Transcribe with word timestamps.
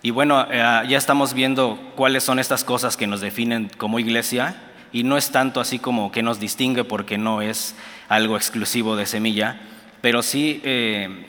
Y 0.00 0.10
bueno, 0.10 0.46
eh, 0.48 0.58
ya 0.88 0.96
estamos 0.96 1.34
viendo 1.34 1.76
cuáles 1.96 2.22
son 2.22 2.38
estas 2.38 2.62
cosas 2.62 2.96
que 2.96 3.08
nos 3.08 3.20
definen 3.20 3.68
como 3.78 3.98
iglesia 3.98 4.54
y 4.92 5.02
no 5.02 5.16
es 5.16 5.32
tanto 5.32 5.60
así 5.60 5.80
como 5.80 6.12
que 6.12 6.22
nos 6.22 6.38
distingue 6.38 6.84
porque 6.84 7.18
no 7.18 7.42
es 7.42 7.74
algo 8.08 8.36
exclusivo 8.36 8.94
de 8.94 9.06
semilla, 9.06 9.60
pero 10.00 10.22
sí 10.22 10.60
eh, 10.64 11.26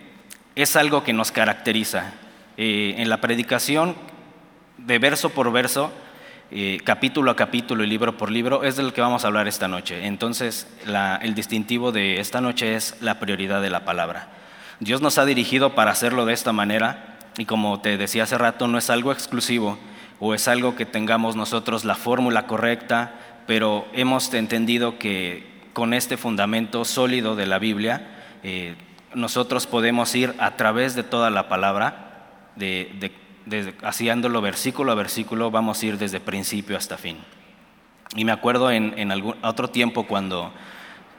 es 0.55 0.76
algo 0.76 1.04
que 1.04 1.13
nos 1.13 1.32
caracteriza. 1.32 2.13
Eh, 2.58 2.96
en 2.97 3.10
la 3.10 3.21
predicación, 3.21 3.96
de 4.78 4.99
verso 4.99 5.29
por 5.31 5.51
verso, 5.51 5.92
capítulo 6.83 7.31
a 7.31 7.36
capítulo 7.36 7.83
y 7.83 7.88
libro 7.88 8.17
por 8.17 8.31
libro, 8.31 8.63
es 8.63 8.76
del 8.76 8.92
que 8.94 9.01
vamos 9.01 9.24
a 9.24 9.28
hablar 9.28 9.47
esta 9.47 9.67
noche. 9.67 10.06
Entonces, 10.06 10.67
el 11.22 11.36
distintivo 11.36 11.92
de 11.92 12.20
esta 12.20 12.42
noche 12.42 12.76
es 12.76 12.96
la 13.01 13.20
prioridad 13.20 13.62
de 13.62 13.70
la 13.70 13.86
palabra. 13.86 14.29
Dios 14.79 15.01
nos 15.01 15.17
ha 15.17 15.26
dirigido 15.26 15.76
para 15.76 15.92
hacerlo 15.92 16.26
de 16.26 16.34
esta 16.34 16.52
manera 16.52 17.19
y 17.40 17.45
como 17.45 17.80
te 17.80 17.98
decía 17.98 18.23
hace 18.23 18.38
rato, 18.38 18.67
no 18.67 18.77
es 18.77 18.90
algo 18.90 19.13
exclusivo 19.13 19.77
o 20.20 20.34
es 20.34 20.50
algo 20.50 20.76
que 20.76 20.86
tengamos 20.86 21.38
nosotros 21.38 21.86
la 21.86 21.95
fórmula 21.95 22.48
correcta, 22.48 23.14
pero 23.48 23.88
hemos 23.94 24.34
entendido 24.34 25.00
que 25.00 25.48
con 25.72 25.94
este 25.94 26.17
fundamento 26.17 26.84
sólido 26.84 27.38
de 27.38 27.48
la 27.48 27.58
Biblia, 27.58 28.09
eh, 28.44 28.76
nosotros 29.16 29.67
podemos 29.67 30.14
ir 30.16 30.36
a 30.38 30.58
través 30.58 30.95
de 30.95 31.04
toda 31.04 31.30
la 31.30 31.48
palabra, 31.48 32.28
de, 32.58 33.14
haciéndolo 33.84 34.42
versículo 34.42 34.92
a 34.92 34.95
versículo, 34.95 35.50
vamos 35.50 35.81
a 35.81 35.86
ir 35.86 35.98
desde 35.98 36.20
principio 36.20 36.76
hasta 36.76 36.98
fin. 36.98 37.20
Y 38.16 38.26
me 38.26 38.34
acuerdo 38.34 38.70
en, 38.70 39.00
en 39.00 39.14
algún, 39.14 39.36
otro 39.44 39.70
tiempo 39.70 40.06
cuando 40.08 40.52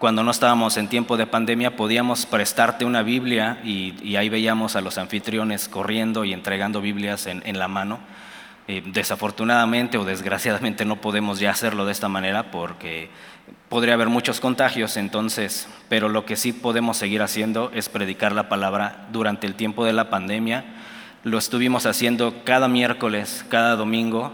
cuando 0.00 0.24
no 0.24 0.30
estábamos 0.30 0.78
en 0.78 0.88
tiempo 0.88 1.18
de 1.18 1.26
pandemia, 1.26 1.76
podíamos 1.76 2.24
prestarte 2.24 2.86
una 2.86 3.02
Biblia 3.02 3.60
y, 3.62 4.16
ahí 4.16 4.30
veíamos 4.30 4.74
a 4.74 4.80
los 4.80 4.96
anfitriones 4.96 5.68
corriendo 5.68 6.24
y 6.24 6.32
entregando 6.32 6.80
Biblias 6.80 7.26
en, 7.26 7.58
la 7.58 7.68
mano. 7.68 8.00
Eh, 8.66 8.82
desafortunadamente 8.86 9.98
o 9.98 10.06
desgraciadamente 10.06 10.86
no 10.86 10.96
podemos 11.02 11.38
ya 11.38 11.50
hacerlo 11.50 11.84
de 11.84 11.92
esta 11.92 12.08
manera 12.08 12.50
porque 12.50 13.10
podría 13.68 13.92
haber 13.92 14.08
muchos 14.08 14.40
contagios, 14.40 14.96
entonces, 14.96 15.68
pero 15.90 16.08
lo 16.08 16.24
que 16.24 16.36
sí 16.36 16.54
podemos 16.54 16.96
seguir 16.96 17.20
haciendo 17.20 17.70
es 17.74 17.90
predicar 17.90 18.32
la 18.32 18.48
palabra 18.48 19.06
durante 19.12 19.46
el 19.46 19.54
tiempo 19.54 19.84
de 19.84 19.92
la 19.92 20.08
pandemia. 20.08 20.64
Lo 21.24 21.36
estuvimos 21.36 21.84
haciendo 21.84 22.42
cada 22.44 22.68
miércoles, 22.68 23.44
cada 23.50 23.76
domingo, 23.76 24.32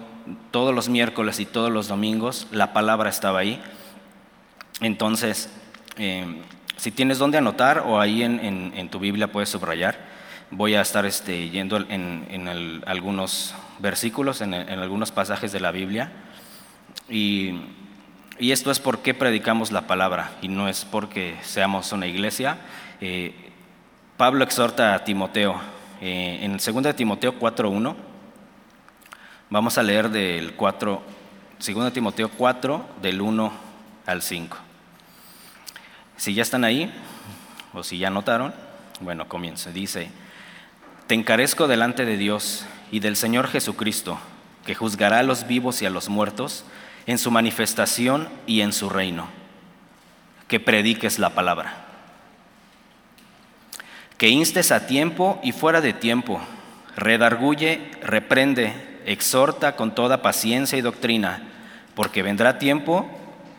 todos 0.53 0.73
los 0.73 0.89
miércoles 0.89 1.41
y 1.41 1.45
todos 1.45 1.73
los 1.73 1.89
domingos, 1.89 2.47
la 2.53 2.73
palabra 2.73 3.11
estaba 3.11 3.41
ahí. 3.41 3.61
Entonces, 4.81 5.49
eh, 5.97 6.43
si 6.77 6.91
tienes 6.91 7.19
dónde 7.19 7.39
anotar 7.39 7.81
o 7.87 8.01
ahí 8.01 8.23
en, 8.23 8.89
tu 8.91 8.99
Biblia 8.99 9.33
puedes 9.33 9.49
subrayar, 9.49 9.99
voy 10.51 10.75
a 10.75 10.83
estar 10.83 11.07
este, 11.07 11.49
yendo 11.49 11.79
en, 11.79 12.83
algunos 12.87 13.55
versículos, 13.79 14.43
en, 14.43 14.55
algunos 14.55 15.11
pasajes 15.11 15.53
de 15.53 15.61
la 15.61 15.71
Biblia. 15.71 16.13
Y, 17.09 17.61
esto 18.39 18.71
es 18.71 18.81
porque 18.81 19.15
predicamos 19.15 19.73
la 19.73 19.87
palabra 19.87 20.33
y 20.43 20.49
no 20.49 20.69
es 20.69 20.85
porque 20.85 21.37
seamos 21.41 21.93
una 21.93 22.07
iglesia. 22.07 22.59
Eh, 23.01 23.35
Pablo 24.19 24.45
exhorta 24.45 24.95
a 24.95 25.05
Timoteo 25.05 25.59
eh, 26.03 26.41
en 26.43 26.53
el 26.53 26.59
2 26.59 26.83
de 26.83 26.93
Timoteo 26.93 27.39
4.1. 27.39 27.95
Vamos 29.49 29.79
a 29.79 29.83
leer 29.83 30.11
del 30.11 30.53
4, 30.53 31.03
2 31.75 31.93
Timoteo 31.95 32.29
4, 32.29 32.87
del 33.01 33.23
1 33.23 33.53
al 34.05 34.21
5. 34.21 34.66
Si 36.17 36.35
ya 36.35 36.43
están 36.43 36.65
ahí, 36.65 36.93
o 37.73 37.83
si 37.83 37.99
ya 37.99 38.11
notaron, 38.11 38.55
bueno, 39.01 39.29
comienza. 39.29 39.71
Dice, 39.71 40.11
te 41.07 41.15
encarezco 41.15 41.69
delante 41.69 42.05
de 42.05 42.17
Dios 42.17 42.65
y 42.91 43.01
del 43.01 43.17
Señor 43.17 43.49
Jesucristo, 43.49 44.19
que 44.65 44.75
juzgará 44.75 45.21
a 45.21 45.23
los 45.23 45.47
vivos 45.47 45.83
y 45.83 45.87
a 45.87 45.91
los 45.91 46.09
muertos 46.09 46.65
en 47.07 47.19
su 47.19 47.31
manifestación 47.31 48.29
y 48.47 48.63
en 48.63 48.73
su 48.73 48.89
reino, 48.89 49.29
que 50.49 50.59
prediques 50.59 51.19
la 51.19 51.31
palabra, 51.31 51.85
que 54.19 54.29
instes 54.29 54.73
a 54.73 54.87
tiempo 54.87 55.39
y 55.43 55.53
fuera 55.53 55.81
de 55.81 55.93
tiempo, 55.93 56.41
redarguye, 56.97 57.91
reprende, 58.03 58.73
exhorta 59.05 59.77
con 59.77 59.95
toda 59.95 60.23
paciencia 60.23 60.79
y 60.79 60.81
doctrina, 60.81 61.43
porque 61.95 62.23
vendrá 62.23 62.59
tiempo 62.59 63.09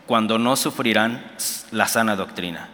cuando 0.07 0.40
no 0.40 0.56
sufrirán 0.56 1.23
la 1.69 1.88
sana 1.88 2.16
doctrina, 2.16 2.69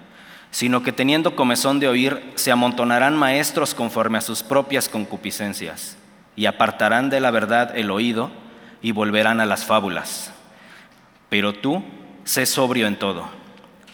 sino 0.51 0.83
que 0.83 0.91
teniendo 0.91 1.35
comezón 1.35 1.79
de 1.79 1.87
oír, 1.87 2.31
se 2.35 2.51
amontonarán 2.51 3.17
maestros 3.17 3.73
conforme 3.73 4.19
a 4.19 4.21
sus 4.21 4.43
propias 4.43 4.87
concupiscencias, 4.87 5.97
y 6.35 6.45
apartarán 6.45 7.09
de 7.09 7.19
la 7.19 7.31
verdad 7.31 7.75
el 7.75 7.91
oído 7.91 8.31
y 8.81 8.91
volverán 8.91 9.41
a 9.41 9.45
las 9.45 9.65
fábulas. 9.65 10.31
Pero 11.29 11.53
tú, 11.53 11.83
sé 12.23 12.45
sobrio 12.45 12.87
en 12.87 12.97
todo, 12.97 13.27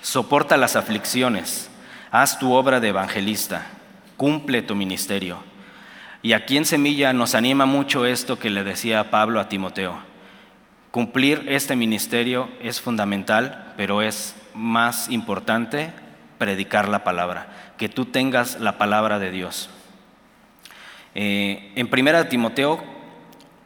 soporta 0.01 0.57
las 0.57 0.75
aflicciones, 0.75 1.69
haz 2.11 2.39
tu 2.39 2.51
obra 2.53 2.81
de 2.81 2.89
evangelista, 2.89 3.67
cumple 4.17 4.61
tu 4.61 4.75
ministerio. 4.75 5.39
Y 6.21 6.33
aquí 6.33 6.57
en 6.57 6.65
Semilla 6.65 7.13
nos 7.13 7.35
anima 7.35 7.65
mucho 7.65 8.05
esto 8.05 8.37
que 8.37 8.49
le 8.49 8.65
decía 8.65 9.09
Pablo 9.09 9.39
a 9.39 9.47
Timoteo 9.47 10.08
Cumplir 10.91 11.45
este 11.49 11.75
ministerio 11.75 12.49
es 12.61 12.81
fundamental, 12.81 13.73
pero 13.77 14.01
es 14.01 14.35
más 14.55 15.09
importante 15.09 15.91
predicar 16.39 16.89
la 16.89 17.03
palabra, 17.03 17.47
que 17.77 17.89
tú 17.89 18.05
tengas 18.05 18.59
la 18.59 18.79
palabra 18.79 19.19
de 19.19 19.29
Dios. 19.29 19.69
Eh, 21.13 21.71
en 21.75 21.89
1 21.91 22.27
Timoteo 22.27 22.83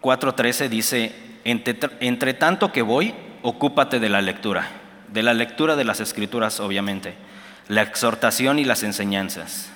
4:13 0.01 0.67
dice, 0.67 1.16
entre, 1.45 1.78
entre 2.01 2.34
tanto 2.34 2.73
que 2.73 2.81
voy, 2.81 3.13
ocúpate 3.41 4.01
de 4.01 4.09
la 4.09 4.22
lectura, 4.22 4.67
de 5.07 5.23
la 5.23 5.34
lectura 5.34 5.78
de 5.78 5.85
las 5.85 6.01
escrituras, 6.01 6.59
obviamente, 6.59 7.13
la 7.69 7.84
exhortación 7.84 8.59
y 8.59 8.66
las 8.66 8.84
enseñanzas. 8.84 9.72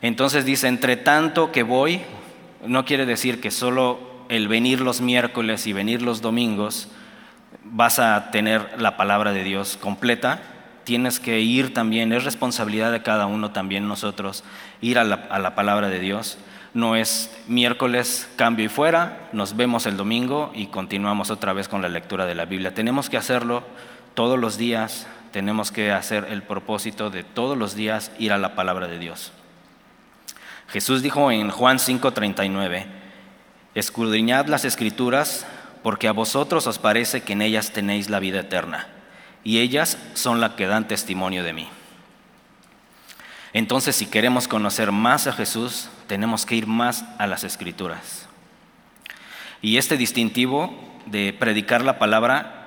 Entonces 0.00 0.46
dice, 0.46 0.66
entre 0.68 0.96
tanto 0.96 1.52
que 1.52 1.62
voy, 1.62 2.00
no 2.66 2.86
quiere 2.86 3.04
decir 3.04 3.40
que 3.40 3.50
solo 3.50 4.09
el 4.30 4.46
venir 4.46 4.80
los 4.80 5.00
miércoles 5.00 5.66
y 5.66 5.72
venir 5.72 6.02
los 6.02 6.22
domingos, 6.22 6.88
vas 7.64 7.98
a 7.98 8.30
tener 8.30 8.80
la 8.80 8.96
palabra 8.96 9.32
de 9.32 9.42
Dios 9.42 9.76
completa. 9.76 10.40
Tienes 10.84 11.18
que 11.18 11.40
ir 11.40 11.74
también, 11.74 12.12
es 12.12 12.24
responsabilidad 12.24 12.92
de 12.92 13.02
cada 13.02 13.26
uno 13.26 13.50
también 13.50 13.88
nosotros, 13.88 14.44
ir 14.80 15.00
a 15.00 15.04
la, 15.04 15.54
palabra 15.56 15.88
de 15.88 15.98
Dios. 15.98 16.38
No 16.74 16.94
es 16.94 17.36
miércoles, 17.48 18.30
cambio 18.36 18.66
y 18.66 18.68
fuera, 18.68 19.28
nos 19.32 19.56
vemos 19.56 19.86
el 19.86 19.96
domingo 19.96 20.52
y 20.54 20.68
continuamos 20.68 21.30
otra 21.30 21.52
vez 21.52 21.66
con 21.66 21.82
la 21.82 21.88
lectura 21.88 22.24
de 22.24 22.36
la 22.36 22.44
Biblia. 22.44 22.72
Tenemos 22.72 23.10
que 23.10 23.16
hacerlo 23.16 23.64
todos 24.14 24.38
los 24.38 24.58
días, 24.58 25.08
tenemos 25.32 25.72
que 25.72 25.90
hacer 25.90 26.28
el 26.30 26.44
propósito 26.44 27.10
de 27.10 27.24
todos 27.24 27.58
los 27.58 27.74
días 27.74 28.12
ir 28.20 28.32
a 28.32 28.38
la 28.38 28.54
palabra 28.54 28.86
de 28.86 29.00
Dios. 29.00 29.32
Jesús 30.68 31.02
dijo 31.02 31.32
en 31.32 31.50
Juan 31.50 31.78
5:39, 31.80 32.99
Escudriñad 33.74 34.46
las 34.46 34.64
escrituras, 34.64 35.46
porque 35.82 36.08
a 36.08 36.12
vosotros 36.12 36.66
os 36.66 36.78
parece 36.78 37.22
que 37.22 37.34
en 37.34 37.42
ellas 37.42 37.72
tenéis 37.72 38.10
la 38.10 38.18
vida 38.18 38.40
eterna, 38.40 38.88
y 39.44 39.58
ellas 39.58 39.96
son 40.14 40.40
las 40.40 40.52
que 40.52 40.66
dan 40.66 40.88
testimonio 40.88 41.44
de 41.44 41.52
mí. 41.52 41.68
Entonces, 43.52 43.96
si 43.96 44.06
queremos 44.06 44.46
conocer 44.46 44.92
más 44.92 45.26
a 45.26 45.32
Jesús, 45.32 45.88
tenemos 46.06 46.46
que 46.46 46.56
ir 46.56 46.66
más 46.66 47.04
a 47.18 47.26
las 47.26 47.44
escrituras. 47.44 48.26
Y 49.62 49.76
este 49.76 49.96
distintivo 49.96 50.72
de 51.06 51.32
predicar 51.32 51.84
la 51.84 51.98
palabra 51.98 52.60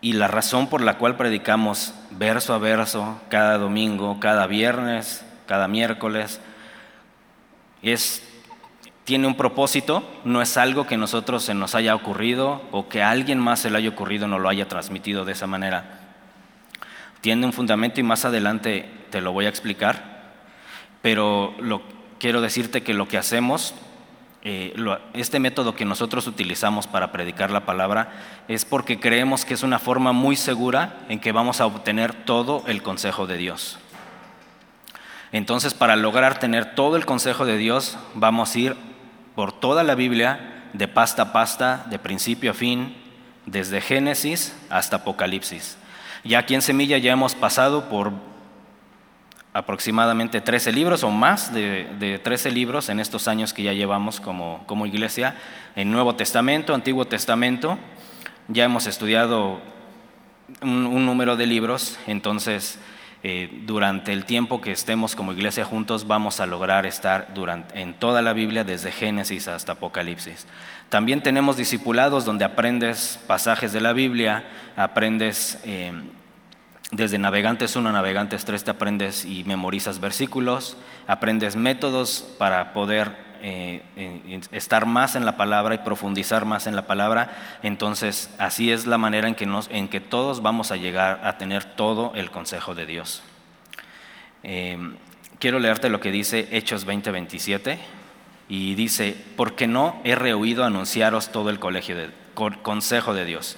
y 0.00 0.12
la 0.12 0.28
razón 0.28 0.68
por 0.68 0.82
la 0.82 0.98
cual 0.98 1.16
predicamos 1.16 1.94
verso 2.10 2.54
a 2.54 2.58
verso, 2.58 3.20
cada 3.28 3.58
domingo, 3.58 4.20
cada 4.20 4.46
viernes, 4.46 5.24
cada 5.46 5.68
miércoles, 5.68 6.40
es 7.82 8.22
tiene 9.06 9.28
un 9.28 9.36
propósito, 9.36 10.02
no 10.24 10.42
es 10.42 10.56
algo 10.56 10.88
que 10.88 10.96
nosotros 10.96 11.44
se 11.44 11.54
nos 11.54 11.76
haya 11.76 11.94
ocurrido 11.94 12.60
o 12.72 12.88
que 12.88 13.04
alguien 13.04 13.38
más 13.38 13.60
se 13.60 13.70
le 13.70 13.78
haya 13.78 13.88
ocurrido 13.88 14.26
no 14.26 14.40
lo 14.40 14.48
haya 14.48 14.66
transmitido 14.66 15.24
de 15.24 15.30
esa 15.30 15.46
manera. 15.46 16.00
Tiene 17.20 17.46
un 17.46 17.52
fundamento 17.52 18.00
y 18.00 18.02
más 18.02 18.24
adelante 18.24 18.90
te 19.10 19.20
lo 19.20 19.32
voy 19.32 19.46
a 19.46 19.48
explicar, 19.48 20.34
pero 21.02 21.54
quiero 22.18 22.40
decirte 22.40 22.82
que 22.82 22.94
lo 22.94 23.06
que 23.06 23.16
hacemos, 23.16 23.74
eh, 24.42 24.74
este 25.14 25.38
método 25.38 25.76
que 25.76 25.84
nosotros 25.84 26.26
utilizamos 26.26 26.88
para 26.88 27.12
predicar 27.12 27.52
la 27.52 27.64
palabra 27.64 28.10
es 28.48 28.64
porque 28.64 28.98
creemos 28.98 29.44
que 29.44 29.54
es 29.54 29.62
una 29.62 29.78
forma 29.78 30.10
muy 30.10 30.34
segura 30.34 30.96
en 31.08 31.20
que 31.20 31.30
vamos 31.30 31.60
a 31.60 31.66
obtener 31.66 32.12
todo 32.12 32.64
el 32.66 32.82
consejo 32.82 33.28
de 33.28 33.36
Dios. 33.36 33.78
Entonces, 35.30 35.74
para 35.74 35.94
lograr 35.94 36.40
tener 36.40 36.74
todo 36.74 36.96
el 36.96 37.06
consejo 37.06 37.44
de 37.44 37.56
Dios, 37.56 37.98
vamos 38.14 38.54
a 38.54 38.58
ir 38.58 38.95
por 39.36 39.52
toda 39.52 39.84
la 39.84 39.94
Biblia, 39.94 40.64
de 40.72 40.88
pasta 40.88 41.22
a 41.22 41.32
pasta, 41.32 41.86
de 41.88 42.00
principio 42.00 42.50
a 42.50 42.54
fin, 42.54 42.96
desde 43.46 43.80
Génesis 43.80 44.56
hasta 44.68 44.96
Apocalipsis. 44.96 45.78
Ya 46.24 46.40
aquí 46.40 46.56
en 46.56 46.62
Semilla 46.62 46.98
ya 46.98 47.12
hemos 47.12 47.36
pasado 47.36 47.88
por 47.88 48.12
aproximadamente 49.52 50.40
13 50.40 50.72
libros 50.72 51.04
o 51.04 51.10
más 51.10 51.54
de, 51.54 51.86
de 52.00 52.18
13 52.18 52.50
libros 52.50 52.88
en 52.88 52.98
estos 52.98 53.28
años 53.28 53.54
que 53.54 53.62
ya 53.62 53.72
llevamos 53.72 54.20
como, 54.20 54.64
como 54.66 54.86
iglesia, 54.86 55.36
en 55.76 55.92
Nuevo 55.92 56.16
Testamento, 56.16 56.74
Antiguo 56.74 57.04
Testamento. 57.06 57.78
Ya 58.48 58.64
hemos 58.64 58.86
estudiado 58.86 59.60
un, 60.62 61.06
número 61.06 61.36
de 61.36 61.46
libros, 61.46 61.98
entonces 62.06 62.78
eh, 63.28 63.50
durante 63.66 64.12
el 64.12 64.24
tiempo 64.24 64.60
que 64.60 64.70
estemos 64.70 65.16
como 65.16 65.32
iglesia 65.32 65.64
juntos 65.64 66.06
vamos 66.06 66.38
a 66.38 66.46
lograr 66.46 66.86
estar 66.86 67.34
durante, 67.34 67.80
en 67.80 67.92
toda 67.92 68.22
la 68.22 68.32
Biblia 68.32 68.62
desde 68.62 68.92
Génesis 68.92 69.48
hasta 69.48 69.72
Apocalipsis. 69.72 70.46
También 70.90 71.20
tenemos 71.20 71.56
discipulados 71.56 72.24
donde 72.24 72.44
aprendes 72.44 73.18
pasajes 73.26 73.72
de 73.72 73.80
la 73.80 73.92
Biblia, 73.92 74.44
aprendes... 74.76 75.58
Eh, 75.64 75.92
desde 76.92 77.18
Navegantes 77.18 77.74
1 77.74 77.88
a 77.88 77.92
Navegantes 77.92 78.44
3 78.44 78.62
te 78.62 78.70
aprendes 78.70 79.24
y 79.24 79.42
memorizas 79.42 79.98
versículos, 79.98 80.76
aprendes 81.08 81.56
métodos 81.56 82.24
para 82.38 82.72
poder 82.72 83.25
eh, 83.48 83.80
eh, 83.94 84.40
estar 84.50 84.86
más 84.86 85.14
en 85.14 85.24
la 85.24 85.36
palabra 85.36 85.76
y 85.76 85.78
profundizar 85.78 86.44
más 86.44 86.66
en 86.66 86.74
la 86.74 86.88
palabra. 86.88 87.58
Entonces, 87.62 88.28
así 88.38 88.72
es 88.72 88.86
la 88.86 88.98
manera 88.98 89.28
en 89.28 89.36
que, 89.36 89.46
nos, 89.46 89.70
en 89.70 89.86
que 89.86 90.00
todos 90.00 90.42
vamos 90.42 90.72
a 90.72 90.76
llegar 90.76 91.20
a 91.22 91.38
tener 91.38 91.62
todo 91.62 92.10
el 92.16 92.32
consejo 92.32 92.74
de 92.74 92.86
Dios. 92.86 93.22
Eh, 94.42 94.76
quiero 95.38 95.60
leerte 95.60 95.90
lo 95.90 96.00
que 96.00 96.10
dice 96.10 96.48
Hechos 96.50 96.88
20:27 96.88 97.78
y 98.48 98.74
dice, 98.74 99.16
porque 99.36 99.68
no 99.68 100.00
he 100.02 100.16
rehuido 100.16 100.64
anunciaros 100.64 101.30
todo 101.30 101.48
el 101.48 101.60
colegio 101.60 101.96
de, 101.96 102.10
consejo 102.34 103.14
de 103.14 103.26
Dios 103.26 103.56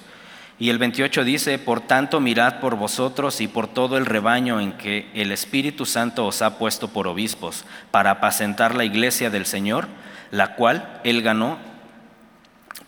y 0.59 0.69
el 0.69 0.77
28 0.77 1.23
dice, 1.23 1.57
por 1.57 1.79
tanto 1.79 2.19
mirad 2.19 2.59
por 2.59 2.75
vosotros 2.75 3.39
y 3.39 3.47
por 3.47 3.67
todo 3.67 3.97
el 3.97 4.05
rebaño 4.05 4.59
en 4.59 4.73
que 4.73 5.09
el 5.13 5.31
Espíritu 5.31 5.85
Santo 5.85 6.25
os 6.25 6.41
ha 6.41 6.57
puesto 6.57 6.89
por 6.89 7.07
obispos, 7.07 7.63
para 7.91 8.11
apacentar 8.11 8.75
la 8.75 8.83
iglesia 8.83 9.29
del 9.29 9.45
Señor, 9.45 9.87
la 10.31 10.55
cual 10.55 10.99
él 11.05 11.21
ganó 11.21 11.57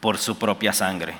por 0.01 0.17
su 0.17 0.37
propia 0.37 0.73
sangre. 0.73 1.13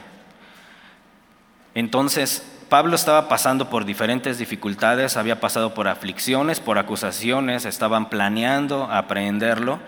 Entonces, 1.74 2.46
Pablo 2.68 2.96
estaba 2.96 3.30
pasando 3.30 3.70
por 3.70 3.86
diferentes 3.86 4.38
dificultades, 4.38 5.16
había 5.16 5.40
pasado 5.40 5.74
por 5.74 5.88
aflicciones, 5.88 6.60
por 6.60 6.78
acusaciones, 6.78 7.64
estaban 7.64 8.10
planeando 8.10 8.92
aprehenderlo, 8.92 9.80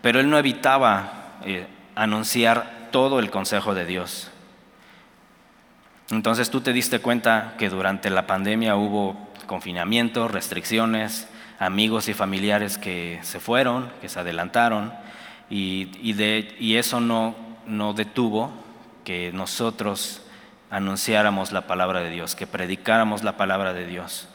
pero 0.00 0.18
él 0.20 0.30
no 0.30 0.38
evitaba 0.38 1.40
eh, 1.44 1.66
anunciar 1.94 2.88
todo 2.90 3.18
el 3.18 3.30
consejo 3.30 3.74
de 3.74 3.84
Dios. 3.84 4.30
Entonces 6.10 6.50
tú 6.50 6.60
te 6.60 6.72
diste 6.72 7.00
cuenta 7.00 7.54
que 7.58 7.68
durante 7.68 8.10
la 8.10 8.26
pandemia 8.26 8.76
hubo 8.76 9.16
confinamiento, 9.46 10.28
restricciones, 10.28 11.28
amigos 11.58 12.08
y 12.08 12.14
familiares 12.14 12.78
que 12.78 13.18
se 13.22 13.40
fueron, 13.40 13.90
que 14.00 14.08
se 14.08 14.20
adelantaron, 14.20 14.92
y, 15.48 16.76
eso 16.76 17.00
no, 17.00 17.34
no 17.66 17.92
detuvo 17.92 18.52
que 19.04 19.30
nosotros 19.32 20.22
anunciáramos 20.70 21.52
la 21.52 21.66
palabra 21.66 22.00
de 22.00 22.10
Dios, 22.10 22.34
que 22.34 22.46
predicáramos 22.46 23.22
la 23.22 23.36
palabra 23.36 23.72
de 23.72 23.86
Dios. 23.86 24.28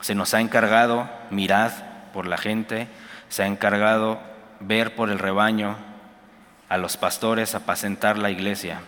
Se 0.00 0.14
nos 0.14 0.34
ha 0.34 0.40
encargado 0.40 1.08
mirad 1.30 1.72
por 2.12 2.26
la 2.26 2.38
gente, 2.38 2.88
se 3.28 3.42
ha 3.42 3.46
encargado 3.46 4.20
ver 4.60 4.94
por 4.94 5.10
el 5.10 5.18
rebaño, 5.18 5.76
a 6.68 6.78
los 6.78 6.96
pastores, 6.96 7.54
apacentar 7.54 8.18
la 8.18 8.30
iglesia. 8.30 8.80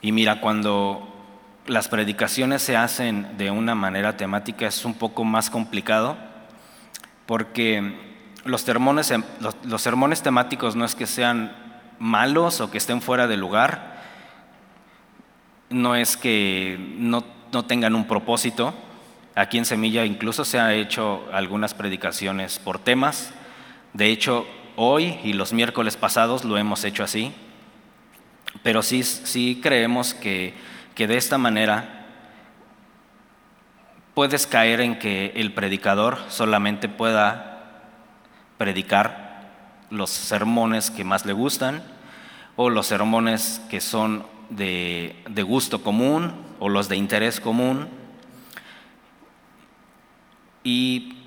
Y 0.00 0.12
mira, 0.12 0.40
cuando 0.40 1.12
las 1.66 1.88
predicaciones 1.88 2.62
se 2.62 2.76
hacen 2.76 3.36
de 3.38 3.50
una 3.50 3.74
manera 3.74 4.16
temática 4.16 4.66
es 4.66 4.84
un 4.84 4.94
poco 4.94 5.24
más 5.24 5.50
complicado 5.50 6.16
porque 7.26 7.98
los 8.44 8.62
sermones, 8.62 9.12
los, 9.64 9.82
sermones 9.82 10.22
temáticos 10.22 10.76
no 10.76 10.84
es 10.84 10.94
que 10.94 11.06
sean 11.06 11.54
malos 11.98 12.60
o 12.60 12.70
que 12.70 12.78
estén 12.78 13.02
fuera 13.02 13.26
de 13.26 13.36
lugar, 13.36 13.96
no 15.68 15.96
es 15.96 16.16
que 16.16 16.78
no, 16.98 17.24
no 17.52 17.64
tengan 17.64 17.96
un 17.96 18.06
propósito. 18.06 18.72
Aquí 19.34 19.58
en 19.58 19.64
Semilla 19.64 20.04
incluso 20.04 20.44
se 20.44 20.60
han 20.60 20.70
hecho 20.70 21.24
algunas 21.32 21.74
predicaciones 21.74 22.60
por 22.60 22.78
temas. 22.78 23.32
De 23.92 24.06
hecho, 24.06 24.46
hoy 24.76 25.18
y 25.24 25.32
los 25.32 25.52
miércoles 25.52 25.96
pasados 25.96 26.44
lo 26.44 26.56
hemos 26.56 26.84
hecho 26.84 27.02
así. 27.02 27.34
Pero 28.62 28.82
sí, 28.82 29.02
sí 29.02 29.60
creemos 29.62 30.14
que, 30.14 30.54
que 30.94 31.06
de 31.06 31.16
esta 31.16 31.38
manera 31.38 31.96
puedes 34.14 34.46
caer 34.46 34.80
en 34.80 34.98
que 34.98 35.32
el 35.36 35.52
predicador 35.52 36.18
solamente 36.28 36.88
pueda 36.88 37.82
predicar 38.56 39.50
los 39.90 40.10
sermones 40.10 40.90
que 40.90 41.04
más 41.04 41.26
le 41.26 41.32
gustan 41.32 41.82
o 42.56 42.70
los 42.70 42.86
sermones 42.86 43.60
que 43.68 43.80
son 43.80 44.24
de, 44.48 45.22
de, 45.28 45.42
gusto 45.42 45.82
común 45.82 46.32
o 46.58 46.68
los 46.68 46.88
de 46.88 46.96
interés 46.96 47.40
común 47.40 47.88
y 50.64 51.18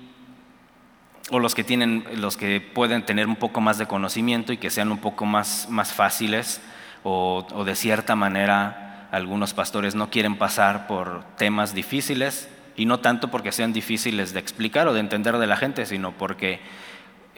o 1.30 1.38
los 1.38 1.54
que 1.54 1.62
tienen 1.62 2.04
los 2.16 2.36
que 2.36 2.60
pueden 2.60 3.06
tener 3.06 3.28
un 3.28 3.36
poco 3.36 3.60
más 3.60 3.78
de 3.78 3.86
conocimiento 3.86 4.52
y 4.52 4.58
que 4.58 4.70
sean 4.70 4.90
un 4.90 4.98
poco 4.98 5.26
más, 5.26 5.68
más 5.70 5.92
fáciles 5.92 6.60
o, 7.02 7.64
de 7.64 7.74
cierta 7.74 8.16
manera 8.16 9.08
algunos 9.10 9.54
pastores 9.54 9.94
no 9.94 10.10
quieren 10.10 10.36
pasar 10.36 10.86
por 10.86 11.24
temas 11.36 11.74
difíciles 11.74 12.48
y 12.76 12.84
no 12.84 13.00
tanto 13.00 13.28
porque 13.28 13.52
sean 13.52 13.72
difíciles 13.72 14.32
de 14.32 14.40
explicar 14.40 14.86
o 14.86 14.94
de 14.94 15.00
entender 15.00 15.38
de 15.38 15.46
la 15.46 15.56
gente, 15.56 15.86
sino 15.86 16.12
porque 16.12 16.60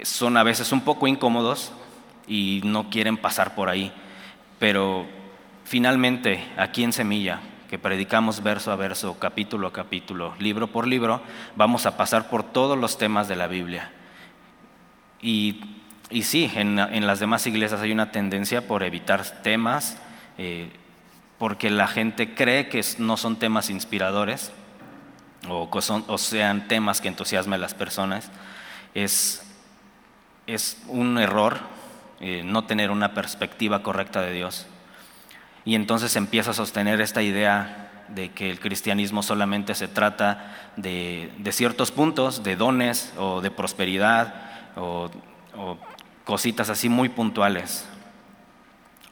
son 0.03 0.37
a 0.37 0.43
veces 0.43 0.73
un 0.73 0.83
poco 0.83 1.07
incómodos 1.07 1.73
y 2.27 2.61
no 2.65 2.91
quieren 2.91 3.17
pasar 3.17 3.55
por 3.55 3.69
ahí. 3.69 3.93
Pero 4.59 5.07
finalmente, 5.65 6.47
aquí 6.57 6.85
en 6.85 6.93
Semilla, 6.93 7.41
que 7.71 7.79
predicamos 7.79 8.43
verso 8.43 8.71
a 8.71 8.77
verso, 8.77 9.19
capítulo 9.19 9.69
a 9.69 9.73
capítulo, 9.73 10.35
libro 10.39 10.67
por 10.67 10.87
libro, 10.87 11.23
vamos 11.57 11.87
a 11.87 11.97
pasar 11.97 12.29
por 12.29 12.43
todos 12.43 12.79
los 12.79 12.99
temas 12.99 13.29
de 13.29 13.37
la 13.37 13.47
Biblia. 13.47 13.91
Y 15.23 15.82
y 16.13 16.23
sí, 16.25 16.51
en, 16.55 16.77
las 17.07 17.21
demás 17.21 17.47
iglesias 17.47 17.81
hay 17.81 17.91
una 17.91 18.13
tendencia 18.13 18.67
por 18.69 18.83
evitar 18.83 19.25
temas, 19.43 19.97
eh, 20.37 20.71
porque 21.39 21.71
la 21.71 21.89
gente 21.89 22.35
cree 22.35 22.69
que 22.69 22.85
no 22.99 23.17
son 23.17 23.37
temas 23.37 23.71
inspiradores 23.71 24.53
o, 25.49 25.69
o 25.71 26.19
sean 26.19 26.69
temas 26.69 27.01
que 27.01 27.09
entusiasmen 27.09 27.55
a 27.55 27.63
las 27.63 27.75
personas. 27.75 28.31
Es, 28.95 29.43
un 30.87 31.17
error 31.19 31.61
eh, 32.21 32.43
no 32.45 32.65
tener 32.65 32.91
una 32.91 33.15
perspectiva 33.15 33.83
correcta 33.83 34.21
de 34.21 34.33
Dios. 34.33 34.67
Y 35.65 35.77
entonces 35.77 36.15
empieza 36.17 36.51
a 36.51 36.55
sostener 36.55 37.01
esta 37.01 37.23
idea 37.23 38.05
de 38.09 38.33
que 38.33 38.51
el 38.51 38.61
cristianismo 38.61 39.23
solamente 39.23 39.75
se 39.75 39.89
trata 39.89 40.73
de, 40.77 41.33
ciertos 41.53 41.91
puntos, 41.91 42.43
de 42.43 42.57
dones 42.57 43.15
o 43.17 43.41
de 43.41 43.51
prosperidad 43.51 44.35
o 44.77 45.11
cositas 46.33 46.71
así 46.71 46.89
muy 46.89 47.11
puntuales. 47.11 47.87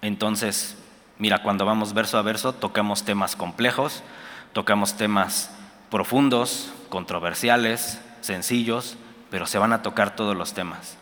Entonces, 0.01 0.79
mira, 1.19 1.43
cuando 1.43 1.67
vamos 1.67 1.93
verso 1.93 2.17
a 2.17 2.23
verso, 2.23 2.55
tocamos 2.55 3.05
temas 3.05 3.37
complejos, 3.37 4.03
tocamos 4.55 4.97
temas 4.97 5.51
profundos, 5.91 6.73
controversiales, 6.89 8.01
sencillos, 8.23 8.97
pero 9.29 9.47
se 9.47 9.59
van 9.59 9.75
a 9.75 9.83
tocar 9.83 10.17
todos 10.17 10.35
los 10.35 10.55
temas. 10.55 10.97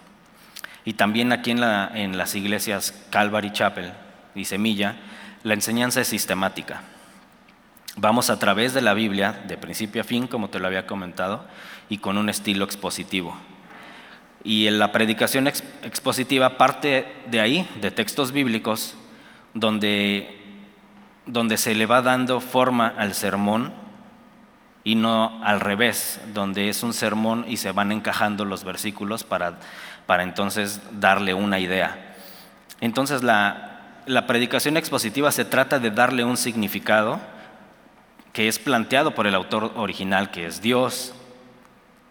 Y 0.84 0.94
también 0.94 1.30
aquí 1.30 1.52
en, 1.52 1.62
en 1.62 2.18
las 2.18 2.34
iglesias 2.34 2.92
Calvary 3.10 3.52
Chapel 3.52 3.92
y 4.34 4.44
Semilla, 4.44 4.96
la 5.44 5.54
enseñanza 5.54 6.00
es 6.00 6.08
sistemática. 6.08 6.82
Vamos 7.94 8.28
a 8.28 8.40
través 8.40 8.74
de 8.74 8.82
la 8.82 8.94
Biblia, 8.94 9.44
de 9.46 9.56
principio 9.56 10.00
a 10.00 10.04
fin, 10.04 10.26
como 10.26 10.50
te 10.50 10.58
lo 10.58 10.66
había 10.66 10.84
comentado, 10.84 11.44
y 11.88 11.98
con 11.98 12.18
un 12.18 12.28
estilo 12.28 12.64
expositivo. 12.64 13.36
Y 14.44 14.70
la 14.70 14.92
predicación 14.92 15.46
expositiva 15.46 16.56
parte 16.56 17.06
de 17.26 17.40
ahí, 17.40 17.68
de 17.80 17.90
textos 17.90 18.32
bíblicos, 18.32 18.94
donde, 19.54 20.40
donde 21.26 21.56
se 21.56 21.74
le 21.74 21.86
va 21.86 22.02
dando 22.02 22.40
forma 22.40 22.94
al 22.96 23.14
sermón 23.14 23.72
y 24.84 24.94
no 24.94 25.40
al 25.44 25.60
revés, 25.60 26.20
donde 26.32 26.68
es 26.68 26.82
un 26.82 26.92
sermón 26.92 27.44
y 27.48 27.56
se 27.56 27.72
van 27.72 27.92
encajando 27.92 28.44
los 28.44 28.64
versículos 28.64 29.24
para, 29.24 29.58
para 30.06 30.22
entonces 30.22 30.80
darle 30.92 31.34
una 31.34 31.58
idea. 31.58 32.14
Entonces 32.80 33.22
la, 33.22 34.02
la 34.06 34.26
predicación 34.26 34.76
expositiva 34.76 35.30
se 35.32 35.44
trata 35.44 35.78
de 35.78 35.90
darle 35.90 36.24
un 36.24 36.36
significado 36.36 37.20
que 38.32 38.48
es 38.48 38.58
planteado 38.58 39.14
por 39.14 39.26
el 39.26 39.34
autor 39.34 39.72
original, 39.76 40.30
que 40.30 40.46
es 40.46 40.62
Dios, 40.62 41.12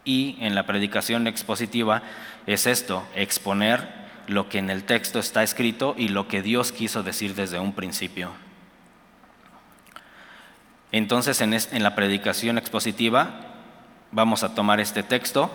y 0.07 0.37
en 0.39 0.55
la 0.55 0.65
predicación 0.65 1.27
expositiva 1.27 2.01
es 2.47 2.65
esto, 2.65 3.05
exponer 3.13 3.85
lo 4.25 4.47
que 4.47 4.57
en 4.57 4.69
el 4.69 4.85
texto 4.85 5.19
está 5.19 5.43
escrito 5.43 5.95
y 5.97 6.07
lo 6.07 6.29
que 6.29 6.41
Dios 6.41 6.71
quiso 6.71 7.03
decir 7.03 7.35
desde 7.35 7.59
un 7.59 7.73
principio. 7.73 8.31
Entonces 10.93 11.41
en, 11.41 11.83
la 11.83 11.95
predicación 11.95 12.57
expositiva 12.57 13.41
vamos 14.13 14.43
a 14.43 14.55
tomar 14.55 14.79
este 14.79 15.03
texto, 15.03 15.51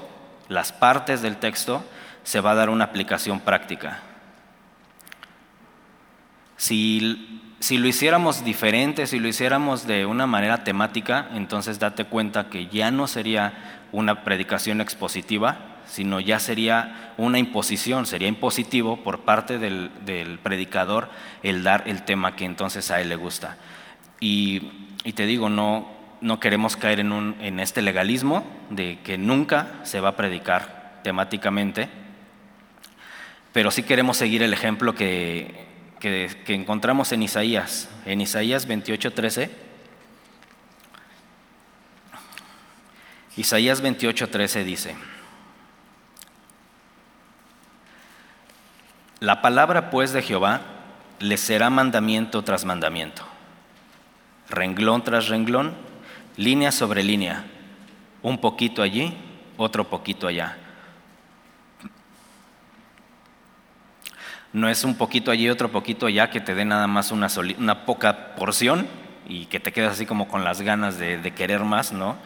las 0.50 0.70
partes 0.70 1.22
del 1.22 1.38
texto, 1.38 1.82
se 2.22 2.40
va 2.40 2.50
a 2.50 2.54
dar 2.54 2.68
una 2.68 2.84
aplicación 2.84 3.40
práctica. 3.40 4.00
Si, 6.58 7.54
si 7.58 7.78
lo 7.78 7.88
hiciéramos 7.88 8.44
diferente, 8.44 9.06
si 9.06 9.18
lo 9.18 9.28
hiciéramos 9.28 9.86
de 9.86 10.04
una 10.04 10.26
manera 10.26 10.62
temática, 10.62 11.30
entonces 11.32 11.78
date 11.78 12.04
cuenta 12.04 12.50
que 12.50 12.66
ya 12.66 12.90
no 12.90 13.06
sería 13.06 13.81
una 13.92 14.24
predicación 14.24 14.80
expositiva, 14.80 15.72
sino 15.86 16.20
ya 16.20 16.38
sería 16.38 17.12
una 17.18 17.38
imposición, 17.38 18.06
sería 18.06 18.28
impositivo 18.28 18.96
por 19.04 19.20
parte 19.20 19.58
del, 19.58 19.90
predicador 20.42 21.10
el 21.42 21.62
dar 21.62 21.84
el 21.86 22.02
tema 22.02 22.34
que 22.34 22.44
entonces 22.44 22.90
a 22.90 23.00
él 23.00 23.10
le 23.10 23.16
gusta. 23.16 23.58
Y, 24.20 24.60
te 25.14 25.26
digo, 25.26 25.48
no, 25.48 25.90
no 26.20 26.40
queremos 26.40 26.76
caer 26.76 27.00
en, 27.00 27.60
este 27.60 27.82
legalismo 27.82 28.44
de 28.70 28.98
que 29.04 29.18
nunca 29.18 29.80
se 29.82 30.00
va 30.00 30.10
a 30.10 30.16
predicar 30.16 31.00
temáticamente, 31.04 31.88
pero 33.52 33.70
sí 33.70 33.82
queremos 33.82 34.16
seguir 34.16 34.42
el 34.42 34.54
ejemplo 34.54 34.94
que, 34.94 35.66
que, 36.00 36.30
encontramos 36.48 37.12
en 37.12 37.22
Isaías, 37.22 37.90
en 38.06 38.20
Isaías 38.20 38.66
28:13 38.66 39.50
Isaías 43.36 43.82
28:13 43.82 44.64
dice, 44.64 44.94
La 49.20 49.40
palabra 49.40 49.90
pues 49.90 50.12
de 50.12 50.20
Jehová 50.20 50.60
le 51.18 51.36
será 51.38 51.70
mandamiento 51.70 52.42
tras 52.42 52.64
mandamiento, 52.64 53.22
renglón 54.50 55.02
tras 55.02 55.28
renglón, 55.28 55.74
línea 56.36 56.72
sobre 56.72 57.02
línea, 57.04 57.44
un 58.20 58.38
poquito 58.38 58.82
allí, 58.82 59.16
otro 59.56 59.88
poquito 59.88 60.26
allá. 60.26 60.58
No 64.52 64.68
es 64.68 64.84
un 64.84 64.96
poquito 64.96 65.30
allí, 65.30 65.48
otro 65.48 65.70
poquito 65.70 66.04
allá 66.04 66.28
que 66.28 66.42
te 66.42 66.54
dé 66.54 66.66
nada 66.66 66.86
más 66.86 67.10
una, 67.10 67.28
una 67.56 67.86
poca 67.86 68.34
porción 68.34 68.86
y 69.26 69.46
que 69.46 69.60
te 69.60 69.72
quedes 69.72 69.92
así 69.92 70.04
como 70.04 70.28
con 70.28 70.44
las 70.44 70.60
ganas 70.60 70.98
de 70.98 71.32
querer 71.34 71.60
más, 71.60 71.92
¿no? 71.92 72.18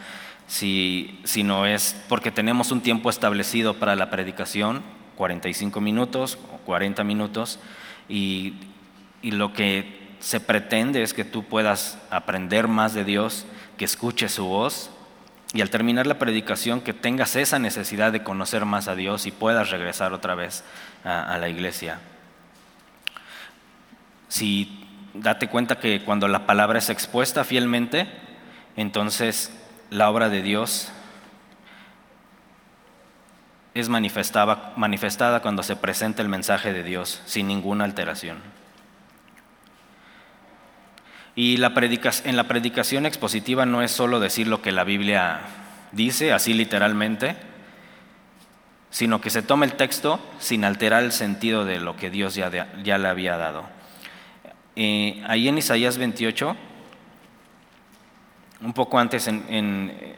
Si, 0.47 1.43
no 1.43 1.65
es 1.65 1.95
porque 2.07 2.31
tenemos 2.31 2.71
un 2.71 2.81
tiempo 2.81 3.09
establecido 3.09 3.75
para 3.75 3.95
la 3.95 4.09
predicación, 4.09 4.81
45 5.17 5.81
minutos 5.81 6.39
o 6.53 6.57
40 6.65 7.03
minutos, 7.03 7.59
y, 8.09 8.55
lo 9.23 9.51
que 9.51 10.07
se 10.19 10.39
pretende 10.39 11.03
es 11.03 11.13
que 11.13 11.25
tú 11.25 11.43
puedas 11.43 11.97
aprender 12.09 12.69
más 12.69 12.93
de 12.93 13.03
Dios, 13.03 13.45
que 13.77 13.83
escuches 13.83 14.31
su 14.31 14.45
voz, 14.45 14.89
y 15.53 15.61
al 15.61 15.69
terminar 15.69 16.07
la 16.07 16.17
predicación 16.17 16.81
que 16.81 16.93
tengas 16.93 17.35
esa 17.35 17.59
necesidad 17.59 18.11
de 18.11 18.23
conocer 18.23 18.65
más 18.65 18.87
a 18.87 18.95
Dios 18.95 19.25
y 19.25 19.31
puedas 19.31 19.69
regresar 19.69 20.13
otra 20.13 20.35
vez 20.35 20.63
a, 21.03 21.33
a 21.33 21.37
la 21.37 21.49
iglesia. 21.49 21.99
Si 24.29 24.85
date 25.13 25.47
cuenta 25.47 25.79
que 25.79 26.03
cuando 26.03 26.27
la 26.27 26.45
palabra 26.45 26.79
es 26.79 26.89
expuesta 26.89 27.43
fielmente, 27.43 28.07
entonces 28.75 29.51
la 29.89 30.09
obra 30.09 30.29
de 30.29 30.41
Dios 30.41 30.91
es 33.73 33.89
manifestada, 33.89 35.39
cuando 35.41 35.63
se 35.63 35.75
presenta 35.75 36.21
el 36.21 36.29
mensaje 36.29 36.73
de 36.73 36.83
Dios 36.83 37.21
sin 37.25 37.47
ninguna 37.47 37.83
alteración. 37.83 38.39
Y 41.35 41.57
la 41.57 41.71
en 42.23 42.35
la 42.35 42.47
predicación 42.47 43.05
expositiva 43.05 43.67
no 43.67 43.83
es 43.83 43.91
solo 43.91 44.19
decir 44.19 44.47
lo 44.47 44.63
que 44.63 44.71
la 44.71 44.83
Biblia 44.83 45.41
dice, 45.91 46.33
así 46.33 46.55
literalmente, 46.55 47.35
sino 48.89 49.21
que 49.21 49.29
se 49.29 49.43
toma 49.43 49.65
el 49.65 49.73
texto 49.73 50.19
sin 50.39 50.65
alterar 50.65 51.03
el 51.03 51.11
sentido 51.11 51.63
de 51.63 51.79
lo 51.79 51.95
que 51.95 52.09
Dios 52.09 52.33
ya, 52.33 52.49
ya 52.83 52.97
le 52.97 53.07
había 53.07 53.37
dado. 53.37 53.65
Eh, 54.75 55.23
ahí 55.27 55.47
en 55.47 55.59
Isaías 55.59 55.99
28 55.99 56.57
un 58.61 58.73
poco 58.73 58.99
antes 58.99 59.27
en, 59.27 60.15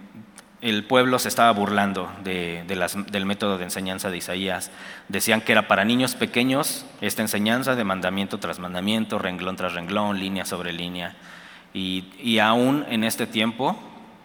el 0.61 0.83
pueblo 0.83 1.19
se 1.19 1.29
estaba 1.29 1.51
burlando 1.51 2.11
del 2.23 3.25
método 3.25 3.57
de 3.57 3.63
enseñanza 3.63 4.09
de 4.09 4.17
Isaías. 4.17 4.71
Decían 5.07 5.41
que 5.41 5.53
era 5.53 5.67
para 5.67 5.85
niños 5.85 6.15
pequeños 6.15 6.85
esta 6.99 7.21
enseñanza 7.21 7.75
de 7.75 7.85
mandamiento 7.85 8.39
tras 8.39 8.59
mandamiento, 8.59 9.19
renglón 9.19 9.55
tras 9.55 9.73
renglón, 9.73 10.19
línea 10.19 10.45
sobre 10.45 10.73
línea. 10.73 11.15
Y, 11.73 12.39
aún 12.39 12.85
en 12.89 13.03
este 13.03 13.25
tiempo 13.25 13.79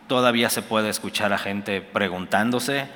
todavía 0.09 0.50
se 0.50 0.62
puede 0.62 0.88
escuchar 0.88 1.33
a 1.33 1.38
gente 1.38 1.80
preguntándose 1.80 2.88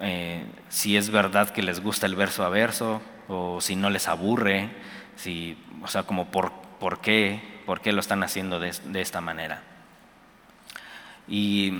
eh, 0.00 0.44
si 0.68 0.96
es 0.96 1.10
verdad 1.10 1.50
que 1.50 1.62
les 1.62 1.80
gusta 1.80 2.06
el 2.06 2.14
verso 2.14 2.44
a 2.44 2.50
verso 2.50 3.02
o 3.28 3.60
si 3.60 3.74
no 3.74 3.90
les 3.90 4.06
aburre, 4.08 4.70
si, 5.16 5.58
o 5.82 5.88
sea, 5.88 6.04
como 6.04 6.26
por, 6.26 6.52
qué, 7.00 7.40
por 7.66 7.80
qué 7.80 7.92
lo 7.92 8.00
están 8.00 8.22
haciendo 8.22 8.60
de 8.60 9.00
esta 9.00 9.20
manera. 9.20 9.75
Y 11.28 11.72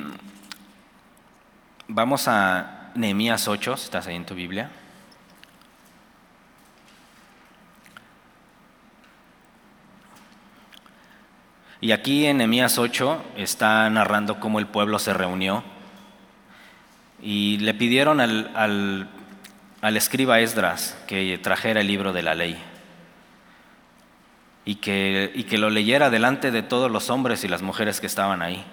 vamos 1.89 2.27
a 2.29 2.91
Nehemías 2.95 3.47
8, 3.47 3.77
si 3.77 3.85
estás 3.85 4.07
ahí 4.07 4.17
en 4.17 4.27
tu 4.27 4.35
Biblia. 4.35 4.71
Y 11.81 11.93
aquí 11.93 12.27
en 12.27 12.39
Nehemías 12.39 12.79
8 12.79 13.23
está 13.37 13.89
narrando 13.91 14.41
cómo 14.41 14.59
el 14.59 14.67
pueblo 14.67 14.99
se 14.99 15.13
reunió 15.13 15.63
y 17.23 17.59
le 17.59 17.75
pidieron 17.75 18.21
al, 18.21 18.51
al, 18.55 19.09
al, 19.83 19.97
escriba 19.97 20.41
Esdras 20.41 20.97
que 21.07 21.39
trajera 21.39 21.83
el 21.83 21.87
libro 21.87 22.13
de 22.13 22.23
la 22.23 22.35
ley 22.35 22.59
y 24.65 24.77
que, 24.77 25.31
y 25.35 25.45
que 25.45 25.59
lo 25.59 25.71
leyera 25.71 26.11
delante 26.11 26.51
de 26.51 26.63
todos 26.63 26.91
los 26.91 27.09
hombres 27.11 27.45
y 27.45 27.49
las 27.49 27.63
mujeres 27.63 28.01
que 28.01 28.07
estaban 28.07 28.43
ahí. 28.43 28.65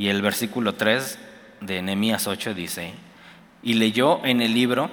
Y 0.00 0.08
el 0.08 0.22
versículo 0.22 0.76
3 0.76 1.18
de 1.60 1.82
Nehemías 1.82 2.26
8 2.26 2.54
dice, 2.54 2.94
y 3.62 3.74
leyó 3.74 4.24
en 4.24 4.40
el 4.40 4.54
libro 4.54 4.88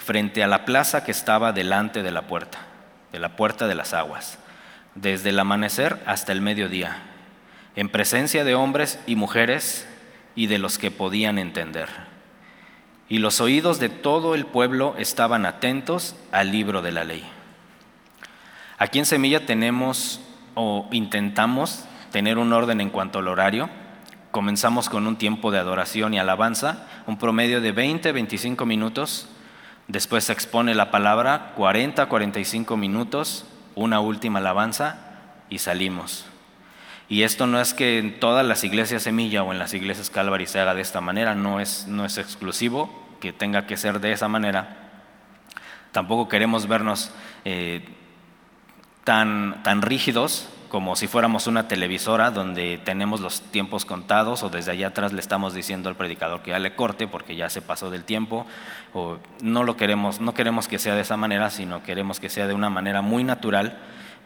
frente 0.00 0.42
a 0.42 0.48
la 0.48 0.64
plaza 0.64 1.04
que 1.04 1.12
estaba 1.12 1.52
delante 1.52 2.02
de 2.02 2.10
la 2.10 2.22
puerta, 2.22 2.58
de 3.12 3.20
la 3.20 3.36
puerta 3.36 3.68
de 3.68 3.76
las 3.76 3.94
aguas, 3.94 4.40
desde 4.96 5.28
el 5.28 5.38
amanecer 5.38 6.02
hasta 6.04 6.32
el 6.32 6.40
mediodía, 6.40 6.96
en 7.76 7.90
presencia 7.90 8.42
de 8.42 8.56
hombres 8.56 8.98
y 9.06 9.14
mujeres 9.14 9.86
y 10.34 10.48
de 10.48 10.58
los 10.58 10.78
que 10.78 10.90
podían 10.90 11.38
entender. 11.38 11.88
Y 13.08 13.18
los 13.18 13.40
oídos 13.40 13.78
de 13.78 13.88
todo 13.88 14.34
el 14.34 14.46
pueblo 14.46 14.96
estaban 14.98 15.46
atentos 15.46 16.16
al 16.32 16.50
libro 16.50 16.82
de 16.82 16.90
la 16.90 17.04
ley. 17.04 17.24
Aquí 18.78 18.98
en 18.98 19.06
Semilla 19.06 19.46
tenemos 19.46 20.20
o 20.56 20.88
intentamos 20.90 21.84
tener 22.10 22.36
un 22.36 22.52
orden 22.52 22.80
en 22.80 22.90
cuanto 22.90 23.20
al 23.20 23.28
horario 23.28 23.70
Comenzamos 24.30 24.88
con 24.88 25.08
un 25.08 25.16
tiempo 25.16 25.50
de 25.50 25.58
adoración 25.58 26.14
y 26.14 26.20
alabanza, 26.20 26.86
un 27.06 27.18
promedio 27.18 27.60
de 27.60 27.72
20, 27.72 28.12
25 28.12 28.64
minutos. 28.64 29.28
Después 29.88 30.24
se 30.24 30.32
expone 30.32 30.76
la 30.76 30.92
palabra, 30.92 31.52
40, 31.56 32.06
45 32.06 32.76
minutos, 32.76 33.44
una 33.74 33.98
última 33.98 34.38
alabanza 34.38 34.98
y 35.48 35.58
salimos. 35.58 36.26
Y 37.08 37.24
esto 37.24 37.48
no 37.48 37.60
es 37.60 37.74
que 37.74 37.98
en 37.98 38.20
todas 38.20 38.46
las 38.46 38.62
iglesias 38.62 39.02
Semilla 39.02 39.42
o 39.42 39.52
en 39.52 39.58
las 39.58 39.74
iglesias 39.74 40.10
Calvary 40.10 40.46
se 40.46 40.60
haga 40.60 40.74
de 40.74 40.82
esta 40.82 41.00
manera, 41.00 41.34
no 41.34 41.58
es, 41.58 41.88
no 41.88 42.04
es 42.04 42.16
exclusivo 42.16 42.88
que 43.20 43.32
tenga 43.32 43.66
que 43.66 43.76
ser 43.76 43.98
de 43.98 44.12
esa 44.12 44.28
manera. 44.28 44.76
Tampoco 45.90 46.28
queremos 46.28 46.68
vernos 46.68 47.10
eh, 47.44 47.84
tan, 49.02 49.60
tan 49.64 49.82
rígidos 49.82 50.48
como 50.70 50.94
si 50.94 51.08
fuéramos 51.08 51.48
una 51.48 51.66
televisora 51.66 52.30
donde 52.30 52.78
tenemos 52.78 53.20
los 53.20 53.42
tiempos 53.42 53.84
contados 53.84 54.44
o 54.44 54.50
desde 54.50 54.70
allá 54.70 54.86
atrás 54.86 55.12
le 55.12 55.20
estamos 55.20 55.52
diciendo 55.52 55.88
al 55.88 55.96
predicador 55.96 56.42
que 56.42 56.52
ya 56.52 56.60
le 56.60 56.76
corte 56.76 57.08
porque 57.08 57.34
ya 57.34 57.50
se 57.50 57.60
pasó 57.60 57.90
del 57.90 58.04
tiempo 58.04 58.46
o 58.94 59.18
no 59.42 59.64
lo 59.64 59.76
queremos, 59.76 60.20
no 60.20 60.32
queremos 60.32 60.68
que 60.68 60.78
sea 60.78 60.94
de 60.94 61.00
esa 61.00 61.16
manera, 61.16 61.50
sino 61.50 61.82
queremos 61.82 62.20
que 62.20 62.30
sea 62.30 62.46
de 62.46 62.54
una 62.54 62.70
manera 62.70 63.02
muy 63.02 63.24
natural, 63.24 63.78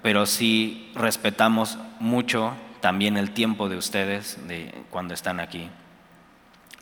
pero 0.02 0.26
sí 0.26 0.92
respetamos 0.94 1.78
mucho 1.98 2.52
también 2.80 3.16
el 3.16 3.30
tiempo 3.30 3.70
de 3.70 3.78
ustedes 3.78 4.46
de 4.46 4.84
cuando 4.90 5.14
están 5.14 5.40
aquí. 5.40 5.70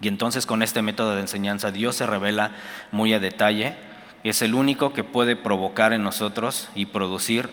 Y 0.01 0.09
entonces 0.09 0.45
con 0.45 0.63
este 0.63 0.83
método 0.83 1.15
de 1.15 1.21
enseñanza 1.21 1.71
Dios 1.71 1.95
se 1.95 2.07
revela 2.07 2.51
muy 2.91 3.15
a 3.15 3.21
detalle, 3.21 3.77
es 4.25 4.43
el 4.43 4.55
único 4.55 4.93
que 4.93 5.05
puede 5.05 5.37
provocar 5.37 5.93
en 5.93 6.03
nosotros 6.03 6.69
y 6.75 6.87
producir 6.87 7.49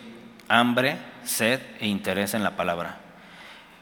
hambre 0.47 0.97
sed 1.29 1.61
e 1.79 1.87
interés 1.87 2.33
en 2.33 2.43
la 2.43 2.57
palabra. 2.57 2.97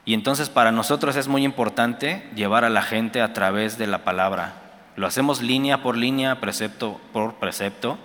Y 0.06 0.14
entonces 0.14 0.50
para 0.50 0.72
nosotros 0.72 1.16
es 1.16 1.28
muy 1.28 1.44
importante 1.44 2.30
llevar 2.36 2.64
a 2.64 2.70
la 2.70 2.82
gente 2.82 3.22
a 3.22 3.34
través 3.34 3.78
de 3.78 3.88
la 3.88 4.04
palabra. 4.04 4.54
Lo 4.96 5.08
hacemos 5.08 5.42
línea 5.42 5.82
por 5.82 5.98
línea, 5.98 6.40
precepto 6.40 7.02
por 7.12 7.36
precepto, 7.36 7.98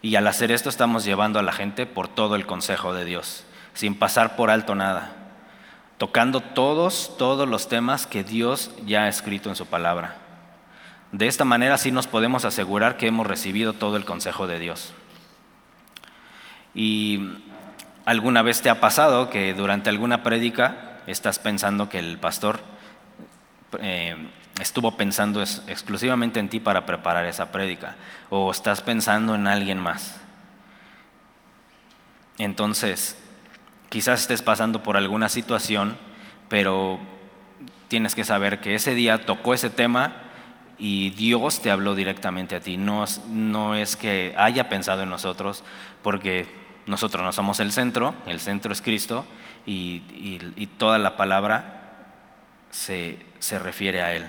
y 0.00 0.14
al 0.14 0.26
hacer 0.26 0.52
esto 0.52 0.68
estamos 0.68 1.04
llevando 1.04 1.38
a 1.38 1.42
la 1.42 1.52
gente 1.52 1.86
por 1.86 2.08
todo 2.08 2.36
el 2.36 2.46
consejo 2.46 2.94
de 2.94 3.04
Dios, 3.04 3.44
sin 3.74 3.94
pasar 3.94 4.36
por 4.36 4.50
alto 4.50 4.74
nada. 4.74 5.14
tocando 5.98 6.40
todos, 6.40 7.16
todos 7.18 7.48
los 7.48 7.68
temas 7.68 8.06
que 8.06 8.22
Dios 8.22 8.70
ya 8.86 9.02
ha 9.02 9.08
escrito 9.08 9.48
en 9.50 9.56
su 9.56 9.66
palabra. 9.66 10.16
De 11.10 11.26
esta 11.26 11.44
manera 11.44 11.76
sí 11.76 11.90
nos 11.90 12.06
podemos 12.06 12.44
asegurar 12.44 12.96
que 12.96 13.08
hemos 13.08 13.26
recibido 13.26 13.72
todo 13.72 13.96
el 13.96 14.04
consejo 14.04 14.46
de 14.46 14.60
Dios. 14.60 14.94
Y 16.74 17.18
alguna 18.08 18.40
vez 18.40 18.62
te 18.62 18.70
ha 18.70 18.80
pasado 18.80 19.28
que 19.28 19.52
durante 19.52 19.90
alguna 19.90 20.22
prédica 20.22 20.96
estás 21.06 21.38
pensando 21.38 21.90
que 21.90 21.98
el 21.98 22.16
pastor 22.16 22.58
eh, 23.80 24.16
estuvo 24.62 24.96
pensando 24.96 25.42
exclusivamente 25.42 26.40
en 26.40 26.48
ti 26.48 26.58
para 26.58 26.86
preparar 26.86 27.26
esa 27.26 27.52
prédica 27.52 27.96
o 28.30 28.50
estás 28.50 28.80
pensando 28.80 29.34
en 29.34 29.46
alguien 29.46 29.78
más. 29.78 30.18
Entonces, 32.38 33.18
quizás 33.90 34.22
estés 34.22 34.40
pasando 34.40 34.82
por 34.82 34.96
alguna 34.96 35.28
situación, 35.28 35.98
pero 36.48 36.98
tienes 37.88 38.14
que 38.14 38.24
saber 38.24 38.62
que 38.62 38.74
ese 38.74 38.94
día 38.94 39.26
tocó 39.26 39.52
ese 39.52 39.68
tema 39.68 40.16
y 40.78 41.10
Dios 41.10 41.60
te 41.60 41.70
habló 41.70 41.94
directamente 41.94 42.56
a 42.56 42.60
ti. 42.60 42.78
No, 42.78 43.04
no 43.28 43.74
es 43.74 43.96
que 43.96 44.34
haya 44.38 44.70
pensado 44.70 45.02
en 45.02 45.10
nosotros, 45.10 45.62
porque 46.02 46.57
nosotros 46.88 47.22
no 47.22 47.32
somos 47.32 47.60
el 47.60 47.70
centro, 47.70 48.14
el 48.26 48.40
centro 48.40 48.72
es 48.72 48.82
Cristo 48.82 49.24
y, 49.66 50.00
toda 50.78 50.98
la 50.98 51.16
palabra 51.16 51.94
se, 52.70 53.18
se 53.38 53.58
refiere 53.58 54.02
a 54.02 54.14
Él. 54.14 54.26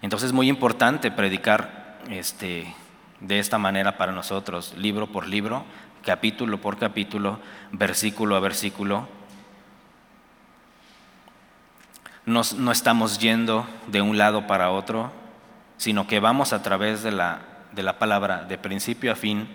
Entonces 0.00 0.28
es 0.28 0.32
muy 0.32 0.48
importante 0.48 1.10
predicar 1.10 1.98
este, 2.08 2.72
de 3.20 3.38
esta 3.38 3.58
manera 3.58 3.98
para 3.98 4.12
nosotros, 4.12 4.74
libro 4.76 5.08
por 5.08 5.26
libro, 5.26 5.64
capítulo 6.04 6.60
por 6.60 6.78
capítulo, 6.78 7.40
versículo 7.72 8.36
a 8.36 8.40
versículo. 8.40 9.08
no 12.24 12.70
estamos 12.70 13.18
yendo 13.18 13.66
de 13.88 14.00
un 14.00 14.16
lado 14.16 14.46
para 14.46 14.70
otro, 14.70 15.12
sino 15.76 16.06
que 16.06 16.20
vamos 16.20 16.52
a 16.52 16.62
través 16.62 17.02
de 17.02 17.10
la, 17.10 17.40
de 17.72 17.82
la 17.82 17.98
palabra 17.98 18.44
de 18.44 18.56
principio 18.58 19.10
a 19.10 19.16
fin, 19.16 19.48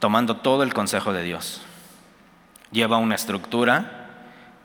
tomando 0.00 0.38
todo 0.38 0.64
el 0.64 0.74
consejo 0.74 1.12
de 1.12 1.22
Dios. 1.22 1.62
Lleva 2.72 2.96
una 2.96 3.14
estructura 3.14 4.08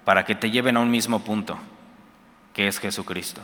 para 0.03 0.25
que 0.25 0.33
te 0.33 0.49
lleven 0.49 0.77
a 0.77 0.79
un 0.79 0.89
mismo 0.89 1.23
punto, 1.23 1.57
que 2.53 2.67
es 2.67 2.79
Jesucristo. 2.79 3.41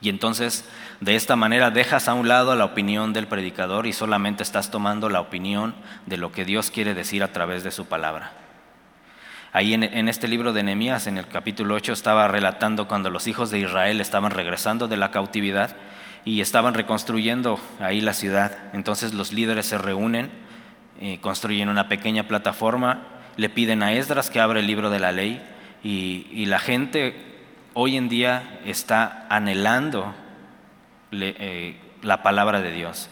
Y 0.00 0.08
entonces, 0.08 0.68
de 1.00 1.14
esta 1.14 1.36
manera 1.36 1.70
dejas 1.70 2.08
a 2.08 2.14
un 2.14 2.26
lado 2.26 2.56
la 2.56 2.64
opinión 2.64 3.12
del 3.12 3.28
predicador 3.28 3.86
y 3.86 3.92
solamente 3.92 4.42
estás 4.42 4.70
tomando 4.70 5.08
la 5.08 5.20
opinión 5.20 5.74
de 6.06 6.16
lo 6.16 6.32
que 6.32 6.44
Dios 6.44 6.72
quiere 6.72 6.92
decir 6.92 7.22
a 7.22 7.32
través 7.32 7.62
de 7.62 7.70
su 7.70 7.86
palabra. 7.86 8.32
Ahí 9.52 9.74
en, 9.74 10.08
este 10.08 10.28
libro 10.28 10.52
de 10.54 10.62
Nehemías, 10.62 11.06
en 11.06 11.18
el 11.18 11.28
capítulo 11.28 11.74
8, 11.74 11.92
estaba 11.92 12.26
relatando 12.26 12.88
cuando 12.88 13.10
los 13.10 13.26
hijos 13.26 13.50
de 13.50 13.60
Israel 13.60 14.00
estaban 14.00 14.32
regresando 14.32 14.88
de 14.88 14.96
la 14.96 15.10
cautividad 15.10 15.76
y 16.24 16.40
estaban 16.40 16.74
reconstruyendo 16.74 17.58
ahí 17.80 18.00
la 18.00 18.14
ciudad. 18.14 18.56
Entonces 18.72 19.14
los 19.14 19.32
líderes 19.32 19.66
se 19.66 19.78
reúnen, 19.78 20.30
eh, 21.00 21.18
construyen 21.20 21.68
una 21.68 21.88
pequeña 21.88 22.28
plataforma 22.28 23.08
le 23.36 23.48
piden 23.48 23.82
a 23.82 23.92
Esdras 23.92 24.30
que 24.30 24.40
abra 24.40 24.60
el 24.60 24.66
libro 24.66 24.90
de 24.90 25.00
la 25.00 25.12
ley 25.12 25.42
y, 25.82 26.46
la 26.46 26.58
gente 26.58 27.16
hoy 27.74 27.96
en 27.96 28.08
día 28.08 28.60
está 28.64 29.26
anhelando 29.30 30.14
eh, 31.12 31.76
la 32.02 32.22
palabra 32.22 32.60
de 32.60 32.72
Dios. 32.72 33.08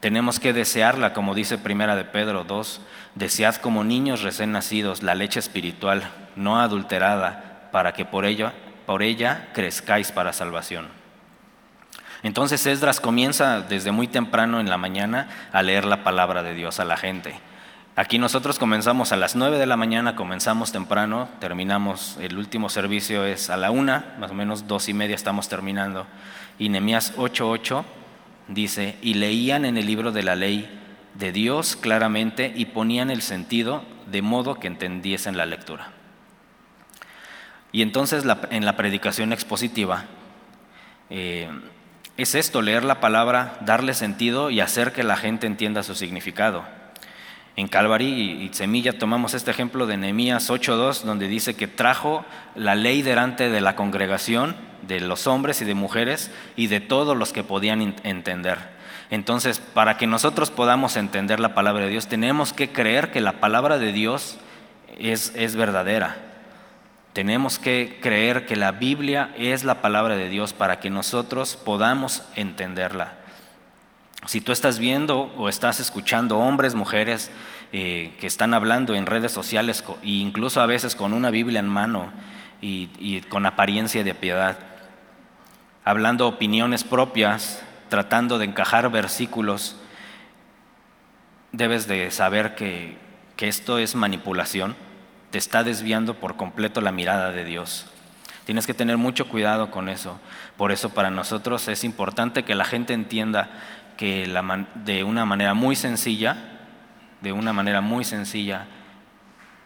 Tenemos 0.00 0.40
que 0.40 0.52
desearla, 0.52 1.12
como 1.12 1.34
dice 1.34 1.58
Primera 1.58 1.96
de 1.96 2.04
Pedro 2.04 2.44
2, 2.44 2.80
desead 3.14 3.56
como 3.56 3.84
niños 3.84 4.22
recién 4.22 4.52
nacidos 4.52 5.02
la 5.02 5.14
leche 5.14 5.40
espiritual, 5.40 6.10
no 6.36 6.60
adulterada, 6.60 7.68
para 7.72 7.92
que 7.92 8.04
por 8.04 8.24
ella, 8.24 8.54
por 8.86 9.02
ella 9.02 9.48
crezcáis 9.52 10.12
para 10.12 10.32
salvación. 10.32 10.97
Entonces 12.22 12.66
Esdras 12.66 13.00
comienza 13.00 13.60
desde 13.60 13.92
muy 13.92 14.08
temprano 14.08 14.60
en 14.60 14.68
la 14.68 14.76
mañana 14.76 15.28
a 15.52 15.62
leer 15.62 15.84
la 15.84 16.02
palabra 16.02 16.42
de 16.42 16.54
Dios 16.54 16.80
a 16.80 16.84
la 16.84 16.96
gente. 16.96 17.34
Aquí 17.94 18.18
nosotros 18.18 18.58
comenzamos 18.58 19.10
a 19.10 19.16
las 19.16 19.34
9 19.34 19.58
de 19.58 19.66
la 19.66 19.76
mañana, 19.76 20.14
comenzamos 20.14 20.70
temprano, 20.70 21.28
terminamos, 21.40 22.16
el 22.20 22.38
último 22.38 22.68
servicio 22.68 23.24
es 23.24 23.50
a 23.50 23.56
la 23.56 23.72
una, 23.72 24.14
más 24.20 24.30
o 24.30 24.34
menos 24.34 24.68
dos 24.68 24.88
y 24.88 24.94
media 24.94 25.16
estamos 25.16 25.48
terminando. 25.48 26.06
Y 26.60 26.68
Nehemías 26.68 27.16
8:8 27.16 27.84
dice, 28.48 28.96
y 29.02 29.14
leían 29.14 29.64
en 29.64 29.76
el 29.76 29.86
libro 29.86 30.12
de 30.12 30.22
la 30.22 30.36
ley 30.36 30.68
de 31.14 31.32
Dios 31.32 31.74
claramente 31.74 32.52
y 32.54 32.66
ponían 32.66 33.10
el 33.10 33.22
sentido 33.22 33.82
de 34.06 34.22
modo 34.22 34.54
que 34.54 34.68
entendiesen 34.68 35.36
la 35.36 35.46
lectura. 35.46 35.90
Y 37.72 37.82
entonces 37.82 38.24
en 38.50 38.64
la 38.64 38.76
predicación 38.76 39.32
expositiva 39.32 40.04
eh, 41.10 41.48
es 42.22 42.34
esto, 42.34 42.62
leer 42.62 42.84
la 42.84 43.00
palabra, 43.00 43.58
darle 43.62 43.94
sentido 43.94 44.50
y 44.50 44.60
hacer 44.60 44.92
que 44.92 45.04
la 45.04 45.16
gente 45.16 45.46
entienda 45.46 45.82
su 45.82 45.94
significado 45.94 46.64
en 47.58 47.66
Calvary 47.66 48.06
y, 48.40 48.54
Semilla 48.54 49.00
tomamos 49.00 49.34
este 49.34 49.50
ejemplo 49.50 49.88
de 49.88 49.96
Nehemías 49.96 50.48
8.2, 50.48 51.02
donde 51.02 51.26
dice 51.26 51.56
que 51.56 51.66
trajo 51.66 52.24
la 52.54 52.76
ley 52.76 53.02
delante 53.02 53.50
de 53.50 53.60
la 53.60 53.74
congregación, 53.74 54.54
de 54.82 55.00
los 55.00 55.26
hombres 55.26 55.60
y 55.60 55.64
de 55.64 55.74
mujeres 55.74 56.30
y 56.54 56.68
de 56.68 56.78
todos 56.78 57.16
los 57.16 57.32
que 57.32 57.42
podían 57.42 57.96
entender. 58.04 58.58
Entonces, 59.10 59.58
para 59.58 59.96
que 59.96 60.06
nosotros 60.06 60.52
podamos 60.52 60.96
entender 60.96 61.40
la 61.40 61.56
palabra 61.56 61.86
de 61.86 61.90
Dios, 61.90 62.06
tenemos 62.06 62.52
que 62.52 62.70
creer 62.70 63.10
que 63.10 63.20
la 63.20 63.40
palabra 63.40 63.78
de 63.78 63.90
Dios 63.90 64.38
es, 64.96 65.32
es 65.34 65.56
verdadera. 65.56 66.27
Tenemos 67.18 67.58
que 67.58 67.98
creer 68.00 68.46
que 68.46 68.54
la 68.54 68.70
Biblia 68.70 69.34
es 69.36 69.64
la 69.64 69.82
palabra 69.82 70.14
de 70.14 70.28
Dios 70.28 70.52
para 70.52 70.78
que 70.78 70.88
nosotros 70.88 71.56
podamos 71.56 72.22
entenderla. 72.36 73.14
Si 74.26 74.40
tú 74.40 74.52
estás 74.52 74.78
viendo 74.78 75.22
o 75.36 75.48
estás 75.48 75.80
escuchando 75.80 76.38
hombres, 76.38 76.76
mujeres 76.76 77.32
eh, 77.72 78.14
que 78.20 78.28
están 78.28 78.54
hablando 78.54 78.94
en 78.94 79.04
redes 79.04 79.32
sociales 79.32 79.82
e 80.04 80.10
incluso 80.10 80.60
a 80.60 80.66
veces 80.66 80.94
con 80.94 81.12
una 81.12 81.30
Biblia 81.30 81.58
en 81.58 81.66
mano 81.66 82.12
y, 82.60 82.88
y 83.00 83.20
con 83.22 83.46
apariencia 83.46 84.04
de 84.04 84.14
piedad, 84.14 84.56
hablando 85.84 86.28
opiniones 86.28 86.84
propias, 86.84 87.64
tratando 87.88 88.38
de 88.38 88.44
encajar 88.44 88.88
versículos, 88.92 89.74
debes 91.50 91.88
de 91.88 92.12
saber 92.12 92.54
que, 92.54 92.96
que 93.34 93.48
esto 93.48 93.80
es 93.80 93.96
manipulación, 93.96 94.76
te 95.30 95.38
está 95.38 95.64
desviando 95.64 96.14
por 96.14 96.36
completo 96.36 96.80
la 96.80 96.92
mirada 96.92 97.32
de 97.32 97.44
Dios. 97.44 97.86
Tienes 98.44 98.66
que 98.66 98.74
tener 98.74 98.96
mucho 98.96 99.28
cuidado 99.28 99.70
con 99.70 99.88
eso. 99.88 100.18
Por 100.56 100.72
eso 100.72 100.90
para 100.90 101.10
nosotros 101.10 101.68
es 101.68 101.84
importante 101.84 102.44
que 102.44 102.54
la 102.54 102.64
gente 102.64 102.94
entienda 102.94 103.50
que 103.98 104.26
de 104.84 105.04
una 105.04 105.26
manera 105.26 105.54
muy 105.54 105.76
sencilla, 105.76 106.36
de 107.20 107.32
una 107.32 107.52
manera 107.52 107.80
muy 107.80 108.04
sencilla, 108.04 108.66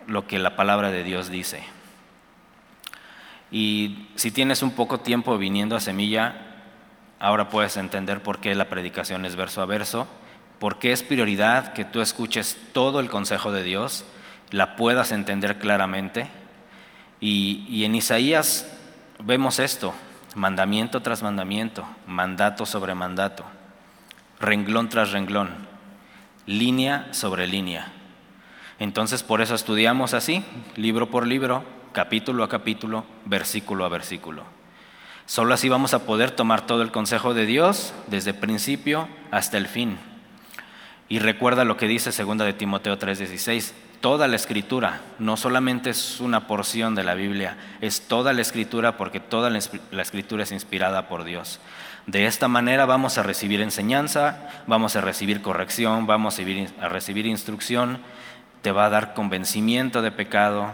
lo 0.07 0.27
que 0.27 0.39
la 0.39 0.57
palabra 0.57 0.91
de 0.91 1.05
Dios 1.05 1.31
dice. 1.31 1.63
Y 3.53 4.09
si 4.17 4.31
tienes 4.31 4.63
un 4.63 4.73
poco 4.73 5.01
tiempo 5.01 5.37
viniendo 5.39 5.77
a 5.77 5.81
Semilla, 5.81 6.35
ahora 7.21 7.51
puedes 7.51 7.77
entender 7.77 8.23
por 8.23 8.41
qué 8.41 8.55
la 8.55 8.69
predicación 8.69 9.25
es 9.27 9.37
verso 9.37 9.63
a 9.63 9.67
verso, 9.67 10.09
por 10.59 10.79
qué 10.79 10.93
es 10.93 11.03
prioridad 11.03 11.73
que 11.73 11.85
tú 11.85 12.01
escuches 12.01 12.59
todo 12.73 12.99
el 12.99 13.11
consejo 13.11 13.53
de 13.53 13.63
Dios, 13.63 14.05
la 14.53 14.77
puedas 14.77 15.11
entender 15.11 15.59
claramente. 15.59 16.29
Y, 17.21 17.67
y 17.69 17.85
en 17.85 17.97
Isaías 17.97 18.73
vemos 19.19 19.59
esto, 19.59 19.93
mandamiento 20.37 21.03
tras 21.03 21.23
mandamiento, 21.23 21.85
mandato 22.07 22.65
sobre 22.65 22.95
mandato 22.95 23.45
renglón 24.43 24.89
tras 24.89 25.13
renglón, 25.13 25.51
línea 26.47 27.07
sobre 27.13 27.47
línea. 27.47 27.93
Entonces 28.79 29.23
por 29.23 29.41
eso 29.41 29.55
estudiamos 29.55 30.13
así, 30.13 30.45
libro 30.77 31.09
por 31.11 31.27
libro, 31.27 31.65
capítulo 31.93 32.43
a 32.43 32.49
capítulo, 32.49 33.07
versículo 33.25 33.85
a 33.85 33.89
versículo. 33.89 34.43
Solo 35.27 35.55
así 35.55 35.69
vamos 35.69 35.95
a 35.95 36.01
poder 36.01 36.33
tomar 36.33 36.67
todo 36.67 36.83
el 36.83 36.91
consejo 36.91 37.33
de 37.33 37.47
Dios 37.47 37.95
desde 38.09 38.35
principio 38.35 39.09
hasta 39.31 39.57
el 39.57 39.69
fin. 39.69 39.97
Y 41.09 41.21
recuerda 41.21 41.65
lo 41.65 41.77
que 41.77 41.87
dice 41.87 42.11
2 42.11 42.39
de 42.39 42.53
Timoteo 42.53 42.99
3:16, 42.99 43.73
toda 44.03 44.29
la 44.29 44.37
escritura, 44.37 45.01
no 45.19 45.39
solamente 45.39 45.89
es 45.89 46.21
una 46.21 46.47
porción 46.47 46.95
de 46.95 47.05
la 47.05 47.15
Biblia, 47.15 47.57
es 47.81 48.03
toda 48.03 48.35
la 48.35 48.43
escritura 48.43 48.99
porque 48.99 49.21
toda 49.21 49.49
la 49.49 50.03
escritura 50.03 50.43
es 50.43 50.53
inspirada 50.53 51.09
por 51.09 51.25
Dios. 51.25 51.61
De 52.07 52.27
esta 52.27 52.49
manera 52.49 52.85
vamos 52.85 53.17
a 53.17 53.23
recibir 53.23 53.61
enseñanza, 53.61 54.49
vamos 54.67 54.97
a 54.97 55.01
recibir 55.01 55.41
corrección, 55.41 56.09
vamos 56.09 56.39
a 56.81 56.89
recibir 56.89 57.27
instrucción, 57.27 58.01
te 58.61 58.73
va 58.73 58.87
a 58.87 58.91
dar 58.91 59.15
convencimiento 59.15 60.03
de 60.03 60.11
pecado, 60.11 60.73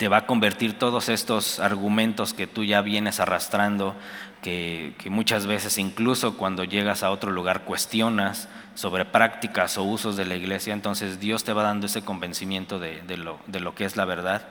te 0.00 0.08
va 0.08 0.16
a 0.16 0.26
convertir 0.26 0.78
todos 0.78 1.10
estos 1.10 1.60
argumentos 1.60 2.32
que 2.32 2.46
tú 2.46 2.64
ya 2.64 2.80
vienes 2.80 3.20
arrastrando, 3.20 3.94
que, 4.40 4.94
muchas 5.10 5.44
veces 5.44 5.76
incluso 5.76 6.38
cuando 6.38 6.64
llegas 6.64 7.02
a 7.02 7.10
otro 7.10 7.30
lugar 7.30 7.64
cuestionas 7.64 8.48
sobre 8.74 9.04
prácticas 9.04 9.76
o 9.76 9.82
usos 9.82 10.16
de 10.16 10.24
la 10.24 10.36
iglesia, 10.36 10.72
entonces 10.72 11.20
Dios 11.20 11.44
te 11.44 11.52
va 11.52 11.64
dando 11.64 11.84
ese 11.84 12.00
convencimiento 12.00 12.78
de, 12.78 13.02
lo, 13.18 13.74
que 13.74 13.84
es 13.84 13.98
la 13.98 14.06
verdad 14.06 14.48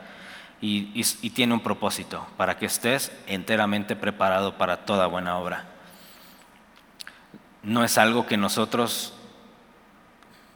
y, 0.62 0.92
y 0.94 1.30
tiene 1.32 1.56
un 1.56 1.62
propósito, 1.62 2.28
para 2.38 2.60
que 2.60 2.68
estés 2.68 3.12
enteramente 3.26 3.96
preparado 3.96 4.56
para 4.56 4.86
toda 4.86 5.08
buena 5.08 5.36
obra. 5.40 5.66
No 7.64 7.84
es 7.84 7.98
algo 7.98 8.28
que 8.28 8.38
nosotros 8.38 9.16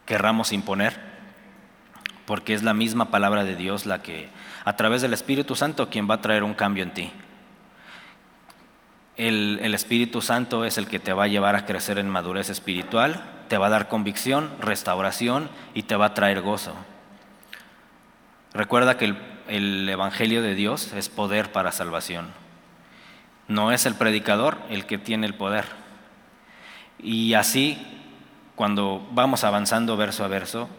querramos 0.06 0.53
imponer, 0.53 0.99
porque 2.27 2.53
es 2.53 2.62
la 2.62 2.75
misma 2.75 3.10
palabra 3.10 3.43
de 3.43 3.56
Dios 3.56 3.88
la 3.88 4.03
que, 4.03 4.29
a 4.65 4.76
través 4.76 5.02
del 5.02 5.13
Espíritu 5.13 5.56
Santo, 5.56 5.89
quien 5.89 6.10
va 6.10 6.15
a 6.15 6.21
traer 6.21 6.43
un 6.43 6.54
cambio 6.54 6.84
en 6.84 6.93
ti. 6.93 7.12
El, 9.15 9.73
Espíritu 9.73 10.21
Santo 10.21 10.65
es 10.65 10.78
el 10.78 10.88
que 10.88 10.99
te 10.99 11.13
va 11.13 11.26
a 11.26 11.28
llevar 11.28 11.56
a 11.56 11.65
crecer 11.65 11.99
en 11.99 12.10
madurez 12.10 12.49
espiritual, 12.49 13.23
te 13.47 13.58
va 13.58 13.67
a 13.67 13.69
dar 13.69 13.88
convicción, 13.88 14.52
restauración 14.60 15.49
y 15.73 15.84
te 15.84 15.95
va 15.95 16.08
a 16.08 16.13
traer 16.13 16.41
gozo. 16.41 16.73
Recuerda 18.54 18.97
que 18.97 19.15
el 19.47 19.89
Evangelio 19.89 20.41
de 20.41 20.56
Dios 20.56 20.93
es 20.93 21.10
poder 21.10 21.52
para 21.52 21.71
salvación. 21.71 22.32
No 23.47 23.71
es 23.71 23.86
el 23.86 23.95
predicador 23.95 24.58
el 24.69 24.86
que 24.86 24.97
tiene 24.97 25.28
el 25.28 25.36
poder. 25.36 25.65
Y 26.97 27.34
así, 27.34 27.78
cuando 28.56 29.06
vamos 29.12 29.43
avanzando 29.43 29.97
verso 29.97 30.23
a 30.23 30.28
verso, 30.28 30.69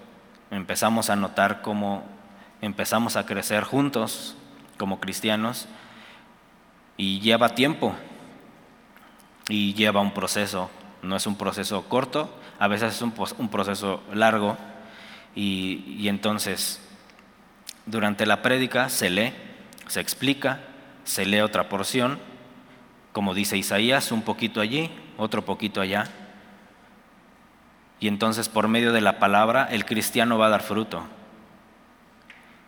empezamos 0.51 1.11
a 1.11 1.17
notar 1.17 1.63
cómo 1.63 2.14
empezamos 2.65 3.17
a 3.17 3.27
crecer 3.27 3.63
juntos 3.65 4.37
como 4.79 5.01
cristianos 5.01 5.69
y 6.97 7.21
lleva 7.21 7.51
tiempo 7.51 7.95
y 9.49 9.75
lleva 9.75 10.01
un 10.01 10.15
proceso, 10.15 10.71
no 11.03 11.17
es 11.17 11.27
un 11.27 11.37
proceso 11.37 11.83
corto, 11.89 12.35
a 12.59 12.69
veces 12.69 12.95
es 12.95 13.03
un, 13.03 13.13
proceso 13.51 14.03
largo 14.13 14.57
y, 15.35 16.09
entonces 16.09 16.81
durante 17.85 18.25
la 18.25 18.41
prédica 18.41 18.89
se 18.89 19.11
lee, 19.11 19.35
se 19.87 20.01
explica, 20.01 20.61
se 21.05 21.27
lee 21.27 21.41
otra 21.41 21.69
porción, 21.69 22.19
como 23.13 23.35
dice 23.35 23.59
Isaías, 23.59 24.11
un 24.11 24.23
poquito 24.23 24.61
allí, 24.61 24.91
otro 25.19 25.45
poquito 25.45 25.81
allá. 25.81 26.09
Y 28.01 28.09
entonces 28.09 28.49
por 28.49 28.69
medio 28.69 28.93
de 28.93 29.03
la 29.03 29.19
palabra 29.19 29.69
el 29.71 29.85
cristiano 29.85 30.39
va 30.39 30.47
a 30.47 30.51
dar 30.51 30.63
fruto. 30.63 31.05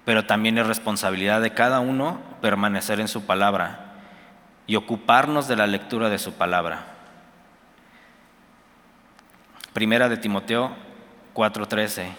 Pero 0.07 0.25
también 0.25 0.57
es 0.57 0.69
responsabilidad 0.69 1.43
de 1.43 1.53
cada 1.53 1.81
uno 1.81 2.21
permanecer 2.41 3.01
en 3.01 3.09
su 3.09 3.27
palabra 3.27 3.87
y 4.69 4.77
ocuparnos 4.77 5.49
de 5.49 5.57
la 5.57 5.67
lectura 5.67 6.09
de 6.09 6.19
su 6.19 6.35
palabra. 6.35 6.87
Primera 9.73 10.09
de 10.09 10.17
Timoteo 10.17 10.71
4:13. 11.35 12.13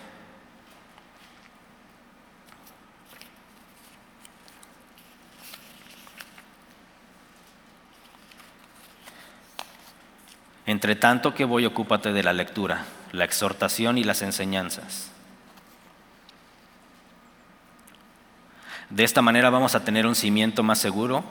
Entre 10.65 10.97
tanto 10.97 11.33
que 11.33 11.45
voy, 11.45 11.65
ocúpate 11.65 12.11
de 12.11 12.21
la 12.21 12.33
lectura, 12.33 12.83
la 13.13 13.23
exhortación 13.23 13.97
y 13.97 14.03
las 14.03 14.21
enseñanzas. 14.21 15.13
De 18.89 19.03
esta 19.03 19.21
manera 19.21 19.49
vamos 19.49 19.75
a 19.75 19.83
tener 19.83 20.07
un 20.07 20.15
cimiento 20.15 20.63
más 20.63 20.79
seguro 20.79 21.23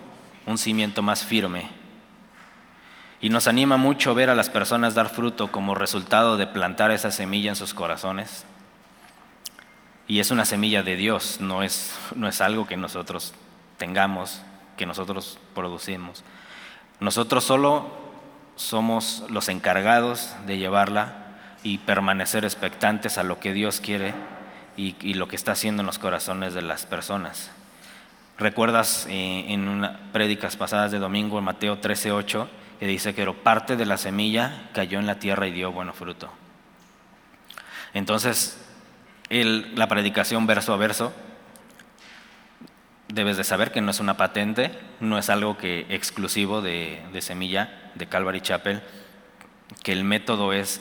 un 0.47 0.59
cimiento 0.59 1.03
más 1.03 1.25
firme. 1.25 1.69
Y 3.21 3.29
nos 3.29 3.49
anima 3.49 3.77
mucho 3.77 4.15
ver 4.15 4.31
a 4.31 4.35
las 4.35 4.49
personas 4.49 4.95
dar 4.95 5.09
fruto 5.09 5.51
como 5.51 5.75
resultado 5.75 6.37
de 6.37 6.47
plantar 6.47 6.91
esa 6.93 7.11
semilla 7.11 7.51
en 7.51 7.57
sus 7.57 7.75
corazones. 7.75 8.45
Y 10.07 10.21
es 10.21 10.31
una 10.31 10.45
semilla 10.45 10.85
de 10.85 10.95
Dios, 10.95 11.39
no 11.41 11.65
es, 11.65 11.99
no 12.15 12.29
es 12.29 12.41
algo 12.41 12.67
que 12.67 12.77
nosotros 12.77 13.35
tengamos, 13.77 14.43
que 14.77 14.87
nosotros 14.87 15.39
producimos. 15.55 16.23
Nosotros 17.01 17.43
solo 17.43 17.91
somos 18.55 19.25
los 19.29 19.49
encargados 19.49 20.35
de 20.47 20.59
llevarla 20.59 21.25
y 21.65 21.79
permanecer 21.79 22.45
expectantes 22.45 23.19
a 23.19 23.25
lo 23.25 23.41
que 23.41 23.53
Dios 23.53 23.81
quiere 23.81 24.15
y, 24.77 25.15
lo 25.15 25.29
que 25.29 25.37
está 25.37 25.53
haciendo 25.53 25.83
en 25.83 25.87
los 25.87 25.99
corazones 25.99 26.55
de 26.55 26.63
las 26.63 26.87
personas. 26.87 27.51
Recuerdas 28.39 29.07
eh, 29.09 29.47
en 29.49 29.69
unas 29.69 29.99
prédicas 30.13 30.57
pasadas 30.57 30.93
de 30.93 30.99
domingo 30.99 31.39
en 31.39 31.45
Mateo 31.45 31.81
13:8 31.81 32.49
que 32.79 32.87
dice 32.87 33.15
que 33.15 33.27
parte 33.33 33.77
de 33.77 33.87
la 33.87 33.97
semilla 33.97 34.69
cayó 34.75 34.99
en 34.99 35.07
la 35.07 35.19
tierra 35.19 35.47
y 35.47 35.53
dio 35.53 35.73
bueno 35.73 35.93
fruto. 35.93 36.31
Entonces, 37.95 38.63
la 39.31 39.89
predicación 39.89 40.47
verso 40.47 40.75
a 40.75 40.77
verso, 40.77 41.13
debes 43.09 43.37
de 43.37 43.45
saber 43.45 43.73
que 43.73 43.81
no 43.81 43.91
es 43.91 44.01
una 44.01 44.17
patente, 44.17 44.79
no 45.01 45.19
es 45.19 45.31
algo 45.31 45.57
que 45.57 45.87
exclusivo 45.89 46.61
de, 46.61 47.03
semilla 47.21 47.91
de 47.95 48.07
Calvary 48.07 48.41
Chapel, 48.41 48.83
que 49.83 49.93
el 49.93 50.05
método 50.05 50.53
es 50.53 50.81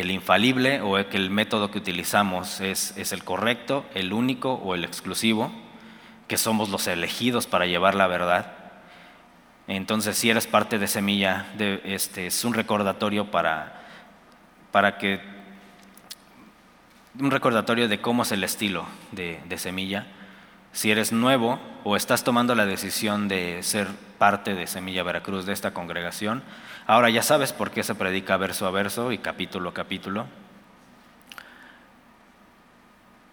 el 0.00 0.10
infalible 0.10 0.80
o 0.80 0.94
que 1.08 1.16
el 1.16 1.30
método 1.30 1.70
que 1.70 1.78
utilizamos 1.78 2.60
es, 2.60 2.96
es 2.96 3.12
el 3.12 3.24
correcto, 3.24 3.84
el 3.94 4.12
único 4.12 4.54
o 4.54 4.74
el 4.74 4.84
exclusivo 4.84 5.52
que 6.28 6.36
somos 6.38 6.70
los 6.70 6.86
elegidos 6.86 7.46
para 7.46 7.66
llevar 7.66 7.94
la 7.94 8.06
verdad. 8.06 8.54
Entonces, 9.68 10.16
si 10.16 10.30
eres 10.30 10.46
parte 10.46 10.78
de 10.78 10.88
Semilla, 10.88 11.46
este, 11.84 12.26
es 12.26 12.44
un 12.44 12.54
recordatorio 12.54 13.30
para, 13.30 13.82
para 14.70 14.98
que, 14.98 15.20
un 17.18 17.30
recordatorio 17.30 17.88
de 17.88 18.00
cómo 18.00 18.22
es 18.22 18.32
el 18.32 18.44
estilo 18.44 18.86
de, 19.12 19.40
de 19.46 19.58
Semilla. 19.58 20.06
Si 20.72 20.90
eres 20.90 21.12
nuevo 21.12 21.60
o 21.84 21.96
estás 21.96 22.24
tomando 22.24 22.54
la 22.54 22.64
decisión 22.64 23.28
de 23.28 23.62
ser 23.62 23.88
parte 24.18 24.54
de 24.54 24.66
Semilla 24.66 25.02
Veracruz, 25.02 25.44
de 25.44 25.52
esta 25.52 25.74
congregación, 25.74 26.42
ahora 26.86 27.10
ya 27.10 27.22
sabes 27.22 27.52
por 27.52 27.70
qué 27.70 27.82
se 27.82 27.94
predica 27.94 28.36
verso 28.36 28.66
a 28.66 28.70
verso 28.70 29.12
y 29.12 29.18
capítulo 29.18 29.70
a 29.70 29.74
capítulo. 29.74 30.26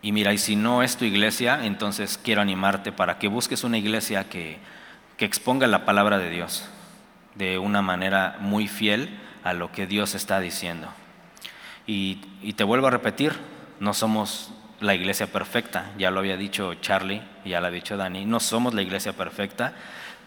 Y 0.01 0.11
mira, 0.11 0.31
y 0.33 0.37
si 0.37 0.55
no 0.55 0.81
es 0.81 0.95
tu 0.95 1.05
iglesia, 1.05 1.65
entonces 1.65 2.19
quiero 2.23 2.41
animarte 2.41 2.91
para 2.91 3.19
que 3.19 3.27
busques 3.27 3.63
una 3.63 3.77
iglesia 3.77 4.29
que, 4.29 4.59
exponga 5.17 5.67
la 5.67 5.83
palabra 5.83 6.17
de 6.17 6.29
Dios 6.29 6.69
de 7.35 7.57
una 7.57 7.81
manera 7.81 8.37
muy 8.39 8.69
fiel 8.69 9.19
a 9.43 9.51
lo 9.51 9.69
que 9.69 9.85
Dios 9.85 10.15
está 10.15 10.39
diciendo. 10.39 10.87
Y, 11.85 12.21
y, 12.41 12.53
te 12.53 12.63
vuelvo 12.63 12.87
a 12.87 12.91
repetir, 12.91 13.33
no 13.81 13.93
somos 13.93 14.53
la 14.79 14.95
iglesia 14.95 15.27
perfecta, 15.27 15.91
ya 15.97 16.09
lo 16.09 16.21
había 16.21 16.37
dicho 16.37 16.73
Charlie, 16.75 17.21
ya 17.43 17.59
lo 17.59 17.67
ha 17.67 17.71
dicho 17.71 17.97
Dani, 17.97 18.23
no 18.23 18.39
somos 18.39 18.73
la 18.73 18.81
iglesia 18.81 19.11
perfecta, 19.11 19.73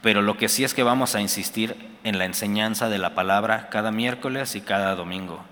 pero 0.03 0.21
lo 0.21 0.37
que 0.37 0.49
sí 0.49 0.65
es 0.65 0.75
que 0.75 0.83
vamos 0.83 1.15
a 1.15 1.21
insistir 1.21 1.77
en 2.05 2.19
la 2.19 2.27
enseñanza 2.27 2.89
de 2.89 2.99
la 2.99 3.15
palabra 3.15 3.69
cada 3.71 3.91
miércoles 3.91 4.55
y 4.57 4.61
cada 4.61 4.95
domingo 4.95 5.45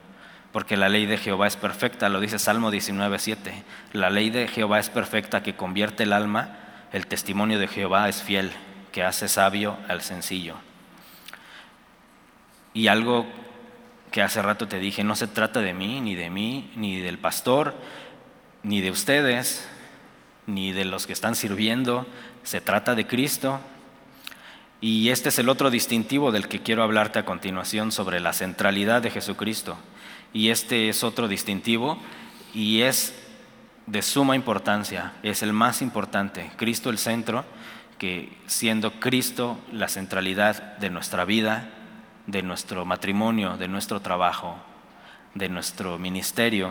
porque 0.52 0.76
la 0.76 0.88
ley 0.88 1.06
de 1.06 1.18
Jehová 1.18 1.46
es 1.46 1.56
perfecta, 1.56 2.08
lo 2.08 2.20
dice 2.20 2.38
Salmo 2.38 2.72
19.7. 2.72 3.52
La 3.92 4.10
ley 4.10 4.30
de 4.30 4.48
Jehová 4.48 4.80
es 4.80 4.90
perfecta 4.90 5.42
que 5.42 5.54
convierte 5.54 6.02
el 6.02 6.12
alma, 6.12 6.56
el 6.92 7.06
testimonio 7.06 7.58
de 7.58 7.68
Jehová 7.68 8.08
es 8.08 8.22
fiel, 8.22 8.50
que 8.90 9.04
hace 9.04 9.28
sabio 9.28 9.78
al 9.88 10.02
sencillo. 10.02 10.56
Y 12.74 12.88
algo 12.88 13.26
que 14.10 14.22
hace 14.22 14.42
rato 14.42 14.66
te 14.66 14.80
dije, 14.80 15.04
no 15.04 15.14
se 15.14 15.28
trata 15.28 15.60
de 15.60 15.72
mí, 15.72 16.00
ni 16.00 16.16
de 16.16 16.30
mí, 16.30 16.72
ni 16.74 16.98
del 16.98 17.18
pastor, 17.18 17.74
ni 18.64 18.80
de 18.80 18.90
ustedes, 18.90 19.68
ni 20.46 20.72
de 20.72 20.84
los 20.84 21.06
que 21.06 21.12
están 21.12 21.36
sirviendo, 21.36 22.06
se 22.42 22.60
trata 22.60 22.96
de 22.96 23.06
Cristo. 23.06 23.60
Y 24.80 25.10
este 25.10 25.28
es 25.28 25.38
el 25.38 25.48
otro 25.48 25.70
distintivo 25.70 26.32
del 26.32 26.48
que 26.48 26.62
quiero 26.62 26.82
hablarte 26.82 27.18
a 27.18 27.26
continuación 27.26 27.92
sobre 27.92 28.18
la 28.20 28.32
centralidad 28.32 29.02
de 29.02 29.10
Jesucristo 29.10 29.76
y 30.32 30.50
este 30.50 30.88
es 30.88 31.04
otro 31.04 31.28
distintivo 31.28 31.98
y 32.54 32.82
es 32.82 33.14
de 33.86 34.02
suma 34.02 34.36
importancia, 34.36 35.12
es 35.22 35.42
el 35.42 35.52
más 35.52 35.82
importante, 35.82 36.50
Cristo 36.56 36.90
el 36.90 36.98
centro, 36.98 37.44
que 37.98 38.32
siendo 38.46 39.00
Cristo 39.00 39.58
la 39.72 39.88
centralidad 39.88 40.78
de 40.78 40.90
nuestra 40.90 41.24
vida, 41.24 41.68
de 42.26 42.42
nuestro 42.42 42.84
matrimonio, 42.84 43.56
de 43.56 43.68
nuestro 43.68 44.00
trabajo, 44.00 44.56
de 45.34 45.48
nuestro 45.48 45.98
ministerio, 45.98 46.70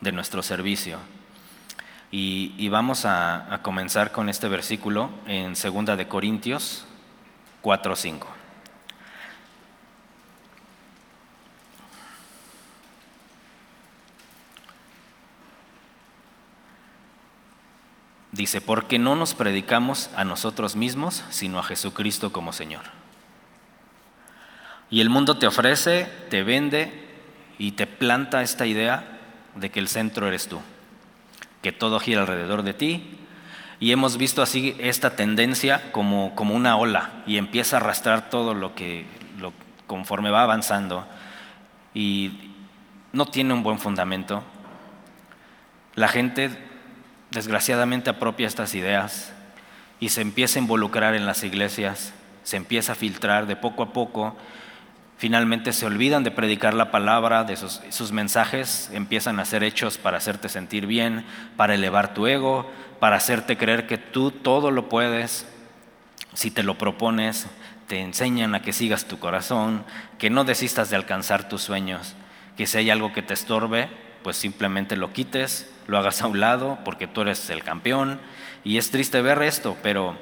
de 0.00 0.12
nuestro 0.12 0.42
servicio. 0.42 0.98
Y, 2.16 2.68
vamos 2.68 3.06
a, 3.06 3.58
comenzar 3.62 4.12
con 4.12 4.28
este 4.28 4.46
versículo 4.46 5.10
en 5.26 5.54
2 5.54 5.96
de 5.96 6.06
Corintios 6.06 6.86
4.5. 7.60 8.26
Dice, 18.30 18.60
porque 18.60 19.00
no 19.00 19.16
nos 19.16 19.34
predicamos 19.34 20.08
a 20.14 20.22
nosotros 20.22 20.76
mismos, 20.76 21.24
sino 21.30 21.58
a 21.58 21.64
Jesucristo 21.64 22.32
como 22.32 22.52
Señor. 22.52 22.84
Y 24.88 25.00
el 25.00 25.10
mundo 25.10 25.36
te 25.36 25.48
ofrece, 25.48 26.08
te 26.30 26.44
vende 26.44 26.92
y 27.58 27.72
te 27.72 27.88
planta 27.88 28.42
esta 28.42 28.66
idea 28.66 29.18
de 29.56 29.72
que 29.72 29.80
el 29.80 29.88
centro 29.88 30.28
eres 30.28 30.46
tú, 30.46 30.60
que 31.64 31.72
todo 31.72 31.98
gira 31.98 32.20
alrededor 32.20 32.62
de 32.62 32.74
ti. 32.74 33.18
Y 33.80 33.90
hemos 33.90 34.18
visto 34.18 34.42
así 34.42 34.76
esta 34.78 35.16
tendencia 35.16 35.90
como, 35.92 36.34
como 36.34 36.54
una 36.54 36.76
ola 36.76 37.10
y 37.26 37.38
empieza 37.38 37.76
a 37.76 37.80
arrastrar 37.80 38.28
todo 38.28 38.52
lo 38.52 38.74
que 38.74 39.06
lo, 39.38 39.54
conforme 39.86 40.30
va 40.30 40.42
avanzando 40.42 41.06
y 41.94 42.52
no 43.14 43.24
tiene 43.24 43.54
un 43.54 43.62
buen 43.62 43.78
fundamento. 43.78 44.44
La 45.94 46.08
gente 46.08 46.50
desgraciadamente 47.30 48.10
apropia 48.10 48.46
estas 48.46 48.74
ideas 48.74 49.32
y 50.00 50.10
se 50.10 50.20
empieza 50.20 50.58
a 50.58 50.62
involucrar 50.62 51.14
en 51.14 51.24
las 51.24 51.44
iglesias, 51.44 52.12
se 52.42 52.58
empieza 52.58 52.92
a 52.92 52.96
filtrar 52.96 53.46
de 53.46 53.56
poco 53.56 53.84
a 53.84 53.92
poco 53.94 54.36
Finalmente 55.24 55.72
se 55.72 55.86
olvidan 55.86 56.22
de 56.22 56.30
predicar 56.30 56.74
la 56.74 56.90
palabra, 56.90 57.44
de 57.44 57.56
sus, 57.56 58.12
mensajes 58.12 58.90
empiezan 58.92 59.40
a 59.40 59.46
ser 59.46 59.64
hechos 59.64 59.96
para 59.96 60.18
hacerte 60.18 60.50
sentir 60.50 60.86
bien, 60.86 61.24
para 61.56 61.74
elevar 61.74 62.12
tu 62.12 62.26
ego, 62.26 62.70
para 63.00 63.16
hacerte 63.16 63.56
creer 63.56 63.86
que 63.86 63.96
tú 63.96 64.30
todo 64.30 64.70
lo 64.70 64.90
puedes. 64.90 65.46
Si 66.34 66.50
te 66.50 66.62
lo 66.62 66.76
propones, 66.76 67.46
te 67.86 68.00
enseñan 68.00 68.54
a 68.54 68.60
que 68.60 68.74
sigas 68.74 69.06
tu 69.06 69.18
corazón, 69.18 69.86
que 70.18 70.28
no 70.28 70.44
desistas 70.44 70.90
de 70.90 70.96
alcanzar 70.96 71.48
tus 71.48 71.62
sueños, 71.62 72.16
que 72.58 72.66
si 72.66 72.76
hay 72.76 72.90
algo 72.90 73.14
que 73.14 73.22
te 73.22 73.32
estorbe, 73.32 73.88
pues 74.22 74.36
simplemente 74.36 74.94
lo 74.94 75.14
quites, 75.14 75.72
lo 75.86 75.96
hagas 75.96 76.20
a 76.20 76.26
un 76.26 76.38
lado, 76.38 76.80
porque 76.84 77.06
tú 77.06 77.22
eres 77.22 77.48
el 77.48 77.64
campeón. 77.64 78.20
Y 78.62 78.76
es 78.76 78.90
triste 78.90 79.22
ver 79.22 79.42
esto, 79.42 79.74
pero 79.82 80.18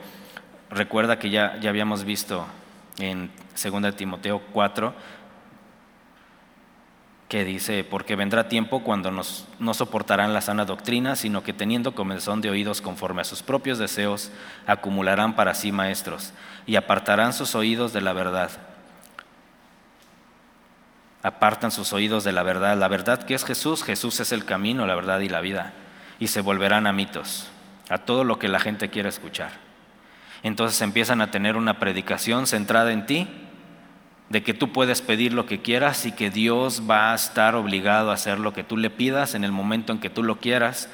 recuerda 0.70 1.18
que 1.18 1.30
ya, 1.30 1.58
ya 1.58 1.70
habíamos 1.70 2.04
visto 2.04 2.46
en 3.02 3.30
2 3.62 3.96
Timoteo 3.96 4.40
4, 4.52 4.94
que 7.28 7.44
dice, 7.44 7.82
porque 7.82 8.14
vendrá 8.14 8.48
tiempo 8.48 8.82
cuando 8.82 9.10
nos, 9.10 9.48
no 9.58 9.72
soportarán 9.72 10.34
la 10.34 10.42
sana 10.42 10.66
doctrina, 10.66 11.16
sino 11.16 11.42
que 11.42 11.52
teniendo 11.52 11.94
comezón 11.94 12.42
de 12.42 12.50
oídos 12.50 12.82
conforme 12.82 13.22
a 13.22 13.24
sus 13.24 13.42
propios 13.42 13.78
deseos, 13.78 14.30
acumularán 14.66 15.34
para 15.34 15.54
sí 15.54 15.72
maestros 15.72 16.32
y 16.66 16.76
apartarán 16.76 17.32
sus 17.32 17.54
oídos 17.54 17.92
de 17.92 18.02
la 18.02 18.12
verdad. 18.12 18.50
Apartan 21.22 21.70
sus 21.70 21.92
oídos 21.92 22.22
de 22.24 22.32
la 22.32 22.42
verdad. 22.42 22.76
La 22.76 22.88
verdad 22.88 23.22
que 23.22 23.34
es 23.34 23.44
Jesús, 23.44 23.82
Jesús 23.82 24.20
es 24.20 24.32
el 24.32 24.44
camino, 24.44 24.86
la 24.86 24.94
verdad 24.94 25.20
y 25.20 25.28
la 25.28 25.40
vida. 25.40 25.72
Y 26.18 26.26
se 26.28 26.40
volverán 26.40 26.86
a 26.86 26.92
mitos, 26.92 27.48
a 27.88 27.98
todo 27.98 28.24
lo 28.24 28.38
que 28.38 28.48
la 28.48 28.60
gente 28.60 28.90
quiere 28.90 29.08
escuchar. 29.08 29.71
Entonces 30.42 30.80
empiezan 30.82 31.20
a 31.20 31.30
tener 31.30 31.56
una 31.56 31.78
predicación 31.78 32.46
centrada 32.46 32.92
en 32.92 33.06
ti, 33.06 33.28
de 34.28 34.42
que 34.42 34.54
tú 34.54 34.72
puedes 34.72 35.02
pedir 35.02 35.34
lo 35.34 35.44
que 35.44 35.60
quieras 35.60 36.06
y 36.06 36.12
que 36.12 36.30
Dios 36.30 36.84
va 36.88 37.12
a 37.12 37.14
estar 37.14 37.54
obligado 37.54 38.10
a 38.10 38.14
hacer 38.14 38.38
lo 38.38 38.54
que 38.54 38.64
tú 38.64 38.78
le 38.78 38.88
pidas 38.88 39.34
en 39.34 39.44
el 39.44 39.52
momento 39.52 39.92
en 39.92 39.98
que 39.98 40.08
tú 40.08 40.22
lo 40.22 40.40
quieras, 40.40 40.88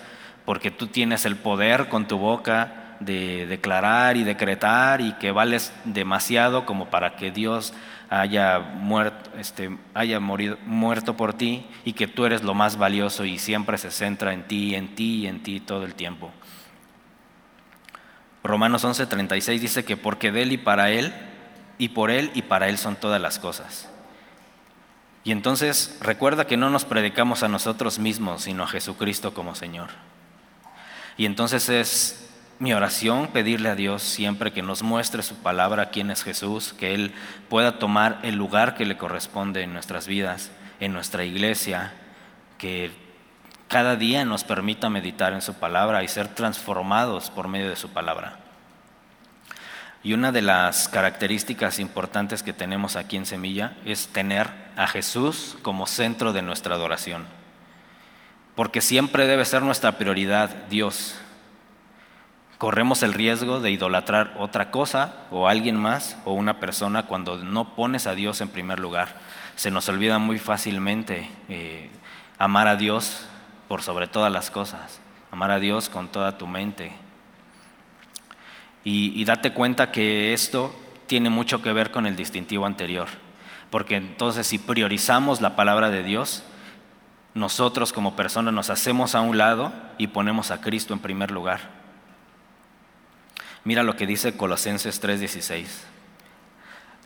porque 0.44 0.72
tú 0.72 0.88
tienes 0.88 1.24
el 1.24 1.36
poder 1.36 1.88
con 1.88 2.08
tu 2.08 2.18
boca 2.18 2.96
de 2.98 3.46
declarar 3.46 4.16
y 4.16 4.24
decretar 4.24 5.00
y 5.00 5.12
que 5.12 5.30
vales 5.30 5.72
demasiado 5.84 6.66
como 6.66 6.86
para 6.86 7.14
que 7.14 7.30
Dios 7.30 7.72
haya 8.10 8.58
muerto, 8.58 9.30
este, 9.38 9.76
haya 9.94 10.18
muerto 10.18 11.16
por 11.16 11.34
ti 11.34 11.64
y 11.84 11.92
que 11.92 12.08
tú 12.08 12.24
eres 12.24 12.42
lo 12.42 12.54
más 12.54 12.76
valioso 12.76 13.24
y 13.24 13.38
siempre 13.38 13.78
se 13.78 13.90
centra 13.90 14.32
en 14.32 14.44
ti, 14.44 14.74
en 14.74 14.94
ti 14.94 15.20
y 15.22 15.26
en 15.26 15.42
ti 15.42 15.60
todo 15.60 15.84
el 15.84 15.94
tiempo. 15.94 16.32
Romanos 18.44 18.84
11:36 18.84 19.60
dice 19.60 19.84
que 19.84 19.96
porque 19.96 20.32
de 20.32 20.42
Él 20.42 20.52
y 20.52 20.58
para 20.58 20.90
Él, 20.90 21.12
y 21.78 21.90
por 21.90 22.10
Él 22.10 22.30
y 22.34 22.42
para 22.42 22.68
Él 22.68 22.78
son 22.78 22.96
todas 22.96 23.20
las 23.20 23.38
cosas. 23.38 23.88
Y 25.24 25.32
entonces 25.32 25.98
recuerda 26.00 26.46
que 26.46 26.56
no 26.56 26.70
nos 26.70 26.84
predicamos 26.84 27.42
a 27.42 27.48
nosotros 27.48 27.98
mismos, 27.98 28.42
sino 28.42 28.64
a 28.64 28.68
Jesucristo 28.68 29.34
como 29.34 29.54
Señor. 29.54 29.90
Y 31.16 31.26
entonces 31.26 31.68
es 31.68 32.28
mi 32.58 32.72
oración 32.72 33.28
pedirle 33.28 33.68
a 33.68 33.74
Dios 33.74 34.02
siempre 34.02 34.52
que 34.52 34.62
nos 34.62 34.82
muestre 34.82 35.22
su 35.22 35.36
palabra, 35.36 35.90
quién 35.90 36.10
es 36.10 36.24
Jesús, 36.24 36.72
que 36.72 36.94
Él 36.94 37.12
pueda 37.48 37.78
tomar 37.78 38.20
el 38.22 38.36
lugar 38.36 38.74
que 38.74 38.86
le 38.86 38.96
corresponde 38.96 39.62
en 39.62 39.72
nuestras 39.72 40.06
vidas, 40.06 40.50
en 40.80 40.92
nuestra 40.92 41.24
iglesia, 41.24 41.92
que 42.56 42.90
cada 43.68 43.96
día 43.96 44.24
nos 44.24 44.44
permita 44.44 44.88
meditar 44.88 45.34
en 45.34 45.42
su 45.42 45.54
palabra 45.54 46.02
y 46.02 46.08
ser 46.08 46.28
transformados 46.28 47.30
por 47.30 47.48
medio 47.48 47.68
de 47.68 47.76
su 47.76 47.90
palabra. 47.90 48.38
Y 50.02 50.14
una 50.14 50.32
de 50.32 50.42
las 50.42 50.88
características 50.88 51.78
importantes 51.78 52.42
que 52.42 52.54
tenemos 52.54 52.96
aquí 52.96 53.16
en 53.16 53.26
Semilla 53.26 53.76
es 53.84 54.08
tener 54.08 54.48
a 54.76 54.86
Jesús 54.86 55.58
como 55.60 55.86
centro 55.86 56.32
de 56.32 56.40
nuestra 56.40 56.76
adoración. 56.76 57.26
Porque 58.54 58.80
siempre 58.80 59.26
debe 59.26 59.44
ser 59.44 59.62
nuestra 59.62 59.98
prioridad 59.98 60.48
Dios. 60.70 61.16
Corremos 62.56 63.02
el 63.02 63.12
riesgo 63.12 63.60
de 63.60 63.70
idolatrar 63.70 64.34
otra 64.38 64.70
cosa 64.70 65.14
o 65.30 65.46
alguien 65.46 65.76
más 65.76 66.16
o 66.24 66.32
una 66.32 66.58
persona 66.58 67.04
cuando 67.04 67.36
no 67.36 67.74
pones 67.74 68.06
a 68.06 68.14
Dios 68.14 68.40
en 68.40 68.48
primer 68.48 68.80
lugar. 68.80 69.16
Se 69.56 69.70
nos 69.70 69.88
olvida 69.88 70.18
muy 70.18 70.38
fácilmente 70.38 71.30
eh, 71.48 71.90
amar 72.38 72.66
a 72.66 72.76
Dios 72.76 73.28
por 73.68 73.82
sobre 73.82 74.06
todas 74.06 74.32
las 74.32 74.50
cosas, 74.50 75.00
amar 75.30 75.50
a 75.50 75.60
Dios 75.60 75.88
con 75.88 76.08
toda 76.08 76.38
tu 76.38 76.46
mente. 76.46 76.92
Y, 78.84 79.22
date 79.26 79.52
cuenta 79.52 79.92
que 79.92 80.32
esto 80.32 80.74
tiene 81.06 81.28
mucho 81.28 81.60
que 81.60 81.74
ver 81.74 81.90
con 81.90 82.06
el 82.06 82.16
distintivo 82.16 82.64
anterior, 82.64 83.08
porque 83.70 83.96
entonces 83.96 84.46
si 84.46 84.58
priorizamos 84.58 85.42
la 85.42 85.56
palabra 85.56 85.90
de 85.90 86.02
Dios, 86.02 86.42
nosotros 87.34 87.92
como 87.92 88.16
personas 88.16 88.54
nos 88.54 88.70
hacemos 88.70 89.14
a 89.14 89.20
un 89.20 89.36
lado 89.36 89.72
y 89.98 90.06
ponemos 90.06 90.50
a 90.50 90.62
Cristo 90.62 90.94
en 90.94 91.00
primer 91.00 91.30
lugar. 91.30 91.60
Mira 93.64 93.82
lo 93.82 93.96
que 93.96 94.06
dice 94.06 94.38
Colosenses 94.38 95.02
3:16. 95.02 95.84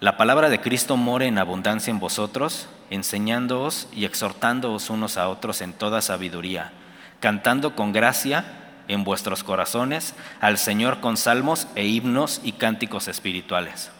La 0.02 0.16
palabra 0.16 0.50
de 0.50 0.60
Cristo 0.60 0.96
more 0.96 1.28
en 1.28 1.38
abundancia 1.38 1.92
en 1.92 2.00
vosotros, 2.00 2.66
enseñándoos 2.90 3.86
y 3.92 4.04
exhortándoos 4.04 4.90
unos 4.90 5.16
a 5.16 5.28
otros 5.28 5.60
en 5.60 5.72
toda 5.72 6.02
sabiduría, 6.02 6.72
cantando 7.20 7.76
con 7.76 7.92
gracia 7.92 8.44
en 8.88 9.04
vuestros 9.04 9.44
corazones 9.44 10.16
al 10.40 10.58
Señor 10.58 10.98
con 10.98 11.16
salmos 11.16 11.68
e 11.76 11.86
himnos 11.86 12.40
y 12.42 12.50
cánticos 12.50 13.06
espirituales. 13.06 13.92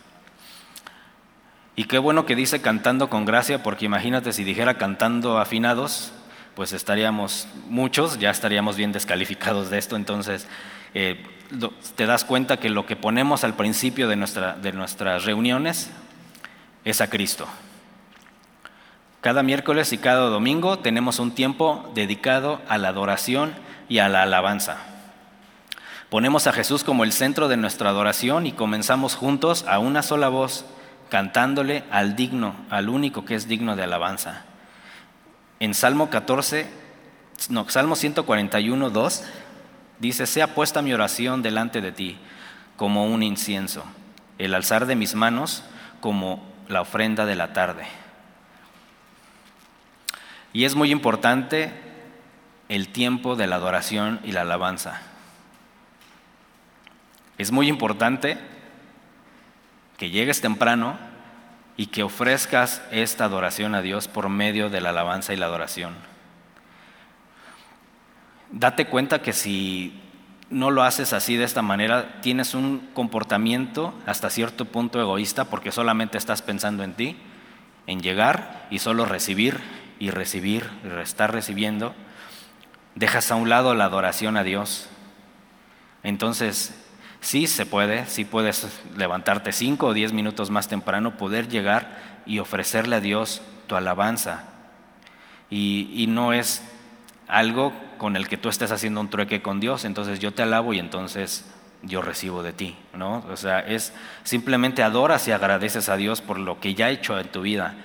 Y 1.76 1.84
qué 1.84 1.98
bueno 1.98 2.26
que 2.26 2.34
dice 2.34 2.60
cantando 2.60 3.08
con 3.08 3.24
gracia, 3.24 3.62
porque 3.62 3.84
imagínate 3.84 4.32
si 4.32 4.42
dijera 4.42 4.78
cantando 4.78 5.38
afinados, 5.38 6.10
pues 6.56 6.72
estaríamos 6.72 7.46
muchos, 7.68 8.18
ya 8.18 8.32
estaríamos 8.32 8.74
bien 8.74 8.90
descalificados 8.90 9.70
de 9.70 9.78
esto, 9.78 9.94
entonces 9.94 10.48
eh, 10.94 11.24
te 11.96 12.06
das 12.06 12.24
cuenta 12.24 12.58
que 12.58 12.70
lo 12.70 12.86
que 12.86 12.96
ponemos 12.96 13.44
al 13.44 13.54
principio 13.54 14.08
de, 14.08 14.16
nuestra, 14.16 14.54
de 14.54 14.72
nuestras 14.72 15.24
reuniones 15.24 15.90
es 16.84 17.00
a 17.00 17.10
Cristo. 17.10 17.46
Cada 19.20 19.42
miércoles 19.42 19.92
y 19.92 19.98
cada 19.98 20.28
domingo 20.28 20.78
tenemos 20.80 21.18
un 21.18 21.32
tiempo 21.32 21.90
dedicado 21.94 22.60
a 22.68 22.78
la 22.78 22.88
adoración 22.88 23.54
y 23.88 23.98
a 23.98 24.08
la 24.08 24.22
alabanza. 24.22 24.78
Ponemos 26.10 26.46
a 26.46 26.52
Jesús 26.52 26.84
como 26.84 27.04
el 27.04 27.12
centro 27.12 27.48
de 27.48 27.56
nuestra 27.56 27.90
adoración 27.90 28.46
y 28.46 28.52
comenzamos 28.52 29.14
juntos 29.14 29.64
a 29.68 29.78
una 29.78 30.02
sola 30.02 30.28
voz, 30.28 30.64
cantándole 31.08 31.84
al 31.90 32.16
digno, 32.16 32.56
al 32.68 32.88
único 32.88 33.24
que 33.24 33.34
es 33.34 33.46
digno 33.46 33.76
de 33.76 33.84
alabanza. 33.84 34.44
En 35.60 35.72
Salmo 35.72 36.10
14, 36.10 36.66
no, 37.48 37.68
Salmo 37.68 37.96
141, 37.96 38.90
2, 38.90 39.24
Dice, 40.02 40.26
sea 40.26 40.56
puesta 40.56 40.82
mi 40.82 40.92
oración 40.92 41.42
delante 41.42 41.80
de 41.80 41.92
ti 41.92 42.18
como 42.76 43.06
un 43.06 43.22
incienso, 43.22 43.84
el 44.36 44.52
alzar 44.52 44.86
de 44.86 44.96
mis 44.96 45.14
manos 45.14 45.62
como 46.00 46.44
la 46.66 46.80
ofrenda 46.80 47.24
de 47.24 47.36
la 47.36 47.52
tarde. 47.52 47.84
Y 50.52 50.64
es 50.64 50.74
muy 50.74 50.90
importante 50.90 51.72
el 52.68 52.88
tiempo 52.88 53.36
de 53.36 53.46
la 53.46 53.54
adoración 53.54 54.18
y 54.24 54.32
la 54.32 54.40
alabanza. 54.40 55.00
Es 57.38 57.52
muy 57.52 57.68
importante 57.68 58.38
que 59.98 60.10
llegues 60.10 60.40
temprano 60.40 60.98
y 61.76 61.86
que 61.86 62.02
ofrezcas 62.02 62.82
esta 62.90 63.26
adoración 63.26 63.76
a 63.76 63.82
Dios 63.82 64.08
por 64.08 64.28
medio 64.28 64.68
de 64.68 64.80
la 64.80 64.88
alabanza 64.88 65.32
y 65.32 65.36
la 65.36 65.46
adoración 65.46 66.11
date 68.52 68.86
cuenta 68.86 69.22
que 69.22 69.32
si 69.32 69.98
no 70.50 70.70
lo 70.70 70.82
haces 70.82 71.12
así 71.12 71.36
de 71.36 71.44
esta 71.44 71.62
manera, 71.62 72.20
tienes 72.20 72.54
un 72.54 72.90
comportamiento 72.92 73.94
hasta 74.06 74.30
cierto 74.30 74.66
punto 74.66 75.00
egoísta 75.00 75.46
porque 75.46 75.72
solamente 75.72 76.18
estás 76.18 76.42
pensando 76.42 76.84
en 76.84 76.92
ti, 76.92 77.16
en 77.86 78.02
llegar 78.02 78.68
y 78.70 78.78
solo 78.78 79.06
recibir 79.06 79.58
y 79.98 80.10
recibir 80.10 80.68
y 80.84 81.00
estar 81.00 81.32
recibiendo. 81.32 81.94
Dejas 82.94 83.30
a 83.30 83.36
un 83.36 83.48
lado 83.48 83.74
la 83.74 83.86
adoración 83.86 84.36
a 84.36 84.44
Dios. 84.44 84.88
Entonces, 86.02 86.74
sí 87.20 87.46
se 87.46 87.64
puede, 87.64 88.06
sí 88.06 88.26
puedes 88.26 88.68
levantarte 88.96 89.52
cinco 89.52 89.86
o 89.86 89.94
diez 89.94 90.12
minutos 90.12 90.50
más 90.50 90.68
temprano, 90.68 91.16
poder 91.16 91.48
llegar 91.48 92.22
y 92.26 92.38
ofrecerle 92.40 92.96
a 92.96 93.00
Dios 93.00 93.40
tu 93.66 93.76
alabanza. 93.76 94.44
Y, 95.48 95.90
y 95.94 96.06
no 96.08 96.34
es 96.34 96.62
algo 97.28 97.72
con 98.02 98.16
el 98.16 98.26
que 98.26 98.36
tú 98.36 98.48
estés 98.48 98.72
haciendo 98.72 99.00
un 99.00 99.10
trueque 99.10 99.42
con 99.42 99.60
Dios, 99.60 99.84
entonces 99.84 100.18
yo 100.18 100.34
te 100.34 100.42
alabo 100.42 100.72
y 100.72 100.80
entonces 100.80 101.48
yo 101.82 102.02
recibo 102.02 102.42
de 102.42 102.52
ti, 102.52 102.76
¿no? 102.94 103.24
O 103.30 103.36
sea, 103.36 103.60
es 103.60 103.92
simplemente 104.24 104.82
adoras 104.82 105.28
y 105.28 105.30
agradeces 105.30 105.88
a 105.88 105.96
Dios 105.96 106.20
por 106.20 106.40
lo 106.40 106.58
que 106.58 106.74
ya 106.74 106.86
ha 106.86 106.90
hecho 106.90 107.16
en 107.16 107.30
tu 107.30 107.42
vida. 107.42 107.76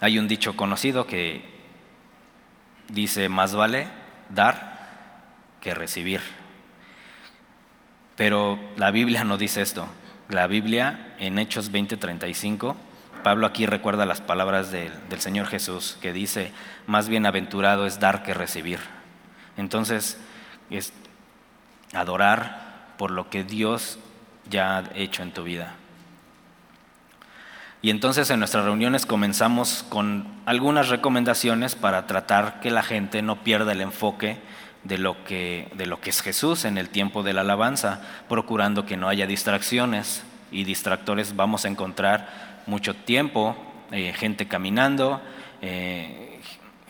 Hay 0.00 0.18
un 0.18 0.28
dicho 0.28 0.56
conocido 0.56 1.06
que 1.06 1.44
dice, 2.88 3.28
más 3.28 3.54
vale 3.54 3.88
dar 4.30 4.78
que 5.60 5.74
recibir. 5.74 6.22
Pero 8.16 8.58
la 8.78 8.90
Biblia 8.92 9.24
no 9.24 9.36
dice 9.36 9.60
esto. 9.60 9.86
La 10.30 10.46
Biblia 10.46 11.16
en 11.18 11.38
Hechos 11.38 11.70
20:35, 11.70 12.76
Pablo 13.26 13.48
aquí 13.48 13.66
recuerda 13.66 14.06
las 14.06 14.20
palabras 14.20 14.70
del, 14.70 14.92
del 15.08 15.20
Señor 15.20 15.48
Jesús 15.48 15.98
que 16.00 16.12
dice, 16.12 16.52
más 16.86 17.08
bienaventurado 17.08 17.84
es 17.84 17.98
dar 17.98 18.22
que 18.22 18.34
recibir. 18.34 18.78
Entonces, 19.56 20.16
es 20.70 20.92
adorar 21.92 22.92
por 22.96 23.10
lo 23.10 23.28
que 23.28 23.42
Dios 23.42 23.98
ya 24.48 24.78
ha 24.78 24.84
hecho 24.94 25.24
en 25.24 25.32
tu 25.32 25.42
vida. 25.42 25.74
Y 27.82 27.90
entonces 27.90 28.30
en 28.30 28.38
nuestras 28.38 28.64
reuniones 28.64 29.06
comenzamos 29.06 29.84
con 29.88 30.28
algunas 30.46 30.88
recomendaciones 30.88 31.74
para 31.74 32.06
tratar 32.06 32.60
que 32.60 32.70
la 32.70 32.84
gente 32.84 33.22
no 33.22 33.42
pierda 33.42 33.72
el 33.72 33.80
enfoque 33.80 34.38
de 34.84 34.98
lo 34.98 35.24
que, 35.24 35.68
de 35.74 35.86
lo 35.86 36.00
que 36.00 36.10
es 36.10 36.22
Jesús 36.22 36.64
en 36.64 36.78
el 36.78 36.90
tiempo 36.90 37.24
de 37.24 37.32
la 37.32 37.40
alabanza, 37.40 38.02
procurando 38.28 38.86
que 38.86 38.96
no 38.96 39.08
haya 39.08 39.26
distracciones 39.26 40.22
y 40.52 40.62
distractores 40.62 41.34
vamos 41.34 41.64
a 41.64 41.68
encontrar 41.68 42.55
mucho 42.66 42.94
tiempo, 42.94 43.56
eh, 43.92 44.12
gente 44.12 44.46
caminando, 44.46 45.20
eh, 45.62 46.40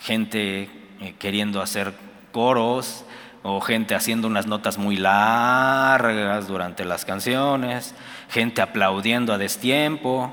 gente 0.00 0.68
eh, 1.00 1.14
queriendo 1.18 1.60
hacer 1.60 1.92
coros 2.32 3.04
o 3.42 3.60
gente 3.60 3.94
haciendo 3.94 4.26
unas 4.26 4.46
notas 4.46 4.78
muy 4.78 4.96
largas 4.96 6.48
durante 6.48 6.84
las 6.84 7.04
canciones, 7.04 7.94
gente 8.30 8.62
aplaudiendo 8.62 9.32
a 9.32 9.38
destiempo. 9.38 10.32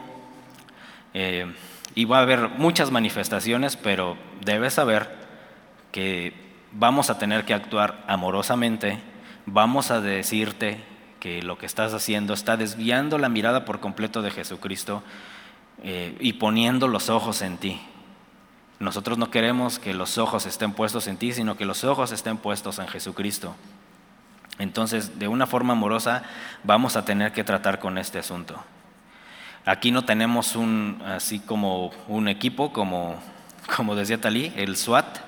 y 1.96 2.06
va 2.06 2.18
a 2.18 2.22
haber 2.22 2.50
muchas 2.50 2.90
manifestaciones, 2.90 3.76
pero 3.78 4.18
debes 4.44 4.74
saber 4.74 5.10
que 5.92 6.34
vamos 6.72 7.12
a 7.12 7.20
tener 7.20 7.46
que 7.46 7.54
actuar 7.54 8.04
amorosamente, 8.08 8.98
vamos 9.46 9.92
a 9.92 10.02
decirte 10.02 10.80
que 11.24 11.42
lo 11.42 11.58
que 11.58 11.66
estás 11.66 11.94
haciendo 11.94 12.34
está 12.34 12.58
desviando 12.58 13.18
la 13.18 13.30
mirada 13.30 13.64
por 13.64 13.80
completo 13.80 14.22
de 14.22 14.30
Jesucristo 14.30 15.04
eh, 15.82 16.18
y 16.20 16.34
poniendo 16.34 16.90
los 16.90 17.10
ojos 17.10 17.42
en 17.42 17.58
ti. 17.58 17.80
Nosotros 18.82 19.18
no 19.18 19.32
queremos 19.32 19.80
que 19.80 19.94
los 19.94 20.18
ojos 20.18 20.46
estén 20.46 20.74
puestos 20.74 21.08
en 21.08 21.16
ti, 21.16 21.32
sino 21.32 21.56
que 21.56 21.64
los 21.64 21.86
ojos 21.86 22.12
estén 22.12 22.36
puestos 22.36 22.78
en 22.80 22.90
Jesucristo. 22.90 23.56
Entonces, 24.60 25.18
de 25.18 25.30
una 25.30 25.48
forma 25.48 25.72
amorosa, 25.72 26.24
vamos 26.66 26.98
a 26.98 27.06
tener 27.06 27.32
que 27.32 27.46
tratar 27.46 27.80
con 27.80 27.98
este 27.98 28.20
asunto. 28.20 28.62
Aquí 29.64 29.92
no 29.92 30.04
tenemos 30.04 30.58
un, 30.58 31.02
así 31.06 31.40
como 31.40 31.92
un 32.10 32.28
equipo, 32.28 32.74
como, 32.74 33.16
como 33.78 33.96
decía 33.96 34.20
Talí, 34.20 34.52
el 34.58 34.76
SWAT, 34.76 35.20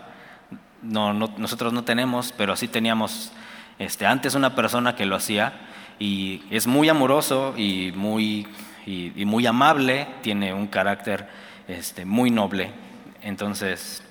no, 0.82 1.14
nosotros 1.14 1.72
no 1.72 1.86
tenemos, 1.86 2.34
pero 2.34 2.58
sí 2.58 2.68
teníamos 2.68 3.32
este, 3.80 4.06
antes 4.06 4.36
una 4.36 4.56
persona 4.56 4.98
que 4.98 5.06
lo 5.06 5.16
hacía 5.16 5.54
y 6.00 6.44
es 6.50 6.68
muy 6.68 6.90
amoroso 6.90 7.54
y 7.58 7.92
muy, 7.96 8.48
y, 8.86 9.26
muy 9.26 9.46
amable, 9.48 10.08
tiene 10.22 10.54
un 10.54 10.68
carácter 10.68 11.28
este, 11.68 12.06
muy 12.06 12.32
noble. 12.32 12.72
Entonces, 13.22 14.04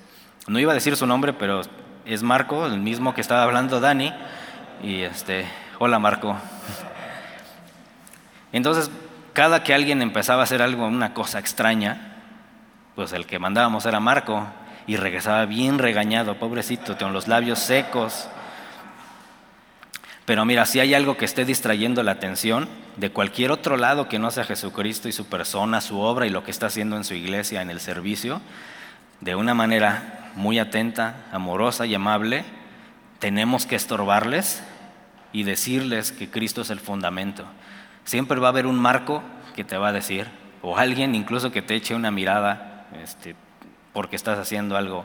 no 0.47 0.59
iba 0.59 0.73
a 0.73 0.75
decir 0.75 0.97
su 0.97 1.07
nombre, 1.07 1.33
pero 1.33 1.63
es 2.05 2.23
Marco, 2.23 2.67
el 2.67 2.81
mismo 2.81 3.15
que 3.15 3.21
estaba 3.21 3.43
hablando 3.43 3.81
Dani. 3.81 4.13
Y 4.83 5.03
este, 5.03 5.47
hola 5.79 5.99
Marco. 5.99 6.37
Entonces, 8.53 8.91
cada 9.33 9.63
que 9.63 9.75
alguien 9.75 10.01
empezaba 10.01 10.43
a 10.43 10.45
hacer 10.45 10.63
algo, 10.63 10.87
una 10.87 11.13
cosa 11.13 11.39
extraña, 11.39 12.15
pues 12.95 13.13
el 13.13 13.27
que 13.27 13.39
mandábamos 13.39 13.85
era 13.87 14.01
Marco 14.01 14.47
y 14.87 14.97
regresaba 14.97 15.47
bien 15.47 15.79
regañado, 15.79 16.39
pobrecito, 16.39 16.97
con 16.97 17.13
los 17.13 17.27
labios 17.27 17.59
secos. 17.59 18.29
Pero 20.25 20.45
mira, 20.45 20.65
si 20.65 20.81
hay 20.81 20.95
algo 20.95 21.17
que 21.17 21.27
esté 21.27 21.45
distrayendo 21.45 22.03
la 22.03 22.13
atención 22.13 22.69
de 22.97 23.11
cualquier 23.11 23.51
otro 23.51 23.77
lado 23.77 24.09
que 24.09 24.19
no 24.19 24.31
sea 24.31 24.45
Jesucristo 24.45 25.09
y 25.09 25.13
su 25.13 25.27
persona, 25.27 25.81
su 25.81 26.01
obra 26.01 26.27
y 26.27 26.31
lo 26.31 26.45
que 26.45 26.51
está 26.51 26.67
haciendo 26.67 26.97
en 26.97 27.05
su 27.05 27.15
iglesia, 27.15 27.61
en 27.61 27.71
el 27.71 27.81
servicio, 27.81 28.41
de 29.21 29.35
una 29.35 29.53
manera 29.53 30.31
muy 30.35 30.59
atenta, 30.59 31.27
amorosa 31.31 31.85
y 31.87 31.95
amable, 31.95 32.45
tenemos 33.19 33.67
que 33.67 33.77
estorbarles 33.77 34.63
y 35.33 35.43
decirles 35.43 36.13
que 36.13 36.31
Cristo 36.31 36.63
es 36.63 36.71
el 36.71 36.81
fundamento. 36.81 37.45
Siempre 38.05 38.41
va 38.41 38.49
a 38.49 38.51
haber 38.51 38.67
un 38.67 38.79
marco 38.79 39.23
que 39.55 39.65
te 39.65 39.77
va 39.77 39.89
a 39.89 39.93
decir, 39.93 40.29
o 40.63 40.79
alguien 40.79 41.15
incluso 41.15 41.53
que 41.53 41.63
te 41.63 41.75
eche 41.75 41.95
una 41.95 42.11
mirada 42.11 42.87
este, 43.03 43.37
porque 43.93 44.17
estás 44.17 44.39
haciendo 44.39 44.77
algo, 44.77 45.05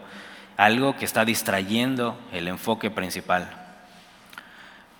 algo 0.57 0.95
que 0.95 1.05
está 1.05 1.25
distrayendo 1.25 2.17
el 2.31 2.47
enfoque 2.47 2.89
principal. 2.89 3.68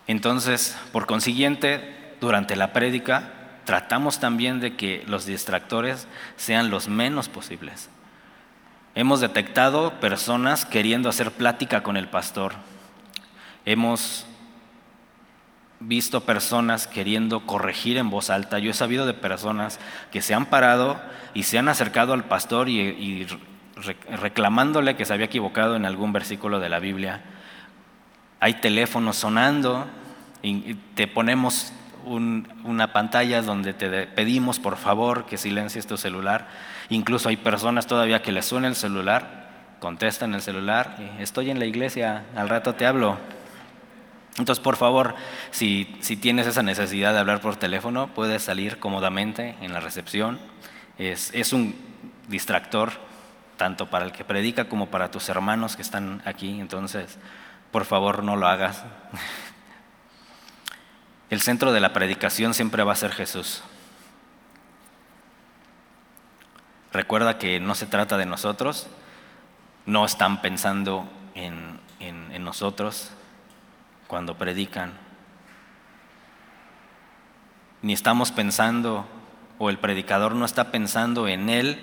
Entonces, 0.10 0.76
por 0.92 1.06
consiguiente, 1.06 2.16
durante 2.20 2.56
la 2.56 2.74
prédica 2.74 3.32
tratamos 3.64 4.20
también 4.20 4.60
de 4.60 4.76
que 4.76 5.04
los 5.06 5.28
distractores 5.28 6.08
sean 6.36 6.72
los 6.72 6.88
menos 6.88 7.30
posibles. 7.30 7.92
Hemos 8.96 9.20
detectado 9.22 10.00
personas 10.00 10.66
queriendo 10.66 11.10
hacer 11.10 11.30
plática 11.30 11.84
con 11.84 11.96
el 11.96 12.08
pastor. 12.08 12.54
Hemos 13.66 14.26
visto 15.80 16.22
personas 16.22 16.88
queriendo 16.88 17.46
corregir 17.46 17.98
en 17.98 18.10
voz 18.10 18.32
alta. 18.32 18.58
Yo 18.58 18.72
he 18.72 18.74
sabido 18.74 19.06
de 19.06 19.14
personas 19.14 19.80
que 20.12 20.24
se 20.24 20.34
han 20.34 20.48
parado 20.48 21.00
y 21.36 21.44
se 21.44 21.60
han 21.60 21.68
acercado 21.68 22.14
al 22.14 22.24
pastor 22.24 22.68
y, 22.68 23.28
reclamándole 24.10 24.96
que 24.96 25.06
se 25.06 25.14
había 25.14 25.28
equivocado 25.28 25.76
en 25.76 25.86
algún 25.86 26.14
versículo 26.14 26.60
de 26.60 26.70
la 26.70 26.80
Biblia. 26.80 27.22
Hay 28.40 28.56
teléfonos 28.56 29.18
sonando 29.18 29.86
y 29.86 29.99
te 30.96 31.08
ponemos 31.08 31.74
una 32.06 32.94
pantalla 32.94 33.42
donde 33.42 33.74
te 33.74 34.08
pedimos 34.08 34.60
por 34.60 34.78
favor 34.78 35.26
que 35.26 35.38
silencies 35.38 35.88
tu 35.88 35.98
celular. 35.98 36.48
Incluso 36.90 37.30
hay 37.30 37.38
personas 37.38 37.88
todavía 37.88 38.22
que 38.22 38.32
les 38.32 38.46
suena 38.46 38.68
el 38.68 38.76
celular, 38.76 39.50
contestan 39.80 40.34
el 40.34 40.42
celular, 40.42 40.98
estoy 41.20 41.52
en 41.52 41.60
la 41.60 41.66
iglesia, 41.66 42.26
al 42.36 42.50
rato 42.50 42.76
te 42.76 42.86
hablo. 42.86 43.18
Entonces, 44.38 44.64
por 44.64 44.78
favor, 44.78 45.16
si, 45.52 45.98
si 46.00 46.16
tienes 46.16 46.48
esa 46.48 46.64
necesidad 46.64 47.14
de 47.14 47.20
hablar 47.20 47.42
por 47.42 47.58
teléfono, 47.58 48.08
puedes 48.14 48.42
salir 48.42 48.80
cómodamente 48.80 49.56
en 49.60 49.74
la 49.74 49.82
recepción. 49.82 50.40
Es, 50.98 51.32
es 51.34 51.52
un 51.52 51.76
distractor 52.30 52.92
tanto 53.58 53.90
para 53.90 54.06
el 54.06 54.14
que 54.14 54.24
predica 54.24 54.70
como 54.70 54.88
para 54.88 55.12
tus 55.12 55.28
hermanos 55.28 55.76
que 55.76 55.82
están 55.82 56.22
aquí. 56.24 56.62
Entonces, 56.62 57.20
por 57.72 57.84
favor, 57.84 58.24
no 58.24 58.38
lo 58.38 58.48
hagas. 58.48 58.86
El 61.30 61.42
centro 61.42 61.72
de 61.72 61.80
la 61.80 61.94
predicación 61.94 62.54
siempre 62.54 62.84
va 62.84 62.94
a 62.94 62.96
ser 62.96 63.12
Jesús. 63.12 63.62
Recuerda 66.92 67.38
que 67.38 67.60
no 67.60 67.76
se 67.76 67.86
trata 67.86 68.18
de 68.18 68.26
nosotros, 68.26 68.88
no 69.86 70.06
están 70.06 70.42
pensando 70.42 71.08
en, 71.36 71.80
en 72.00 72.44
nosotros 72.44 73.12
cuando 74.08 74.38
predican, 74.38 74.94
ni 77.84 77.94
estamos 77.94 78.32
pensando, 78.32 79.06
o 79.60 79.70
el 79.70 79.78
predicador 79.78 80.34
no 80.34 80.46
está 80.46 80.72
pensando 80.72 81.28
en 81.28 81.50
él 81.50 81.80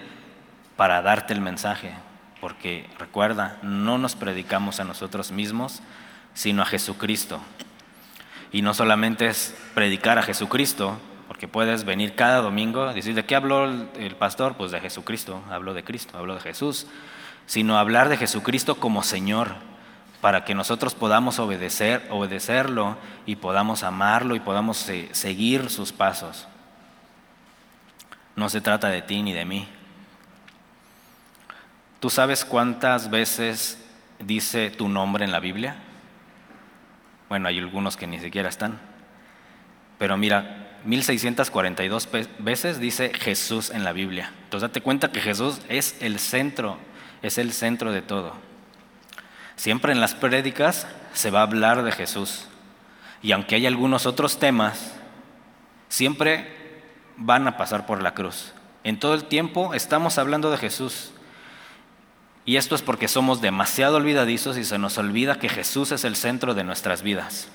para 0.77 1.03
darte 1.03 1.33
el 1.35 1.41
mensaje, 1.41 1.93
porque 2.41 2.91
recuerda, 2.99 3.59
no 3.63 3.97
nos 3.97 4.17
predicamos 4.17 4.81
a 4.81 4.85
nosotros 4.85 5.31
mismos, 5.31 5.83
sino 6.35 6.63
a 6.63 6.67
Jesucristo. 6.67 7.41
Y 8.53 8.63
no 8.63 8.75
solamente 8.75 9.27
es 9.27 9.55
predicar 9.75 10.19
a 10.19 10.23
Jesucristo, 10.23 10.99
porque 11.29 11.49
puedes 11.49 11.85
venir 11.85 12.15
cada 12.15 12.41
domingo 12.41 12.91
y 12.91 12.95
decir, 12.95 13.15
¿de 13.15 13.25
qué 13.25 13.35
habló 13.35 13.65
el 13.65 14.17
pastor? 14.17 14.55
Pues 14.55 14.71
de 14.71 14.81
Jesucristo, 14.81 15.43
hablo 15.51 15.75
de 15.75 15.85
Cristo, 15.85 16.17
hablo 16.17 16.35
de 16.35 16.41
Jesús, 16.41 16.87
sino 17.47 17.79
hablar 17.79 18.09
de 18.09 18.17
Jesucristo 18.17 18.77
como 18.77 19.03
Señor, 19.03 19.51
para 20.21 20.45
que 20.45 20.55
nosotros 20.55 20.95
podamos 20.95 21.39
obedecer, 21.39 22.07
obedecerlo 22.11 22.97
y 23.27 23.37
podamos 23.37 23.83
amarlo 23.83 24.35
y 24.35 24.41
podamos 24.41 24.77
seguir 25.13 25.69
sus 25.71 25.93
pasos. 25.93 26.47
No 28.35 28.49
se 28.49 28.61
trata 28.61 28.89
de 28.89 29.03
ti 29.03 29.23
ni 29.23 29.33
de 29.33 29.45
mí, 29.45 29.69
¿Tú 32.01 32.11
sabes 32.11 32.45
cuántas 32.45 33.09
veces 33.11 33.79
dice 34.19 34.71
tu 34.71 34.89
nombre 34.89 35.25
en 35.25 35.33
la 35.33 35.41
Biblia? 35.41 35.77
Bueno, 37.29 37.49
hay 37.49 37.59
algunos 37.59 37.97
que 37.97 38.07
ni 38.07 38.19
siquiera 38.19 38.49
están. 38.49 38.79
Pero 39.99 40.17
mira, 40.17 40.79
1642 40.85 42.09
veces 42.39 42.79
dice 42.79 43.13
Jesús 43.15 43.71
en 43.71 43.85
la 43.85 43.93
Biblia. 43.93 44.33
Entonces 44.45 44.69
date 44.69 44.81
cuenta 44.81 45.11
que 45.11 45.21
Jesús 45.21 45.61
es 45.69 45.97
el 46.01 46.19
centro, 46.19 46.79
es 47.23 47.39
el 47.39 47.53
centro 47.53 47.93
de 47.93 48.03
todo. 48.03 48.35
Siempre 49.57 49.93
en 49.93 50.01
las 50.01 50.15
prédicas 50.15 50.87
se 51.13 51.31
va 51.31 51.41
a 51.41 51.45
hablar 51.45 51.83
de 51.83 51.93
Jesús. 51.93 52.47
Y 53.23 53.33
aunque 53.33 53.57
hay 53.57 53.67
algunos 53.67 54.07
otros 54.07 54.39
temas, 54.39 54.95
siempre 55.89 56.83
van 57.17 57.49
a 57.49 57.57
pasar 57.57 57.87
por 57.87 58.03
la 58.03 58.15
cruz. 58.15 58.53
En 58.85 59.01
todo 59.01 59.15
el 59.15 59.25
tiempo 59.25 59.75
estamos 59.75 60.19
hablando 60.19 60.51
de 60.51 60.59
Jesús. 60.59 61.13
Y 62.47 62.57
esto 62.57 62.75
es 62.75 62.83
porque 62.83 63.09
somos 63.09 63.43
demasiado 63.43 63.97
olvidadizos 63.97 64.57
y 64.57 64.65
se 64.65 64.79
nos 64.79 64.97
olvida 64.97 65.39
que 65.39 65.49
Jesús 65.49 65.93
es 65.93 66.05
el 66.05 66.17
centro 66.17 66.55
de 66.55 66.65
nuestras 66.65 67.03
vidas. 67.03 67.49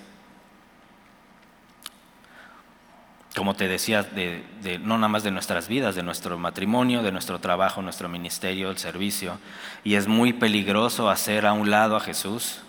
como 3.36 3.56
te 3.56 3.68
decía, 3.68 4.04
de, 4.04 4.44
no 4.84 4.98
nada 4.98 5.08
más 5.08 5.24
de 5.24 5.32
nuestras 5.32 5.68
vidas, 5.68 5.96
de 5.96 6.04
nuestro 6.04 6.38
matrimonio, 6.38 7.02
de 7.02 7.12
nuestro 7.12 7.40
trabajo, 7.40 7.82
nuestro 7.82 8.10
ministerio, 8.10 8.70
el 8.70 8.78
servicio. 8.78 9.38
Y 9.84 9.96
es 9.96 10.08
muy 10.08 10.34
peligroso 10.34 11.10
hacer 11.10 11.46
a 11.46 11.54
un 11.54 11.72
lado 11.72 11.96
a 11.96 12.02
Jesús, 12.02 12.60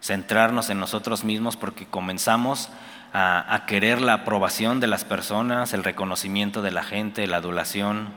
centrarnos 0.00 0.70
en 0.70 0.78
nosotros 0.78 1.24
mismos 1.24 1.56
porque 1.56 1.86
comenzamos 1.86 2.70
a, 3.12 3.64
querer 3.66 4.00
la 4.00 4.14
aprobación 4.14 4.78
de 4.80 4.86
las 4.86 5.04
personas, 5.04 5.72
el 5.72 5.82
reconocimiento 5.82 6.62
de 6.62 6.70
la 6.70 6.84
gente, 6.84 7.26
la 7.26 7.38
adulación. 7.38 8.08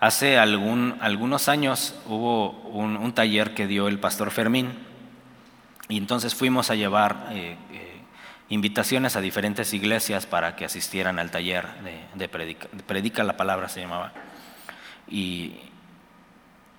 Hace 0.00 0.38
algunos 0.38 1.48
años 1.48 1.94
hubo 2.06 2.50
un, 2.72 3.12
taller 3.12 3.54
que 3.54 3.66
dio 3.66 3.86
el 3.86 3.98
pastor 3.98 4.30
Fermín 4.30 4.72
y 5.88 5.98
entonces 5.98 6.34
fuimos 6.34 6.70
a 6.70 6.74
llevar... 6.74 7.28
Eh, 7.30 7.56
eh, 7.72 7.90
invitaciones 8.50 9.14
a 9.14 9.20
diferentes 9.20 9.72
iglesias 9.72 10.26
para 10.26 10.56
que 10.56 10.64
asistieran 10.64 11.18
al 11.18 11.30
taller 11.30 11.66
de, 12.14 12.28
predica, 12.28 13.24
la 13.24 13.36
palabra 13.36 13.68
se 13.68 13.80
llamaba. 13.80 14.12
Y 15.08 15.54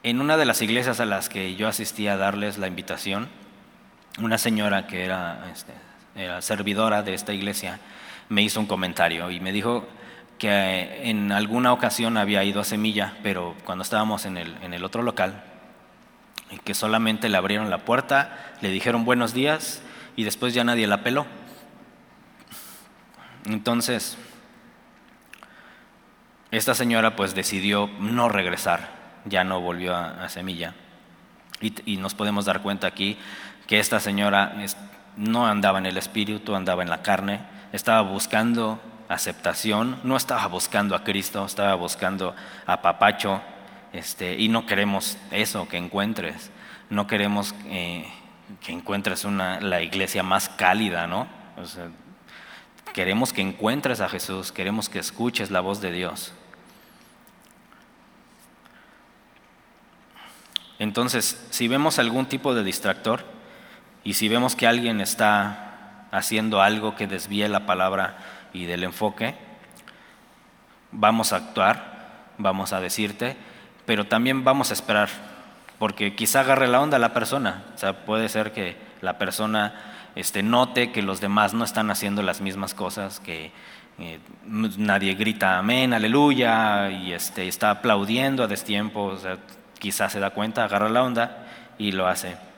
en 0.03 0.19
una 0.19 0.35
de 0.35 0.45
las 0.45 0.61
iglesias 0.61 0.99
a 0.99 1.05
las 1.05 1.29
que 1.29 1.55
yo 1.55 1.67
asistí 1.67 2.07
a 2.07 2.17
darles 2.17 2.57
la 2.57 2.67
invitación, 2.67 3.29
una 4.19 4.37
señora 4.37 4.85
que 4.85 5.05
era, 5.05 5.49
este, 5.51 6.41
servidora 6.41 7.03
de 7.03 7.13
esta 7.13 7.33
iglesia 7.33 7.79
me 8.27 8.41
hizo 8.41 8.59
un 8.59 8.65
comentario 8.65 9.31
y 9.31 9.39
me 9.39 9.53
dijo 9.53 9.87
que 10.41 11.07
en 11.07 11.31
alguna 11.31 11.71
ocasión 11.71 12.17
había 12.17 12.43
ido 12.43 12.61
a 12.61 12.63
Semilla, 12.63 13.13
pero 13.21 13.55
cuando 13.63 13.83
estábamos 13.83 14.25
en 14.25 14.37
el, 14.37 14.57
en 14.63 14.73
el 14.73 14.83
otro 14.83 15.03
local, 15.03 15.43
que 16.63 16.73
solamente 16.73 17.29
le 17.29 17.37
abrieron 17.37 17.69
la 17.69 17.85
puerta, 17.85 18.55
le 18.59 18.71
dijeron 18.71 19.05
buenos 19.05 19.35
días 19.35 19.83
y 20.15 20.23
después 20.23 20.55
ya 20.55 20.63
nadie 20.63 20.87
la 20.87 21.03
peló. 21.03 21.27
Entonces, 23.45 24.17
esta 26.49 26.73
señora 26.73 27.15
pues 27.15 27.35
decidió 27.35 27.91
no 27.99 28.27
regresar, 28.27 28.89
ya 29.25 29.43
no 29.43 29.61
volvió 29.61 29.95
a, 29.95 30.27
Semilla. 30.27 30.73
Y, 31.85 31.97
nos 31.97 32.15
podemos 32.15 32.45
dar 32.45 32.63
cuenta 32.63 32.87
aquí 32.87 33.15
que 33.67 33.77
esta 33.77 33.99
señora 33.99 34.55
no 35.17 35.45
andaba 35.45 35.77
en 35.77 35.85
el 35.85 35.97
espíritu, 35.97 36.55
andaba 36.55 36.81
en 36.81 36.89
la 36.89 37.03
carne, 37.03 37.41
estaba 37.73 38.01
buscando 38.01 38.81
aceptación, 39.13 39.99
no 40.03 40.15
estaba 40.15 40.47
buscando 40.47 40.95
a 40.95 41.03
Cristo, 41.03 41.45
estaba 41.45 41.75
buscando 41.75 42.33
a 42.65 42.81
Papacho, 42.81 43.41
este, 43.91 44.39
y 44.39 44.47
no 44.47 44.65
queremos 44.65 45.17
eso 45.31 45.67
que 45.67 45.77
encuentres, 45.77 46.49
no 46.89 47.07
queremos 47.07 47.53
eh, 47.65 48.09
que 48.61 48.71
encuentres 48.71 49.25
una, 49.25 49.59
la 49.59 49.81
iglesia 49.81 50.23
más 50.23 50.47
cálida, 50.47 51.07
¿no? 51.07 51.27
Queremos 52.93 53.33
que 53.33 53.41
encuentres 53.41 53.99
a 53.99 54.09
Jesús, 54.09 54.51
queremos 54.51 54.87
que 54.87 54.99
escuches 54.99 55.51
la 55.51 55.59
voz 55.59 55.81
de 55.81 55.91
Dios. 55.91 56.33
Entonces, 60.79 61.45
si 61.51 61.67
vemos 61.67 61.99
algún 61.99 62.25
tipo 62.25 62.55
de 62.55 62.63
distractor 62.63 63.23
y 64.03 64.13
si 64.13 64.29
vemos 64.29 64.55
que 64.55 64.67
alguien 64.67 64.99
está 64.99 65.70
haciendo 66.11 66.61
algo 66.61 66.95
que 66.95 67.07
desvíe 67.07 67.47
la 67.47 67.65
palabra 67.65 68.17
y 68.53 68.65
del 68.65 68.83
enfoque, 68.83 69.35
vamos 70.91 71.33
a 71.33 71.37
actuar, 71.37 72.33
vamos 72.37 72.73
a 72.73 72.81
decirte, 72.81 73.37
pero 73.85 74.05
también 74.05 74.43
vamos 74.43 74.69
a 74.69 74.73
esperar, 74.73 75.09
porque 75.79 76.15
quizá 76.15 76.41
agarre 76.41 76.67
la 76.67 76.81
onda 76.81 76.99
la 76.99 77.13
persona. 77.13 77.63
O 77.73 77.77
sea, 77.77 78.05
puede 78.05 78.29
ser 78.29 78.51
que 78.51 78.77
la 79.01 79.17
persona 79.17 79.73
este, 80.15 80.43
note 80.43 80.91
que 80.91 81.01
los 81.01 81.21
demás 81.21 81.53
no 81.53 81.63
están 81.63 81.89
haciendo 81.89 82.21
las 82.21 82.41
mismas 82.41 82.73
cosas, 82.73 83.19
que 83.19 83.51
eh, 83.99 84.19
nadie 84.45 85.15
grita 85.15 85.57
amén, 85.57 85.93
aleluya, 85.93 86.91
y 86.91 87.13
este, 87.13 87.47
está 87.47 87.71
aplaudiendo 87.71 88.43
a 88.43 88.47
destiempo, 88.47 89.17
quizás 89.79 90.11
se 90.11 90.19
da 90.19 90.31
cuenta, 90.31 90.63
agarra 90.63 90.89
la 90.89 91.03
onda 91.03 91.47
y 91.77 91.93
lo 91.93 92.07
hace. 92.07 92.50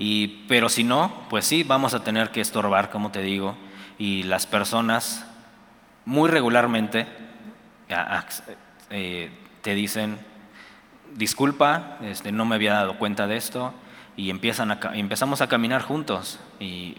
Y, 0.00 0.46
pero 0.48 0.70
si 0.70 0.82
no, 0.82 1.12
pues 1.28 1.44
sí, 1.44 1.62
vamos 1.62 1.92
a 1.92 2.02
tener 2.02 2.30
que 2.30 2.40
estorbar, 2.40 2.88
como 2.88 3.10
te 3.10 3.20
digo, 3.20 3.54
y 3.98 4.22
las 4.22 4.46
personas 4.46 5.26
muy 6.06 6.30
regularmente 6.30 7.06
eh, 8.88 9.30
te 9.60 9.74
dicen, 9.74 10.18
disculpa, 11.14 11.98
este, 12.00 12.32
no 12.32 12.46
me 12.46 12.54
había 12.54 12.72
dado 12.72 12.96
cuenta 12.96 13.26
de 13.26 13.36
esto, 13.36 13.74
y 14.16 14.30
empiezan 14.30 14.78
empezamos 14.94 15.42
a 15.42 15.48
caminar 15.48 15.82
juntos 15.82 16.40
y 16.58 16.96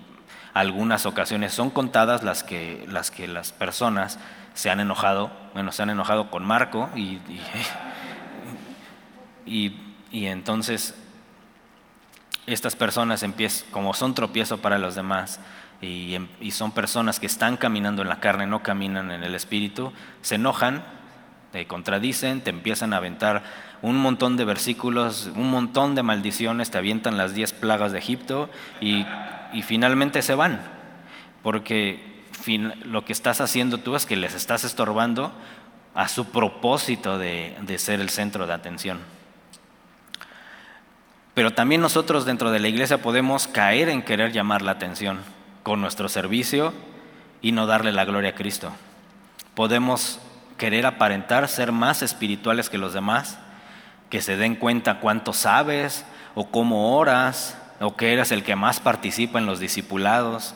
algunas 0.53 1.05
ocasiones 1.05 1.53
son 1.53 1.69
contadas 1.69 2.23
las 2.23 2.43
que 2.43 2.85
las, 2.87 3.09
que 3.09 3.27
las 3.27 3.51
personas 3.51 4.19
se 4.53 4.69
han 4.69 4.79
enojado, 4.79 5.31
bueno, 5.53 5.71
se 5.71 5.81
han 5.81 5.89
enojado 5.89 6.29
con 6.29 6.45
Marco 6.45 6.89
y, 6.95 7.19
y, 9.45 9.71
entonces 10.27 10.95
estas 12.47 12.75
personas 12.75 13.25
como 13.71 13.93
son 13.93 14.13
tropiezo 14.13 14.57
para 14.59 14.79
los 14.79 14.95
demás 14.95 15.39
y, 15.81 16.17
y 16.39 16.51
son 16.51 16.71
personas 16.71 17.19
que 17.19 17.25
están 17.25 17.57
caminando 17.57 18.01
en 18.01 18.09
la 18.09 18.19
carne, 18.19 18.47
no 18.47 18.63
caminan 18.63 19.11
en 19.11 19.23
el 19.23 19.35
espíritu, 19.35 19.93
se 20.21 20.35
enojan, 20.35 20.83
te 21.51 21.67
contradicen, 21.67 22.41
te 22.41 22.49
empiezan 22.49 22.93
a 22.93 22.97
aventar 22.97 23.43
un 23.81 23.97
montón 23.97 24.37
de 24.37 24.45
versículos, 24.45 25.31
un 25.35 25.49
montón 25.49 25.95
de 25.95 26.03
maldiciones, 26.03 26.71
te 26.71 26.77
avientan 26.77 27.17
las 27.17 27.33
diez 27.33 27.51
plagas 27.51 27.91
de 27.91 27.99
Egipto 27.99 28.49
y, 28.79 29.05
finalmente 29.63 30.21
se 30.21 30.35
van, 30.35 30.61
porque 31.43 32.23
lo 32.85 33.03
que 33.03 33.13
estás 33.13 33.41
haciendo 33.41 33.79
tú 33.79 33.95
es 33.95 34.05
que 34.05 34.15
les 34.15 34.33
estás 34.33 34.63
estorbando 34.63 35.31
a 35.93 36.07
su 36.07 36.25
propósito 36.25 37.17
de 37.17 37.75
ser 37.77 37.99
el 37.99 38.09
centro 38.09 38.47
de 38.47 38.53
atención. 38.53 38.99
Pero 41.33 41.51
también 41.51 41.81
nosotros 41.81 42.25
dentro 42.25 42.51
de 42.51 42.59
la 42.59 42.67
iglesia 42.67 43.01
podemos 43.01 43.47
caer 43.47 43.89
en 43.89 44.01
querer 44.01 44.31
llamar 44.31 44.61
la 44.61 44.71
atención 44.71 45.19
con 45.63 45.79
nuestro 45.81 46.09
servicio 46.09 46.73
y 47.41 47.51
no 47.51 47.67
darle 47.67 47.91
la 47.91 48.05
gloria 48.05 48.31
a 48.31 48.35
Cristo. 48.35 48.71
Podemos 49.55 50.19
querer 50.57 50.85
aparentar 50.85 51.47
ser 51.47 51.71
más 51.71 52.01
espirituales 52.01 52.69
que 52.69 52.77
los 52.77 52.93
demás 52.93 53.37
que 54.11 54.21
se 54.21 54.35
den 54.35 54.55
cuenta 54.55 54.99
cuánto 54.99 55.31
sabes 55.31 56.05
o 56.35 56.49
cómo 56.51 56.97
oras 56.97 57.57
o 57.79 57.95
que 57.95 58.11
eres 58.13 58.31
el 58.31 58.43
que 58.43 58.57
más 58.57 58.81
participa 58.81 59.39
en 59.39 59.45
los 59.45 59.59
discipulados. 59.59 60.53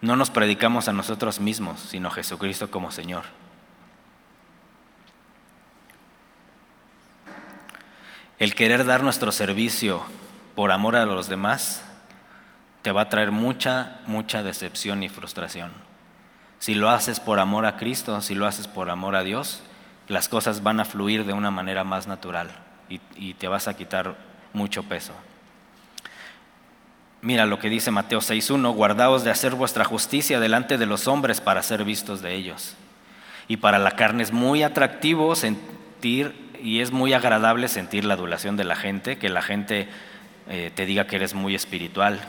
No 0.00 0.16
nos 0.16 0.30
predicamos 0.30 0.88
a 0.88 0.92
nosotros 0.92 1.38
mismos, 1.38 1.80
sino 1.80 2.08
a 2.08 2.10
Jesucristo 2.10 2.70
como 2.70 2.90
Señor. 2.90 3.22
El 8.38 8.54
querer 8.54 8.84
dar 8.84 9.02
nuestro 9.02 9.32
servicio 9.32 10.02
por 10.54 10.70
amor 10.70 10.94
a 10.94 11.06
los 11.06 11.28
demás 11.28 11.82
te 12.82 12.92
va 12.92 13.02
a 13.02 13.08
traer 13.08 13.32
mucha, 13.32 13.98
mucha 14.06 14.44
decepción 14.44 15.02
y 15.02 15.08
frustración. 15.08 15.72
Si 16.60 16.74
lo 16.74 16.88
haces 16.88 17.18
por 17.18 17.40
amor 17.40 17.66
a 17.66 17.76
Cristo, 17.76 18.20
si 18.20 18.36
lo 18.36 18.46
haces 18.46 18.68
por 18.68 18.90
amor 18.90 19.16
a 19.16 19.24
Dios, 19.24 19.62
las 20.06 20.28
cosas 20.28 20.62
van 20.62 20.78
a 20.78 20.84
fluir 20.84 21.24
de 21.24 21.32
una 21.32 21.50
manera 21.50 21.82
más 21.82 22.06
natural 22.06 22.50
y, 22.88 23.34
te 23.34 23.48
vas 23.48 23.68
a 23.68 23.76
quitar 23.76 24.16
mucho 24.52 24.84
peso. 24.84 25.12
Mira 27.20 27.44
lo 27.44 27.58
que 27.58 27.68
dice 27.68 27.90
Mateo 27.90 28.20
6.1, 28.20 28.72
guardaos 28.72 29.24
de 29.24 29.32
hacer 29.32 29.56
vuestra 29.56 29.84
justicia 29.84 30.38
delante 30.38 30.78
de 30.78 30.86
los 30.86 31.08
hombres 31.08 31.40
para 31.40 31.62
ser 31.64 31.84
vistos 31.84 32.22
de 32.22 32.34
ellos. 32.34 32.76
Y 33.48 33.56
para 33.56 33.80
la 33.80 33.92
carne 33.92 34.22
es 34.22 34.32
muy 34.32 34.62
atractivo 34.62 35.34
sentir 35.34 36.47
y 36.62 36.80
es 36.80 36.90
muy 36.90 37.12
agradable 37.12 37.68
sentir 37.68 38.04
la 38.04 38.14
adulación 38.14 38.56
de 38.56 38.64
la 38.64 38.76
gente, 38.76 39.18
que 39.18 39.28
la 39.28 39.42
gente 39.42 39.88
eh, 40.48 40.70
te 40.74 40.86
diga 40.86 41.06
que 41.06 41.16
eres 41.16 41.34
muy 41.34 41.54
espiritual. 41.54 42.20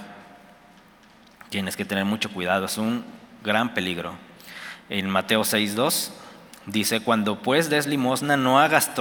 Tienes 1.50 1.76
que 1.76 1.86
tener 1.86 2.06
mucho 2.06 2.32
cuidado, 2.32 2.66
es 2.66 2.78
un 2.78 3.04
gran 3.44 3.74
peligro. 3.74 4.14
En 4.90 5.10
Mateo 5.10 5.42
6.2 5.42 6.12
Dice, 6.70 7.00
cuando 7.00 7.42
pues 7.42 7.70
des 7.70 7.88
limosna, 7.88 8.38
no 8.38 8.60
hagas, 8.60 8.92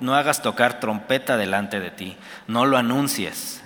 no 0.00 0.14
hagas 0.14 0.42
tocar 0.42 0.78
trompeta 0.78 1.38
delante 1.38 1.80
de 1.80 1.90
ti, 1.90 2.16
no 2.46 2.66
lo 2.66 2.76
anuncies. 2.76 3.62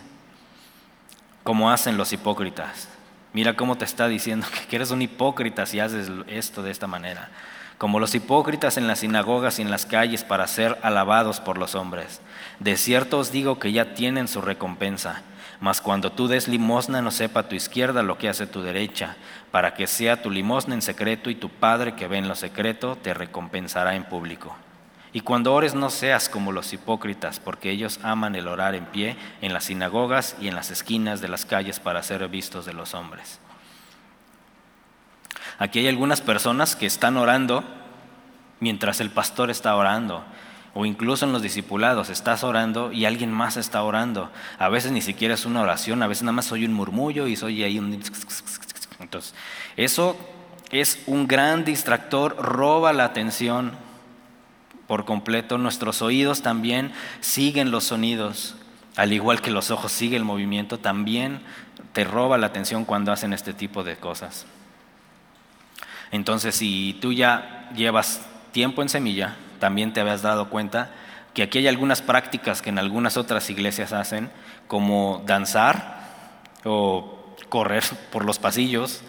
como 1.42 1.70
hacen 1.70 1.96
los 1.96 2.12
hipócritas. 2.12 2.88
Mira 3.32 3.56
cómo 3.56 3.76
te 3.78 3.86
está 3.86 4.06
diciendo 4.06 4.46
que 4.68 4.76
eres 4.76 4.90
un 4.90 5.00
hipócrita 5.00 5.64
si 5.64 5.80
haces 5.80 6.10
esto 6.26 6.62
de 6.62 6.70
esta 6.70 6.86
manera. 6.86 7.30
Como 7.78 8.00
los 8.00 8.14
hipócritas 8.16 8.76
en 8.76 8.88
las 8.88 8.98
sinagogas 8.98 9.58
y 9.58 9.62
en 9.62 9.70
las 9.70 9.86
calles 9.86 10.24
para 10.24 10.48
ser 10.48 10.76
alabados 10.82 11.38
por 11.38 11.58
los 11.58 11.76
hombres. 11.76 12.20
De 12.58 12.76
cierto 12.76 13.20
os 13.20 13.30
digo 13.30 13.60
que 13.60 13.70
ya 13.70 13.94
tienen 13.94 14.26
su 14.26 14.40
recompensa. 14.40 15.22
Mas 15.60 15.80
cuando 15.80 16.10
tú 16.10 16.26
des 16.26 16.48
limosna, 16.48 17.02
no 17.02 17.12
sepa 17.12 17.48
tu 17.48 17.54
izquierda 17.54 18.02
lo 18.02 18.18
que 18.18 18.28
hace 18.28 18.46
tu 18.46 18.62
derecha, 18.62 19.16
para 19.52 19.74
que 19.74 19.86
sea 19.86 20.22
tu 20.22 20.30
limosna 20.30 20.74
en 20.74 20.82
secreto 20.82 21.30
y 21.30 21.36
tu 21.36 21.50
Padre 21.50 21.94
que 21.94 22.08
ve 22.08 22.18
en 22.18 22.28
lo 22.28 22.34
secreto 22.34 22.96
te 23.00 23.14
recompensará 23.14 23.94
en 23.94 24.04
público. 24.04 24.56
Y 25.12 25.20
cuando 25.20 25.54
ores 25.54 25.74
no 25.74 25.90
seas 25.90 26.28
como 26.28 26.52
los 26.52 26.72
hipócritas, 26.72 27.40
porque 27.40 27.70
ellos 27.70 27.98
aman 28.02 28.34
el 28.34 28.46
orar 28.46 28.74
en 28.74 28.86
pie 28.86 29.16
en 29.40 29.52
las 29.52 29.64
sinagogas 29.64 30.36
y 30.40 30.48
en 30.48 30.54
las 30.54 30.70
esquinas 30.70 31.20
de 31.20 31.28
las 31.28 31.44
calles 31.44 31.80
para 31.80 32.02
ser 32.02 32.26
vistos 32.28 32.66
de 32.66 32.74
los 32.74 32.94
hombres. 32.94 33.40
Aquí 35.58 35.80
hay 35.80 35.88
algunas 35.88 36.20
personas 36.20 36.76
que 36.76 36.86
están 36.86 37.16
orando 37.16 37.64
mientras 38.60 39.00
el 39.00 39.10
pastor 39.10 39.50
está 39.50 39.74
orando, 39.76 40.24
o 40.74 40.84
incluso 40.86 41.24
en 41.24 41.32
los 41.32 41.42
discipulados, 41.42 42.10
estás 42.10 42.44
orando 42.44 42.92
y 42.92 43.04
alguien 43.04 43.32
más 43.32 43.56
está 43.56 43.82
orando. 43.82 44.30
A 44.58 44.68
veces 44.68 44.92
ni 44.92 45.00
siquiera 45.00 45.34
es 45.34 45.46
una 45.46 45.62
oración, 45.62 46.02
a 46.02 46.06
veces 46.06 46.24
nada 46.24 46.32
más 46.32 46.46
soy 46.46 46.64
un 46.64 46.72
murmullo 46.72 47.26
y 47.26 47.36
soy 47.36 47.62
ahí 47.62 47.78
un... 47.78 48.00
Entonces, 49.00 49.34
eso 49.76 50.16
es 50.70 51.02
un 51.06 51.26
gran 51.26 51.64
distractor, 51.64 52.36
roba 52.36 52.92
la 52.92 53.04
atención 53.04 53.72
por 54.86 55.04
completo. 55.04 55.58
Nuestros 55.58 56.02
oídos 56.02 56.42
también 56.42 56.92
siguen 57.20 57.70
los 57.70 57.84
sonidos, 57.84 58.56
al 58.96 59.12
igual 59.12 59.40
que 59.40 59.50
los 59.50 59.70
ojos 59.70 59.92
siguen 59.92 60.18
el 60.18 60.24
movimiento, 60.24 60.78
también 60.78 61.40
te 61.92 62.04
roba 62.04 62.38
la 62.38 62.48
atención 62.48 62.84
cuando 62.84 63.12
hacen 63.12 63.32
este 63.32 63.52
tipo 63.52 63.84
de 63.84 63.96
cosas. 63.96 64.46
Entonces, 66.10 66.54
si 66.54 66.98
tú 67.00 67.12
ya 67.12 67.70
llevas 67.74 68.26
tiempo 68.52 68.82
en 68.82 68.88
semilla, 68.88 69.36
también 69.58 69.92
te 69.92 70.00
habías 70.00 70.22
dado 70.22 70.50
cuenta 70.50 70.90
que 71.34 71.42
aquí 71.42 71.58
hay 71.58 71.68
algunas 71.68 72.02
prácticas 72.02 72.62
que 72.62 72.70
en 72.70 72.78
algunas 72.78 73.16
otras 73.16 73.48
iglesias 73.50 73.92
hacen, 73.92 74.30
como 74.66 75.22
danzar 75.26 75.98
o 76.64 77.34
correr 77.48 77.84
por 78.12 78.24
los 78.24 78.38
pasillos, 78.38 79.02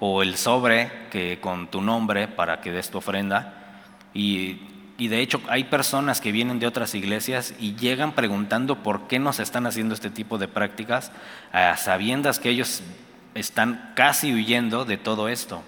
o 0.00 0.22
el 0.22 0.36
sobre 0.36 0.90
que 1.10 1.40
con 1.40 1.68
tu 1.68 1.80
nombre 1.80 2.28
para 2.28 2.60
que 2.60 2.72
des 2.72 2.90
tu 2.90 2.98
ofrenda. 2.98 3.54
Y 4.12 4.60
y 4.96 5.08
de 5.08 5.20
hecho 5.20 5.40
hay 5.48 5.64
personas 5.64 6.20
que 6.20 6.30
vienen 6.30 6.60
de 6.60 6.66
otras 6.66 6.94
iglesias 6.94 7.54
y 7.58 7.74
llegan 7.74 8.12
preguntando 8.12 8.82
por 8.82 9.08
qué 9.08 9.18
nos 9.18 9.40
están 9.40 9.66
haciendo 9.66 9.94
este 9.94 10.10
tipo 10.10 10.38
de 10.38 10.46
prácticas, 10.46 11.10
a 11.52 11.76
sabiendas 11.76 12.38
que 12.38 12.50
ellos 12.50 12.82
están 13.34 13.92
casi 13.96 14.32
huyendo 14.32 14.84
de 14.84 14.96
todo 14.96 15.28
esto. 15.28 15.62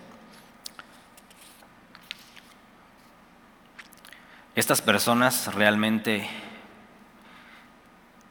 Estas 4.56 4.80
personas 4.80 5.54
realmente 5.54 6.26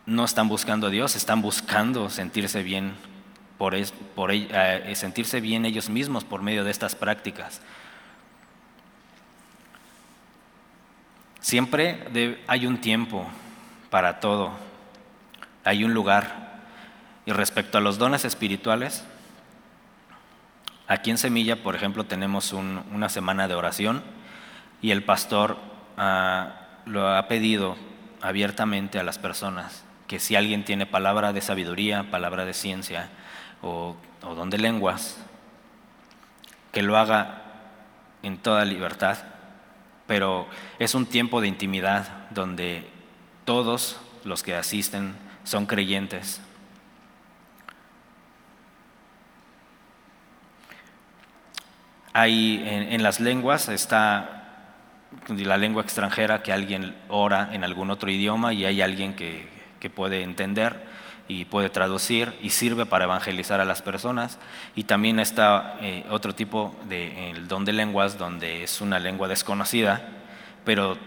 no 0.07 0.25
están 0.25 0.47
buscando 0.47 0.87
a 0.87 0.89
Dios, 0.89 1.15
están 1.15 1.43
buscando 1.43 2.09
sentirse 2.09 2.63
bien 2.63 2.95
por, 3.59 3.75
por 4.15 4.31
eh, 4.31 4.95
sentirse 4.95 5.39
bien 5.39 5.65
ellos 5.65 5.87
mismos 5.87 6.23
por 6.23 6.41
medio 6.41 6.63
de 6.63 6.71
estas 6.71 6.95
prácticas. 6.95 7.61
Siempre 11.41 12.41
hay 12.47 12.65
un 12.65 12.81
tiempo 12.81 13.27
para 13.91 14.19
todo, 14.19 14.49
hay 15.63 15.83
un 15.83 15.93
lugar. 15.93 16.55
Y 17.27 17.33
respecto 17.33 17.77
a 17.77 17.81
los 17.81 17.99
dones 17.99 18.25
espirituales, 18.25 19.03
aquí 20.87 21.11
en 21.11 21.19
Semilla, 21.19 21.61
por 21.61 21.75
ejemplo, 21.75 22.03
tenemos 22.05 22.51
una 22.51 23.09
semana 23.09 23.47
de 23.47 23.53
oración 23.53 24.03
y 24.81 24.89
el 24.89 25.03
pastor 25.03 25.74
lo 25.97 27.09
ha 27.09 27.27
pedido 27.27 27.77
abiertamente 28.21 28.99
a 28.99 29.03
las 29.03 29.17
personas 29.17 29.83
que 30.07 30.19
si 30.19 30.35
alguien 30.35 30.63
tiene 30.65 30.85
palabra 30.85 31.33
de 31.33 31.41
sabiduría, 31.41 32.11
palabra 32.11 32.45
de 32.45 32.53
ciencia 32.53 33.09
o, 33.61 33.95
o 34.21 34.35
don 34.35 34.49
de 34.49 34.57
lenguas, 34.57 35.17
que 36.71 36.83
lo 36.83 36.97
haga 36.97 37.41
en 38.21 38.37
toda 38.37 38.65
libertad 38.65 39.17
pero 40.07 40.47
es 40.79 40.93
un 40.95 41.05
tiempo 41.05 41.41
de 41.41 41.47
intimidad 41.47 42.07
donde 42.29 42.87
todos 43.43 43.99
los 44.23 44.43
que 44.43 44.55
asisten 44.55 45.15
son 45.43 45.65
creyentes. 45.65 46.41
Hay 52.13 52.63
en, 52.65 53.03
las 53.03 53.19
lenguas 53.19 53.67
está 53.67 54.44
la 55.29 55.57
lengua 55.57 55.83
extranjera 55.83 56.43
que 56.43 56.53
alguien 56.53 56.95
ora 57.09 57.49
en 57.53 57.63
algún 57.63 57.91
otro 57.91 58.09
idioma 58.09 58.53
y 58.53 58.65
hay 58.65 58.81
alguien 58.81 59.15
que, 59.15 59.53
puede 59.93 60.23
entender 60.23 60.83
y 61.27 61.45
puede 61.45 61.69
traducir 61.69 62.33
y 62.41 62.49
sirve 62.49 62.87
para 62.87 63.05
evangelizar 63.05 63.61
a 63.61 63.65
las 63.65 63.83
personas. 63.83 64.39
Y 64.75 64.85
también 64.85 65.19
está 65.19 65.77
eh, 65.79 66.03
otro 66.09 66.33
tipo 66.33 66.75
de 66.89 67.29
el 67.29 67.47
don 67.47 67.65
de 67.65 67.73
lenguas 67.73 68.17
donde 68.17 68.63
es 68.63 68.81
una 68.81 68.97
lengua 68.97 69.27
desconocida, 69.27 70.09
pero 70.63 70.97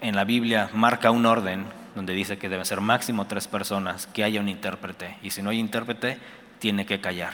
en 0.00 0.14
la 0.14 0.22
Biblia 0.22 0.70
marca 0.72 1.10
un 1.10 1.26
orden 1.26 1.66
donde 1.96 2.14
dice 2.14 2.38
que 2.38 2.48
deben 2.48 2.64
ser 2.64 2.80
máximo 2.80 3.26
tres 3.26 3.48
personas, 3.48 4.06
que 4.06 4.22
haya 4.22 4.40
un 4.40 4.48
intérprete. 4.48 5.18
Y 5.22 5.30
si 5.30 5.42
no 5.42 5.50
hay 5.50 5.58
intérprete, 5.58 6.18
tiene 6.60 6.86
que 6.86 7.00
callar. 7.00 7.32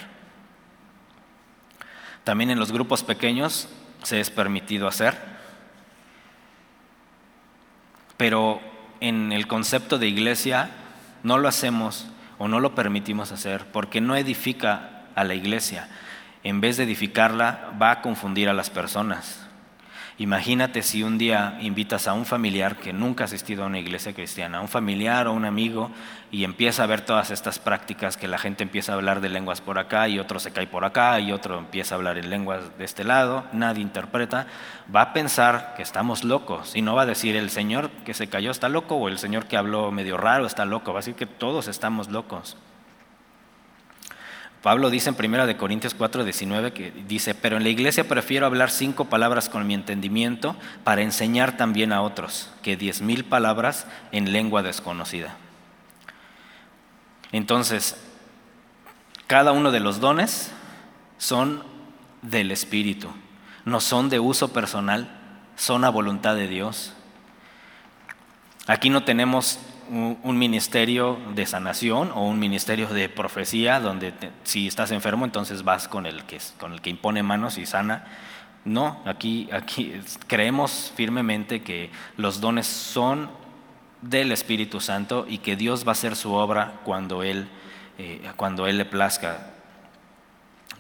También 2.25 2.51
en 2.51 2.59
los 2.59 2.73
grupos 2.73 3.05
pequeños 3.05 3.69
se 4.03 4.19
es 4.19 4.31
permitido 4.31 4.89
hacer, 4.89 5.36
pero 8.17 8.61
en 9.01 9.33
el 9.33 9.47
concepto 9.47 9.99
de 9.99 10.09
iglesia 10.09 10.71
no 11.23 11.39
lo 11.39 11.49
hacemos 11.49 12.09
o 12.39 12.49
no 12.49 12.61
lo 12.61 12.75
permitimos 12.75 13.33
hacer 13.33 13.67
porque 13.73 14.01
no 14.01 14.17
edifica 14.17 15.03
a 15.15 15.25
la 15.25 15.35
iglesia. 15.35 15.89
En 16.43 16.61
vez 16.61 16.77
de 16.77 16.85
edificarla, 16.85 17.73
va 17.81 17.91
a 17.91 18.03
confundir 18.03 18.49
a 18.49 18.55
las 18.55 18.71
personas. 18.71 19.46
Imagínate 20.19 20.81
si 20.81 21.03
un 21.03 21.19
día 21.19 21.59
invitas 21.61 22.09
a 22.09 22.15
un 22.15 22.25
familiar 22.25 22.77
que 22.77 22.95
nunca 22.95 23.25
ha 23.25 23.27
asistido 23.27 23.63
a 23.63 23.67
una 23.67 23.81
iglesia 23.81 24.15
cristiana, 24.15 24.59
a 24.59 24.61
un 24.63 24.69
familiar 24.69 25.27
o 25.27 25.35
un 25.35 25.45
amigo, 25.45 25.91
y 26.31 26.45
empieza 26.45 26.85
a 26.85 26.87
ver 26.87 27.03
todas 27.03 27.31
estas 27.31 27.59
prácticas 27.59 28.17
que 28.17 28.27
la 28.27 28.39
gente 28.39 28.63
empieza 28.63 28.93
a 28.93 28.95
hablar 28.95 29.21
de 29.21 29.29
lenguas 29.29 29.61
por 29.61 29.79
acá 29.79 30.09
y 30.09 30.19
otro 30.19 30.41
se 30.41 30.53
cae 30.53 30.67
por 30.67 30.87
acá 30.87 31.21
y 31.21 31.33
otro 31.33 31.59
empieza 31.59 31.95
a 31.95 31.99
hablar 31.99 32.17
en 32.17 32.31
lenguas 32.31 32.79
de 32.79 32.87
este 32.87 33.05
lado, 33.05 33.45
nadie 33.53 33.83
interpreta, 33.83 34.47
va 34.95 35.03
a 35.03 35.13
pensar 35.13 35.75
que 35.77 35.83
estamos 35.83 36.25
locos 36.25 36.75
y 36.75 36.81
no 36.81 36.95
va 36.95 37.03
a 37.03 37.07
decir 37.07 37.37
el 37.37 37.51
Señor 37.51 37.91
que 38.07 38.15
se 38.15 38.29
cayó 38.29 38.51
está 38.51 38.71
loco 38.71 38.97
o 38.97 39.09
el 39.09 39.19
Señor 39.19 39.45
que 39.45 39.59
habló 39.59 39.93
medio 39.93 40.17
raro 40.17 40.47
está 40.47 40.65
loco, 40.65 40.95
va 40.95 41.01
a 41.01 41.03
decir 41.03 41.15
que 41.15 41.27
todos 41.27 41.69
estamos 41.69 42.09
locos. 42.09 42.57
Pablo 44.63 44.91
dice 44.91 45.11
en 45.11 45.33
1 45.33 45.57
Corintios 45.59 45.95
4, 45.95 46.25
19 46.25 46.73
que 46.73 46.91
dice, 47.07 47.35
pero 47.35 47.57
en 47.57 47.63
la 47.63 47.69
iglesia 47.69 48.09
prefiero 48.09 48.47
hablar 48.47 48.71
cinco 48.71 49.05
palabras 49.05 49.49
con 49.49 49.67
mi 49.67 49.75
entendimiento 49.75 50.57
para 50.83 51.03
enseñar 51.03 51.57
también 51.57 51.93
a 51.93 52.03
otros 52.03 52.51
que 52.63 52.77
diez 52.77 53.01
mil 53.01 53.25
palabras 53.25 53.87
en 54.13 54.33
lengua 54.33 54.63
desconocida. 54.63 55.37
Entonces, 57.33 57.97
cada 59.27 59.53
uno 59.53 59.71
de 59.71 59.81
los 59.81 60.01
dones 60.01 60.51
son 61.19 61.63
del 62.23 62.51
Espíritu, 62.51 63.11
no 63.65 63.81
son 63.81 64.09
de 64.09 64.21
uso 64.21 64.53
personal, 64.53 65.09
son 65.57 65.85
a 65.85 65.91
voluntad 65.91 66.35
de 66.35 66.49
Dios. 66.49 66.93
Aquí 68.67 68.91
no 68.91 69.05
tenemos 69.05 69.59
un 69.91 70.39
ministerio 70.39 71.19
de 71.35 71.47
sanación 71.47 72.11
o 72.13 72.27
un 72.27 72.39
ministerio 72.39 72.89
de 72.89 73.09
profecía 73.09 73.81
donde 73.81 74.13
si 74.45 74.67
estás 74.67 74.91
enfermo 74.91 75.25
entonces 75.25 75.63
vas 75.63 75.89
con 75.89 76.07
el 76.07 76.25
que 76.25 76.39
con 76.59 76.73
el 76.73 76.81
que 76.81 76.91
impone 76.91 77.23
manos 77.23 77.59
y 77.59 77.67
sana. 77.67 78.05
No, 78.65 79.01
aquí 79.05 79.49
aquí 79.53 80.01
creemos 80.27 80.93
firmemente 80.97 81.63
que 81.63 81.91
los 82.17 82.41
dones 82.41 82.67
son 82.67 83.31
del 84.03 84.33
Espíritu 84.33 84.81
Santo 84.81 85.27
y 85.29 85.39
que 85.39 85.57
Dios 85.57 85.85
va 85.85 85.91
a 85.91 85.93
hacer 85.93 86.17
su 86.17 86.33
obra 86.33 86.81
cuando 86.85 87.23
él 87.23 87.49
eh, 87.99 88.29
cuando 88.37 88.67
él 88.67 88.79
le 88.79 88.85
plazca. 88.85 89.53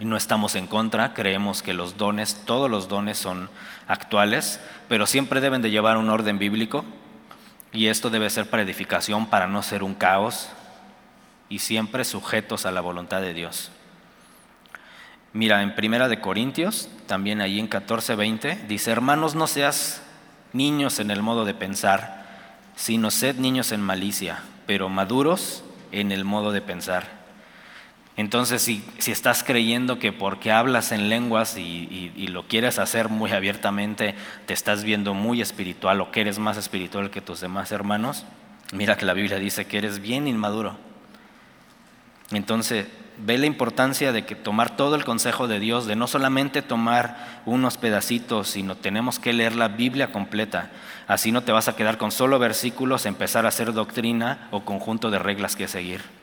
No 0.01 0.17
estamos 0.17 0.57
en 0.57 0.67
contra, 0.67 1.15
creemos 1.15 1.63
que 1.63 1.73
los 1.73 1.97
dones, 1.97 2.43
todos 2.45 2.71
los 2.71 2.89
dones 2.89 3.17
son 3.17 3.49
actuales, 3.89 4.61
pero 4.89 5.07
siempre 5.07 5.41
deben 5.41 5.63
de 5.63 5.71
llevar 5.71 5.97
un 5.97 6.11
orden 6.11 6.39
bíblico 6.39 6.85
y 7.77 7.89
esto 7.89 8.09
debe 8.09 8.31
ser 8.31 8.49
para 8.49 8.63
edificación, 8.63 9.27
para 9.27 9.47
no 9.47 9.63
ser 9.63 9.83
un 9.83 9.95
caos 9.95 10.49
y 11.51 11.59
siempre 11.59 12.07
sujetos 12.07 12.65
a 12.65 12.71
la 12.71 12.81
voluntad 12.81 13.21
de 13.21 13.35
Dios. 13.35 13.71
Mira, 15.35 15.63
en 15.63 15.75
Primera 15.75 16.09
de 16.09 16.19
Corintios, 16.19 16.89
también 17.07 17.43
ahí 17.43 17.61
en 17.61 17.69
14:20, 17.69 18.67
dice, 18.67 18.91
hermanos, 18.91 19.35
no 19.35 19.47
seas 19.47 20.03
niños 20.55 21.01
en 21.01 21.11
el 21.11 21.21
modo 21.21 21.45
de 21.45 21.53
pensar, 21.53 22.25
sino 22.77 23.11
sed 23.11 23.37
niños 23.37 23.71
en 23.73 23.83
malicia, 23.83 24.39
pero 24.67 24.89
maduros 24.89 25.63
en 25.93 26.13
el 26.13 26.25
modo 26.25 26.53
de 26.53 26.63
pensar. 26.63 27.26
Entonces, 28.17 28.63
si, 28.63 28.83
estás 29.07 29.45
creyendo 29.45 29.99
que 29.99 30.11
porque 30.11 30.51
hablas 30.51 30.91
en 30.91 31.11
lenguas 31.11 31.59
y, 31.59 32.13
y, 32.17 32.29
lo 32.29 32.49
quieres 32.49 32.79
hacer 32.79 33.11
muy 33.11 33.33
abiertamente, 33.33 34.15
te 34.47 34.55
estás 34.55 34.85
viendo 34.85 35.13
muy 35.13 35.43
espiritual 35.43 36.01
o 36.01 36.11
que 36.11 36.23
eres 36.23 36.39
más 36.39 36.57
espiritual 36.57 37.11
que 37.11 37.21
tus 37.21 37.41
demás 37.41 37.73
hermanos, 37.73 38.25
mira 38.73 38.97
que 38.97 39.05
la 39.05 39.13
Biblia 39.13 39.39
dice 39.39 39.67
que 39.67 39.77
eres 39.77 40.01
bien 40.01 40.29
inmaduro. 40.29 40.79
Entonces, 42.31 42.87
ve 43.19 43.37
la 43.37 43.47
importancia 43.47 44.13
de 44.13 44.25
que 44.25 44.35
tomar 44.35 44.77
todo 44.77 44.95
el 44.95 45.05
consejo 45.05 45.47
de 45.47 45.61
Dios, 45.61 45.87
de 45.87 45.95
no 45.95 46.07
solamente 46.07 46.63
tomar 46.63 47.43
unos 47.45 47.77
pedacitos, 47.77 48.49
sino 48.49 48.77
tenemos 48.77 49.19
que 49.19 49.35
leer 49.35 49.55
la 49.55 49.69
Biblia 49.69 50.11
completa. 50.11 50.71
Así 51.07 51.33
no 51.33 51.43
te 51.43 51.53
vas 51.53 51.69
a 51.69 51.77
quedar 51.77 51.99
con 51.99 52.11
solo 52.11 52.39
versículos, 52.39 53.05
empezar 53.05 53.45
a 53.45 53.49
hacer 53.49 53.75
doctrina 53.75 54.49
o 54.51 54.65
conjunto 54.65 55.11
de 55.11 55.19
reglas 55.19 55.55
que 55.55 55.69
seguir. 55.69 56.16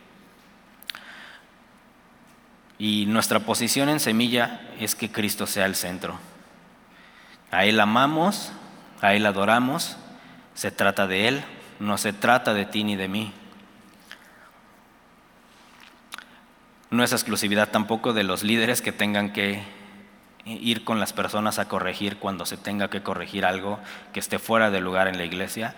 Y 2.84 3.06
nuestra 3.06 3.40
posición 3.40 3.88
en 3.88 4.02
semilla 4.02 4.60
es 4.78 4.94
que 4.94 5.10
Cristo 5.10 5.48
sea 5.48 5.66
el 5.68 5.76
centro. 5.76 6.20
A 7.50 7.64
Él 7.64 7.80
amamos, 7.80 8.52
a 9.00 9.14
Él 9.14 9.26
adoramos, 9.26 9.96
se 10.54 10.70
trata 10.70 11.08
de 11.08 11.30
Él, 11.30 11.44
no 11.80 11.98
se 11.98 12.12
trata 12.12 12.54
de 12.54 12.66
ti 12.66 12.84
ni 12.84 12.98
de 12.98 13.08
mí. 13.08 13.32
No 16.90 17.06
es 17.06 17.14
exclusividad 17.14 17.70
tampoco 17.70 18.12
de 18.12 18.26
los 18.26 18.44
líderes 18.44 18.82
que 18.82 18.92
tengan 18.92 19.32
que 19.32 19.64
ir 20.44 20.84
con 20.84 21.00
las 21.00 21.14
personas 21.14 21.60
a 21.60 21.70
corregir 21.70 22.18
cuando 22.18 22.46
se 22.46 22.58
tenga 22.58 22.90
que 22.90 23.02
corregir 23.02 23.46
algo 23.46 23.80
que 24.12 24.20
esté 24.20 24.40
fuera 24.40 24.72
de 24.72 24.82
lugar 24.82 25.08
en 25.08 25.18
la 25.18 25.24
iglesia. 25.24 25.74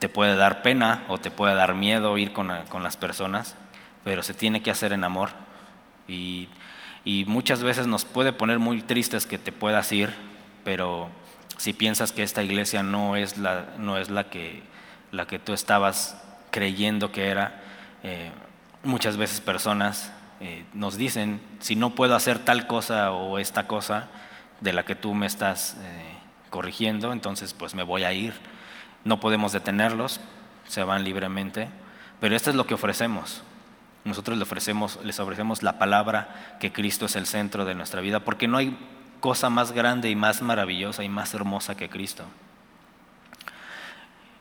Te 0.00 0.08
puede 0.08 0.34
dar 0.34 0.62
pena 0.62 1.04
o 1.06 1.18
te 1.18 1.30
puede 1.30 1.54
dar 1.54 1.76
miedo 1.76 2.18
ir 2.18 2.32
con, 2.32 2.48
las 2.48 2.96
personas, 2.96 3.54
pero 4.02 4.24
se 4.24 4.34
tiene 4.34 4.60
que 4.60 4.72
hacer 4.72 4.92
en 4.92 5.04
amor. 5.04 5.30
Y, 6.12 6.48
muchas 7.26 7.62
veces 7.62 7.86
nos 7.86 8.04
puede 8.04 8.32
poner 8.32 8.58
muy 8.58 8.82
tristes 8.82 9.26
que 9.26 9.38
te 9.38 9.50
puedas 9.50 9.90
ir, 9.92 10.14
pero 10.64 11.08
si 11.56 11.72
piensas 11.72 12.12
que 12.12 12.22
esta 12.22 12.42
iglesia 12.42 12.82
no 12.82 13.16
es 13.16 13.38
la, 13.38 13.66
no 13.78 13.98
es 13.98 14.08
la, 14.08 14.30
que, 14.30 14.62
la 15.10 15.26
que 15.26 15.38
tú 15.38 15.52
estabas 15.52 16.22
creyendo 16.50 17.10
que 17.10 17.28
era, 17.28 17.60
eh, 18.04 18.30
muchas 18.84 19.16
veces 19.16 19.40
personas 19.40 20.12
eh, 20.40 20.64
nos 20.74 20.96
dicen, 20.96 21.40
si 21.60 21.76
no 21.76 21.94
puedo 21.94 22.14
hacer 22.14 22.38
tal 22.38 22.66
cosa 22.66 23.12
o 23.12 23.38
esta 23.38 23.66
cosa 23.66 24.08
de 24.60 24.72
la 24.72 24.84
que 24.84 24.94
tú 24.94 25.14
me 25.14 25.26
estás 25.26 25.76
eh, 25.80 26.14
corrigiendo, 26.50 27.12
entonces 27.12 27.54
pues 27.54 27.74
me 27.74 27.82
voy 27.82 28.04
a 28.04 28.12
ir. 28.12 28.34
No 29.04 29.18
podemos 29.18 29.52
detenerlos, 29.52 30.20
se 30.68 30.84
van 30.84 31.02
libremente, 31.02 31.68
pero 32.20 32.36
esto 32.36 32.50
es 32.50 32.56
lo 32.56 32.66
que 32.66 32.74
ofrecemos. 32.74 33.42
Nosotros 34.04 34.36
les 34.36 34.46
ofrecemos, 34.46 34.98
les 35.04 35.20
ofrecemos 35.20 35.62
la 35.62 35.78
palabra 35.78 36.56
que 36.60 36.72
Cristo 36.72 37.06
es 37.06 37.16
el 37.16 37.26
centro 37.26 37.64
de 37.64 37.74
nuestra 37.74 38.00
vida, 38.00 38.20
porque 38.20 38.48
no 38.48 38.58
hay 38.58 38.76
cosa 39.20 39.50
más 39.50 39.72
grande 39.72 40.10
y 40.10 40.16
más 40.16 40.42
maravillosa 40.42 41.04
y 41.04 41.08
más 41.08 41.34
hermosa 41.34 41.76
que 41.76 41.88
Cristo. 41.88 42.24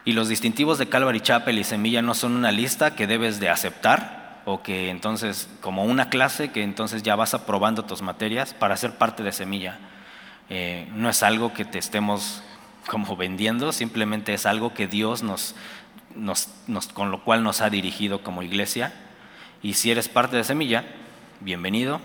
Y 0.04 0.14
los 0.14 0.30
distintivos 0.30 0.80
de 0.80 0.90
Calvary 0.90 1.22
Chapel 1.22 1.60
y 1.60 1.64
Semilla 1.64 2.02
no 2.02 2.16
son 2.16 2.36
una 2.36 2.52
lista 2.52 2.96
que 2.96 3.06
debes 3.06 3.40
de 3.40 3.50
aceptar, 3.50 4.42
o 4.46 4.64
que 4.64 4.90
entonces, 4.90 5.48
como 5.62 5.86
una 5.86 6.10
clase, 6.10 6.52
que 6.52 6.64
entonces 6.64 7.04
ya 7.04 7.16
vas 7.16 7.34
aprobando 7.34 7.86
tus 7.86 8.02
materias 8.02 8.54
para 8.54 8.78
ser 8.78 8.98
parte 8.98 9.22
de 9.22 9.32
semilla. 9.32 9.78
Eh, 10.50 10.90
no 10.96 11.10
es 11.10 11.22
algo 11.22 11.54
que 11.54 11.66
te 11.66 11.78
estemos 11.78 12.42
como 12.88 13.16
vendiendo, 13.16 13.72
simplemente 13.72 14.34
es 14.34 14.46
algo 14.46 14.74
que 14.74 14.88
Dios 14.88 15.22
nos, 15.22 15.56
nos, 16.16 16.48
con 16.94 17.12
lo 17.12 17.24
cual 17.24 17.44
nos 17.44 17.62
ha 17.62 17.70
dirigido 17.70 18.24
como 18.24 18.42
iglesia. 18.42 18.94
Y 19.64 19.76
si 19.76 19.92
eres 19.92 20.10
parte 20.10 20.36
de 20.38 20.44
semilla, 20.44 20.86
bienvenido. 21.40 22.02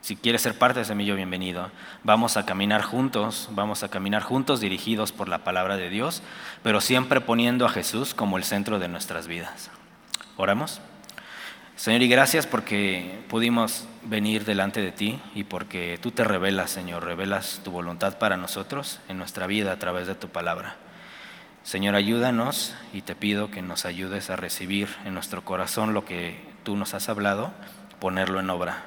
Si 0.00 0.16
quieres 0.16 0.42
ser 0.42 0.56
parte 0.56 0.78
de 0.78 0.84
semilla, 0.84 1.14
bienvenido. 1.14 1.70
Vamos 2.02 2.36
a 2.36 2.46
caminar 2.46 2.82
juntos, 2.82 3.48
vamos 3.50 3.82
a 3.82 3.88
caminar 3.88 4.22
juntos 4.22 4.60
dirigidos 4.60 5.12
por 5.12 5.28
la 5.28 5.44
palabra 5.44 5.76
de 5.76 5.90
Dios, 5.90 6.22
pero 6.62 6.80
siempre 6.80 7.20
poniendo 7.20 7.66
a 7.66 7.70
Jesús 7.70 8.14
como 8.14 8.38
el 8.38 8.44
centro 8.44 8.78
de 8.78 8.88
nuestras 8.88 9.26
vidas. 9.26 9.70
Oramos. 10.36 10.80
Señor, 11.74 12.00
y 12.00 12.08
gracias 12.08 12.46
porque 12.46 13.22
pudimos 13.28 13.86
venir 14.02 14.46
delante 14.46 14.80
de 14.80 14.92
ti 14.92 15.20
y 15.34 15.44
porque 15.44 15.98
tú 16.00 16.10
te 16.10 16.24
revelas, 16.24 16.70
Señor, 16.70 17.04
revelas 17.04 17.60
tu 17.64 17.70
voluntad 17.70 18.16
para 18.16 18.38
nosotros 18.38 19.00
en 19.08 19.18
nuestra 19.18 19.46
vida 19.46 19.72
a 19.72 19.78
través 19.78 20.06
de 20.06 20.14
tu 20.14 20.28
palabra. 20.28 20.76
Señor, 21.66 21.96
ayúdanos 21.96 22.76
y 22.92 23.02
te 23.02 23.16
pido 23.16 23.50
que 23.50 23.60
nos 23.60 23.86
ayudes 23.86 24.30
a 24.30 24.36
recibir 24.36 24.88
en 25.04 25.14
nuestro 25.14 25.44
corazón 25.44 25.94
lo 25.94 26.04
que 26.04 26.40
tú 26.62 26.76
nos 26.76 26.94
has 26.94 27.08
hablado, 27.08 27.52
ponerlo 27.98 28.38
en 28.38 28.50
obra. 28.50 28.84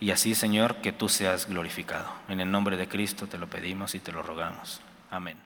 Y 0.00 0.10
así, 0.10 0.34
Señor, 0.34 0.82
que 0.82 0.92
tú 0.92 1.08
seas 1.08 1.48
glorificado. 1.48 2.12
En 2.28 2.40
el 2.40 2.50
nombre 2.50 2.76
de 2.76 2.88
Cristo 2.88 3.26
te 3.26 3.38
lo 3.38 3.46
pedimos 3.46 3.94
y 3.94 4.00
te 4.00 4.12
lo 4.12 4.22
rogamos. 4.22 4.82
Amén. 5.10 5.38